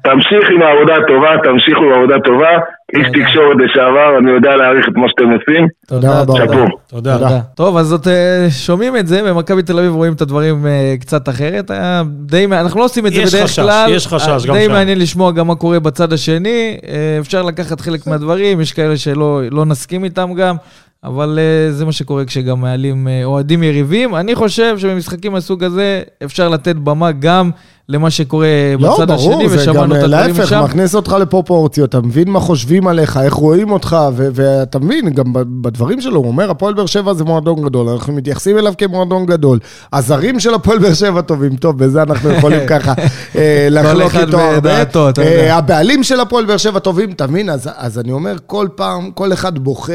תמשיך 0.02 0.50
עם 0.54 0.62
העבודה 0.62 0.94
הטובה, 0.96 1.28
תמשיכו 1.44 1.84
עם 1.84 1.92
העבודה 1.92 2.16
הטובה. 2.16 2.58
איש. 2.96 3.06
תקשורת 3.08 3.56
לשעבר, 3.64 4.18
אני 4.22 4.30
יודע 4.30 4.56
להעריך 4.56 4.86
את 4.88 4.96
מה 4.96 5.06
שאתם 5.08 5.24
עושים. 5.30 5.68
תודה 5.86 6.20
רבה. 6.20 6.34
שאפו. 6.36 6.64
תודה. 6.88 7.40
טוב, 7.54 7.76
אז 7.76 7.86
זאת, 7.86 8.06
אה, 8.08 8.46
שומעים 8.50 8.96
את 8.96 9.06
זה, 9.06 9.22
במכבי 9.22 9.62
תל 9.62 9.78
אביב 9.78 9.92
רואים 9.94 10.12
את 10.12 10.20
הדברים 10.20 10.66
אה, 10.66 10.94
קצת 11.00 11.28
אחרת. 11.28 11.70
די, 12.06 12.46
מע- 12.46 12.60
אנחנו 12.60 12.80
לא 12.80 12.84
עושים 12.84 13.06
את 13.06 13.12
זה 13.12 13.20
יש 13.20 13.34
בדרך 13.34 13.44
חשש, 13.44 13.60
כלל. 13.60 13.86
יש 13.90 14.06
חשש 14.06 14.28
אה, 14.28 14.48
גם 14.48 14.54
די 14.54 14.64
שם. 14.64 14.72
מעניין 14.72 14.98
לשמוע 14.98 15.32
גם 15.32 15.46
מה 15.46 15.54
קורה 15.54 15.80
בצד 15.80 16.12
השני. 16.12 16.76
אה, 16.88 17.16
אפשר 17.20 17.42
לקחת 17.42 17.80
חלק 17.80 18.06
מהדברים, 18.06 18.60
יש 18.60 18.72
כאלה 18.72 18.96
שלא 18.96 19.40
לא 19.50 19.64
נסכים 19.64 20.04
איתם 20.04 20.30
גם. 20.36 20.56
אבל 21.04 21.38
אה, 21.38 21.72
זה 21.72 21.84
מה 21.84 21.92
שקורה 21.92 22.24
כשגם 22.24 22.60
מעלים 22.60 23.08
אה, 23.08 23.24
אוהדים 23.24 23.62
יריבים. 23.62 24.14
אני 24.16 24.34
חושב 24.34 24.78
שבמשחקים 24.78 25.32
מהסוג 25.32 25.64
הזה 25.64 26.02
אפשר 26.24 26.48
לתת 26.48 26.76
במה 26.76 27.12
גם 27.12 27.50
למה 27.90 28.10
שקורה 28.10 28.46
לא, 28.78 28.94
בצד 28.94 29.10
השני, 29.10 29.28
ברור, 29.28 29.48
זה 29.48 29.56
גם 29.56 29.60
ושמענו 29.60 29.96
את 29.96 30.02
הדברים 30.02 30.36
להפך, 30.36 30.40
משם. 30.40 30.64
מכניס 30.64 30.94
אותך 30.94 31.16
לפרופורציות, 31.20 31.88
אתה 31.88 32.00
מבין 32.00 32.30
מה 32.30 32.40
חושבים 32.40 32.86
עליך, 32.86 33.16
איך 33.16 33.34
רואים 33.34 33.70
אותך, 33.70 33.96
ו- 34.16 34.28
ואתה 34.34 34.78
מבין, 34.78 35.10
גם 35.10 35.24
בדברים 35.34 36.00
שלו, 36.00 36.16
הוא 36.20 36.26
אומר, 36.26 36.50
הפועל 36.50 36.74
באר 36.74 36.86
שבע 36.86 37.14
זה 37.14 37.24
מועדון 37.24 37.62
גדול, 37.62 37.88
אנחנו 37.88 38.12
מתייחסים 38.12 38.58
אליו 38.58 38.74
כמועדון 38.78 39.26
גדול. 39.26 39.58
הזרים 39.92 40.40
של 40.40 40.54
הפועל 40.54 40.78
באר 40.78 40.94
שבע 40.94 41.20
טובים, 41.20 41.56
טוב, 41.56 41.78
בזה 41.78 42.02
אנחנו 42.02 42.30
יכולים 42.30 42.60
ככה 42.70 42.92
אה, 43.36 43.68
לחלוק 43.70 44.14
איתו 44.14 44.40
הרבה. 44.40 44.82
אה. 45.18 45.56
הבעלים 45.56 46.02
של 46.02 46.20
הפועל 46.20 46.44
באר 46.44 46.56
שבע 46.56 46.78
טובים, 46.78 47.10
אתה 47.10 47.26
מבין? 47.26 47.50
אז, 47.50 47.68
אז 47.76 47.98
אני 47.98 48.12
אומר, 48.12 48.36
כל 48.46 48.68
פעם, 48.74 49.10
כל 49.10 49.32
אחד 49.32 49.58
בוכה 49.58 49.92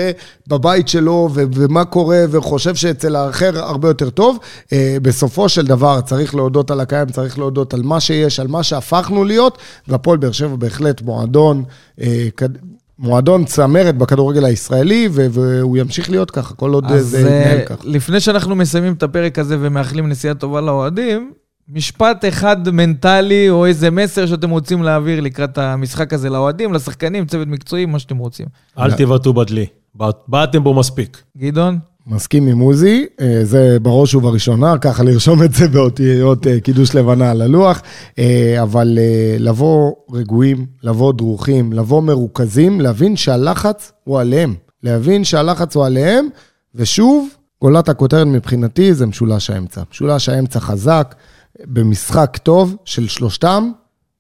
בבית 0.48 0.88
שלו, 0.88 1.30
ו- 1.34 1.44
ומה 1.54 1.86
קורה, 1.86 2.24
וחושב 2.32 2.76
שאצל 2.76 3.16
האחר 3.16 3.52
הרבה 3.60 3.88
יותר 3.88 4.10
טוב. 4.10 4.38
אה, 4.74 4.98
בסופו 5.02 5.50
של 5.50 5.66
דבר, 5.66 6.02
צריך 6.02 6.36
להודות 6.36 6.72
על 6.72 6.80
הקיים, 6.80 7.10
צריך 7.10 7.40
להודות 7.40 7.74
על 7.74 7.83
מה 7.84 8.00
שיש, 8.00 8.40
על 8.40 8.48
מה 8.48 8.64
שהפכנו 8.64 9.24
להיות, 9.24 9.58
והפועל 9.88 10.18
באר 10.18 10.32
שבע 10.32 10.56
בהחלט 10.56 11.02
מועדון, 11.02 11.64
אה, 12.02 12.28
כד- 12.38 12.58
מועדון 13.00 13.46
צמרת 13.46 13.98
בכדורגל 13.98 14.46
הישראלי, 14.46 15.10
ו- 15.12 15.28
והוא 15.32 15.78
ימשיך 15.78 16.10
להיות 16.10 16.32
ככה, 16.32 16.54
כל 16.54 16.74
עוד 16.74 16.86
אז 16.86 17.06
זה 17.08 17.18
אה, 17.18 17.22
יתנהל 17.42 17.66
ככה. 17.66 17.84
לפני 17.90 18.20
שאנחנו 18.20 18.56
מסיימים 18.56 18.94
את 18.94 19.04
הפרק 19.04 19.40
הזה 19.40 19.58
ומאחלים 19.60 20.10
נסיעה 20.10 20.34
טובה 20.36 20.62
לאוהדים, 20.62 21.32
משפט 21.70 22.26
אחד 22.28 22.70
מנטלי 22.70 23.50
או 23.50 23.66
איזה 23.66 23.92
מסר 23.92 24.26
שאתם 24.26 24.50
רוצים 24.50 24.84
להעביר 24.84 25.22
לקראת 25.22 25.58
המשחק 25.58 26.14
הזה 26.14 26.30
לאוהדים, 26.30 26.74
לשחקנים, 26.74 27.26
צוות 27.26 27.48
מקצועי, 27.48 27.86
מה 27.86 28.00
שאתם 28.00 28.18
רוצים. 28.18 28.46
אל 28.80 28.92
תבעטו 28.92 29.34
בדלי. 29.34 29.66
בעטתם 30.28 30.64
בו 30.64 30.74
מספיק. 30.74 31.22
גדעון? 31.38 31.80
מסכים 32.08 32.48
עם 32.48 32.60
עוזי, 32.60 33.06
אה, 33.22 33.40
זה 33.44 33.78
בראש 33.82 34.16
ובראשונה, 34.16 34.78
ככה 34.78 35.04
לרשום 35.04 35.44
את 35.44 35.54
זה 35.54 35.68
באותיות 35.68 36.48
אה, 36.48 36.60
קידוש 36.60 36.96
לבנה 36.96 37.32
על 37.32 37.42
הלוח, 37.42 37.82
אה, 38.20 38.62
אבל 38.62 39.00
לבוא 39.40 39.92
רגועים, 40.12 40.66
לבוא 40.84 41.14
דרוכים, 41.14 41.74
לבוא 41.74 42.04
מרוכזים, 42.04 42.82
להבין 42.82 43.16
שהלחץ 43.16 43.92
הוא 44.04 44.20
עליהם, 44.20 44.56
להבין 44.84 45.24
שהלחץ 45.24 45.76
הוא 45.76 45.86
עליהם, 45.86 46.28
ושוב, 46.76 47.30
גולת 47.62 47.90
הכותרת 47.90 48.28
מבחינתי 48.28 48.94
זה 48.94 49.06
משולש 49.06 49.50
האמצע. 49.50 49.82
משולש 49.92 50.30
האמצע 50.30 50.60
חזק, 50.60 51.16
במשחק 51.66 52.38
טוב 52.44 52.76
של 52.86 53.08
שלושתם, 53.08 53.72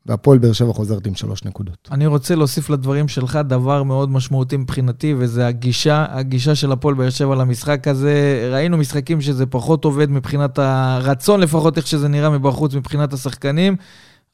והפועל 0.05 0.37
באר 0.37 0.53
שבע 0.53 0.73
חוזרת 0.73 1.07
עם 1.07 1.15
שלוש 1.15 1.43
נקודות. 1.43 1.89
אני 1.91 2.05
רוצה 2.05 2.35
להוסיף 2.35 2.69
לדברים 2.69 3.07
שלך 3.07 3.39
דבר 3.47 3.83
מאוד 3.83 4.09
משמעותי 4.09 4.57
מבחינתי, 4.57 5.15
וזה 5.17 5.47
הגישה, 5.47 6.05
הגישה 6.09 6.55
של 6.55 6.71
הפועל 6.71 6.95
באר 6.95 7.09
שבע 7.09 7.35
למשחק 7.35 7.87
הזה. 7.87 8.49
ראינו 8.51 8.77
משחקים 8.77 9.21
שזה 9.21 9.45
פחות 9.45 9.85
עובד 9.85 10.11
מבחינת 10.11 10.59
הרצון, 10.59 11.39
לפחות 11.39 11.77
איך 11.77 11.87
שזה 11.87 12.07
נראה 12.07 12.29
מבחוץ 12.29 12.75
מבחינת 12.75 13.13
השחקנים. 13.13 13.75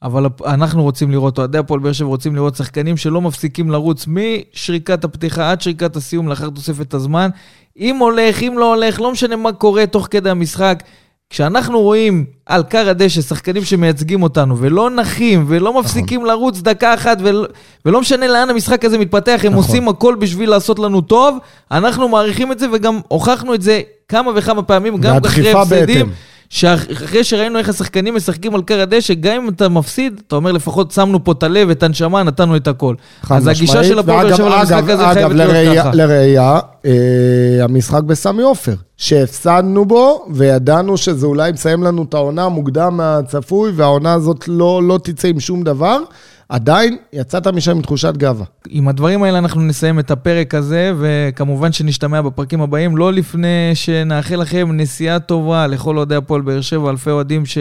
אבל 0.02 0.26
אנחנו 0.46 0.82
רוצים 0.82 1.10
לראות, 1.10 1.38
אוהדי 1.38 1.58
הפועל 1.58 1.80
באר 1.80 1.92
שבע 1.92 2.08
רוצים 2.08 2.34
לראות 2.34 2.56
שחקנים 2.56 2.96
שלא 2.96 3.20
מפסיקים 3.20 3.70
לרוץ 3.70 4.06
משריקת 4.08 5.04
הפתיחה 5.04 5.50
עד 5.50 5.60
שריקת 5.60 5.96
הסיום 5.96 6.28
לאחר 6.28 6.50
תוספת 6.50 6.94
הזמן. 6.94 7.30
אם 7.76 7.96
הולך, 7.96 8.42
אם 8.42 8.54
לא 8.58 8.74
הולך, 8.74 9.00
לא 9.00 9.12
משנה 9.12 9.36
מה 9.36 9.52
קורה 9.52 9.86
תוך 9.86 10.08
כדי 10.10 10.30
המשחק. 10.30 10.82
כשאנחנו 11.30 11.80
רואים 11.80 12.24
על 12.46 12.62
קר 12.62 12.88
הדשא 12.88 13.20
שחקנים 13.20 13.64
שמייצגים 13.64 14.22
אותנו 14.22 14.58
ולא 14.58 14.90
נחים 14.90 15.44
ולא 15.48 15.70
נכון. 15.70 15.82
מפסיקים 15.82 16.20
נכון. 16.20 16.30
לרוץ 16.30 16.60
דקה 16.60 16.94
אחת 16.94 17.18
ולא, 17.20 17.46
ולא 17.84 18.00
משנה 18.00 18.28
לאן 18.28 18.50
המשחק 18.50 18.84
הזה 18.84 18.98
מתפתח, 18.98 19.40
הם 19.44 19.52
נכון. 19.52 19.64
עושים 19.64 19.88
הכל 19.88 20.14
בשביל 20.18 20.50
לעשות 20.50 20.78
לנו 20.78 21.00
טוב, 21.00 21.38
אנחנו 21.70 22.08
מעריכים 22.08 22.52
את 22.52 22.58
זה 22.58 22.66
וגם 22.72 23.00
הוכחנו 23.08 23.54
את 23.54 23.62
זה 23.62 23.80
כמה 24.08 24.30
וכמה 24.34 24.62
פעמים, 24.62 24.96
גם 24.96 25.16
אחרי 25.26 25.50
הפסדים. 25.50 26.10
שאחרי 26.50 27.24
שראינו 27.24 27.58
איך 27.58 27.68
השחקנים 27.68 28.14
משחקים 28.14 28.54
על 28.54 28.62
קר 28.62 28.80
הדשא, 28.80 29.14
גם 29.14 29.42
אם 29.42 29.48
אתה 29.48 29.68
מפסיד, 29.68 30.20
אתה 30.26 30.36
אומר 30.36 30.52
לפחות 30.52 30.92
שמנו 30.92 31.24
פה 31.24 31.32
את 31.32 31.42
הלב, 31.42 31.70
את 31.70 31.82
הנשמה, 31.82 32.22
נתנו 32.22 32.56
את 32.56 32.68
הכל. 32.68 32.94
אז 33.30 33.46
הגישה 33.46 33.84
של 33.84 33.98
הפועל 33.98 34.26
באר 34.26 34.36
שבע 34.36 34.58
למשחק 34.58 34.88
הזה 34.88 35.04
חייבת 35.12 35.34
להיות 35.34 35.76
ככה. 35.78 35.90
לראייה, 35.94 36.58
אה, 36.84 36.90
המשחק 37.64 38.02
בסמי 38.02 38.42
עופר, 38.42 38.74
שהפסדנו 38.96 39.84
בו, 39.84 40.26
וידענו 40.30 40.96
שזה 40.96 41.26
אולי 41.26 41.52
מסיים 41.52 41.82
לנו 41.82 42.02
את 42.02 42.14
העונה 42.14 42.48
מוקדם 42.48 42.96
מהצפוי, 42.96 43.72
והעונה 43.74 44.12
הזאת 44.12 44.48
לא, 44.48 44.82
לא 44.82 44.98
תצא 45.02 45.28
עם 45.28 45.40
שום 45.40 45.62
דבר. 45.62 45.98
עדיין 46.50 46.96
יצאת 47.12 47.46
משם 47.46 47.70
עם 47.70 47.82
תחושת 47.82 48.16
גאווה. 48.16 48.44
עם 48.68 48.88
הדברים 48.88 49.22
האלה 49.22 49.38
אנחנו 49.38 49.60
נסיים 49.60 49.98
את 49.98 50.10
הפרק 50.10 50.54
הזה, 50.54 50.92
וכמובן 50.98 51.72
שנשתמע 51.72 52.22
בפרקים 52.22 52.60
הבאים, 52.60 52.96
לא 52.96 53.12
לפני 53.12 53.70
שנאחל 53.74 54.36
לכם 54.36 54.68
נסיעה 54.72 55.18
טובה 55.18 55.66
לכל 55.66 55.96
אוהדי 55.96 56.14
הפועל 56.14 56.40
באר 56.40 56.60
שבע, 56.60 56.90
אלפי 56.90 57.10
אוהדים 57.10 57.46
ש... 57.46 57.58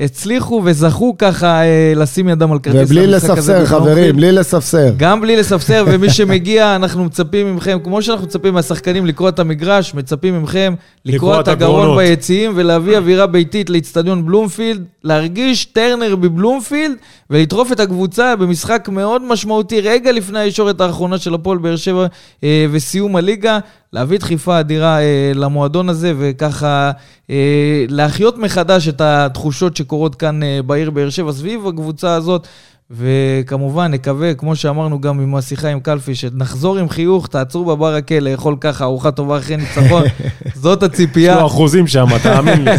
הצליחו 0.00 0.62
וזכו 0.64 1.14
ככה 1.18 1.62
אה, 1.62 1.92
לשים 1.96 2.28
ידם 2.28 2.52
על 2.52 2.58
כרטיס 2.58 2.80
ובלי 2.84 3.06
לספסר, 3.06 3.66
חברים, 3.66 4.16
בלי 4.16 4.32
לספסר. 4.32 4.92
גם 4.96 5.20
בלי 5.20 5.36
לספסר, 5.36 5.84
ומי 5.86 6.10
שמגיע, 6.20 6.76
אנחנו 6.76 7.04
מצפים 7.04 7.56
מכם, 7.56 7.78
כמו 7.84 8.02
שאנחנו 8.02 8.26
מצפים 8.26 8.54
מהשחקנים 8.54 9.06
לקרוא 9.06 9.28
את 9.28 9.38
המגרש, 9.38 9.94
מצפים 9.94 10.42
מכם 10.42 10.74
לקרוא 11.04 11.40
את 11.40 11.48
הגרון 11.48 11.96
ביציעים 11.96 12.52
ולהביא 12.54 12.96
אווירה 12.96 13.26
ביתית 13.26 13.70
לאיצטדיון 13.70 14.26
בלומפילד, 14.26 14.84
להרגיש 15.04 15.64
טרנר 15.64 16.16
בבלומפילד 16.16 16.96
ולטרוף 17.30 17.72
את 17.72 17.80
הקבוצה 17.80 18.36
במשחק 18.36 18.88
מאוד 18.92 19.22
משמעותי, 19.22 19.80
רגע 19.80 20.12
לפני 20.12 20.38
הישורת 20.38 20.80
האחרונה 20.80 21.18
של 21.18 21.34
הפועל 21.34 21.58
באר 21.58 21.76
שבע 21.76 22.06
אה, 22.44 22.66
וסיום 22.70 23.16
הליגה. 23.16 23.58
להביא 23.92 24.18
דחיפה 24.18 24.60
אדירה 24.60 25.00
אה, 25.00 25.32
למועדון 25.34 25.88
הזה, 25.88 26.12
וככה 26.18 26.90
אה, 27.30 27.84
להחיות 27.88 28.38
מחדש 28.38 28.88
את 28.88 29.00
התחושות 29.00 29.76
שקורות 29.76 30.14
כאן 30.14 30.42
אה, 30.42 30.58
בעיר 30.66 30.90
באר 30.90 31.10
שבע 31.10 31.32
סביב 31.32 31.66
הקבוצה 31.66 32.14
הזאת. 32.14 32.46
וכמובן, 32.92 33.90
נקווה, 33.90 34.34
כמו 34.34 34.56
שאמרנו 34.56 35.00
גם 35.00 35.20
עם 35.20 35.34
השיחה 35.36 35.68
עם 35.68 35.80
קלפי, 35.80 36.14
שנחזור 36.14 36.78
עם 36.78 36.88
חיוך, 36.88 37.26
תעצרו 37.26 37.64
בברקה 37.64 38.20
לאכול 38.20 38.56
ככה 38.60 38.84
ארוחה 38.84 39.10
טובה 39.10 39.38
אחרי 39.38 39.56
ניצחון. 39.56 40.02
זאת 40.62 40.82
הציפייה. 40.82 41.32
יש 41.32 41.38
לו 41.40 41.46
אחוזים 41.46 41.86
שם, 41.86 42.06
תאמין 42.22 42.64
לי. 42.64 42.70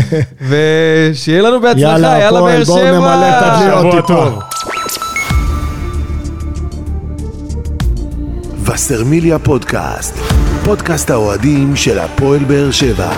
ושיהיה 0.48 1.42
לנו 1.42 1.60
בהצלחה, 1.60 2.18
יאללה 2.18 2.40
באר 2.40 2.64
שבע. 2.64 2.78
יאללה, 2.78 2.98
בואו 2.98 3.00
נמלא 3.00 3.28
את 3.28 3.42
הדליות 3.42 4.06
פה. 4.06 4.40
וסרמיליה 8.64 9.38
פודקאסט. 9.38 10.45
פודקאסט 10.66 11.10
האוהדים 11.10 11.76
של 11.76 11.98
הפועל 11.98 12.44
באר 12.44 12.70
שבע. 12.70 13.10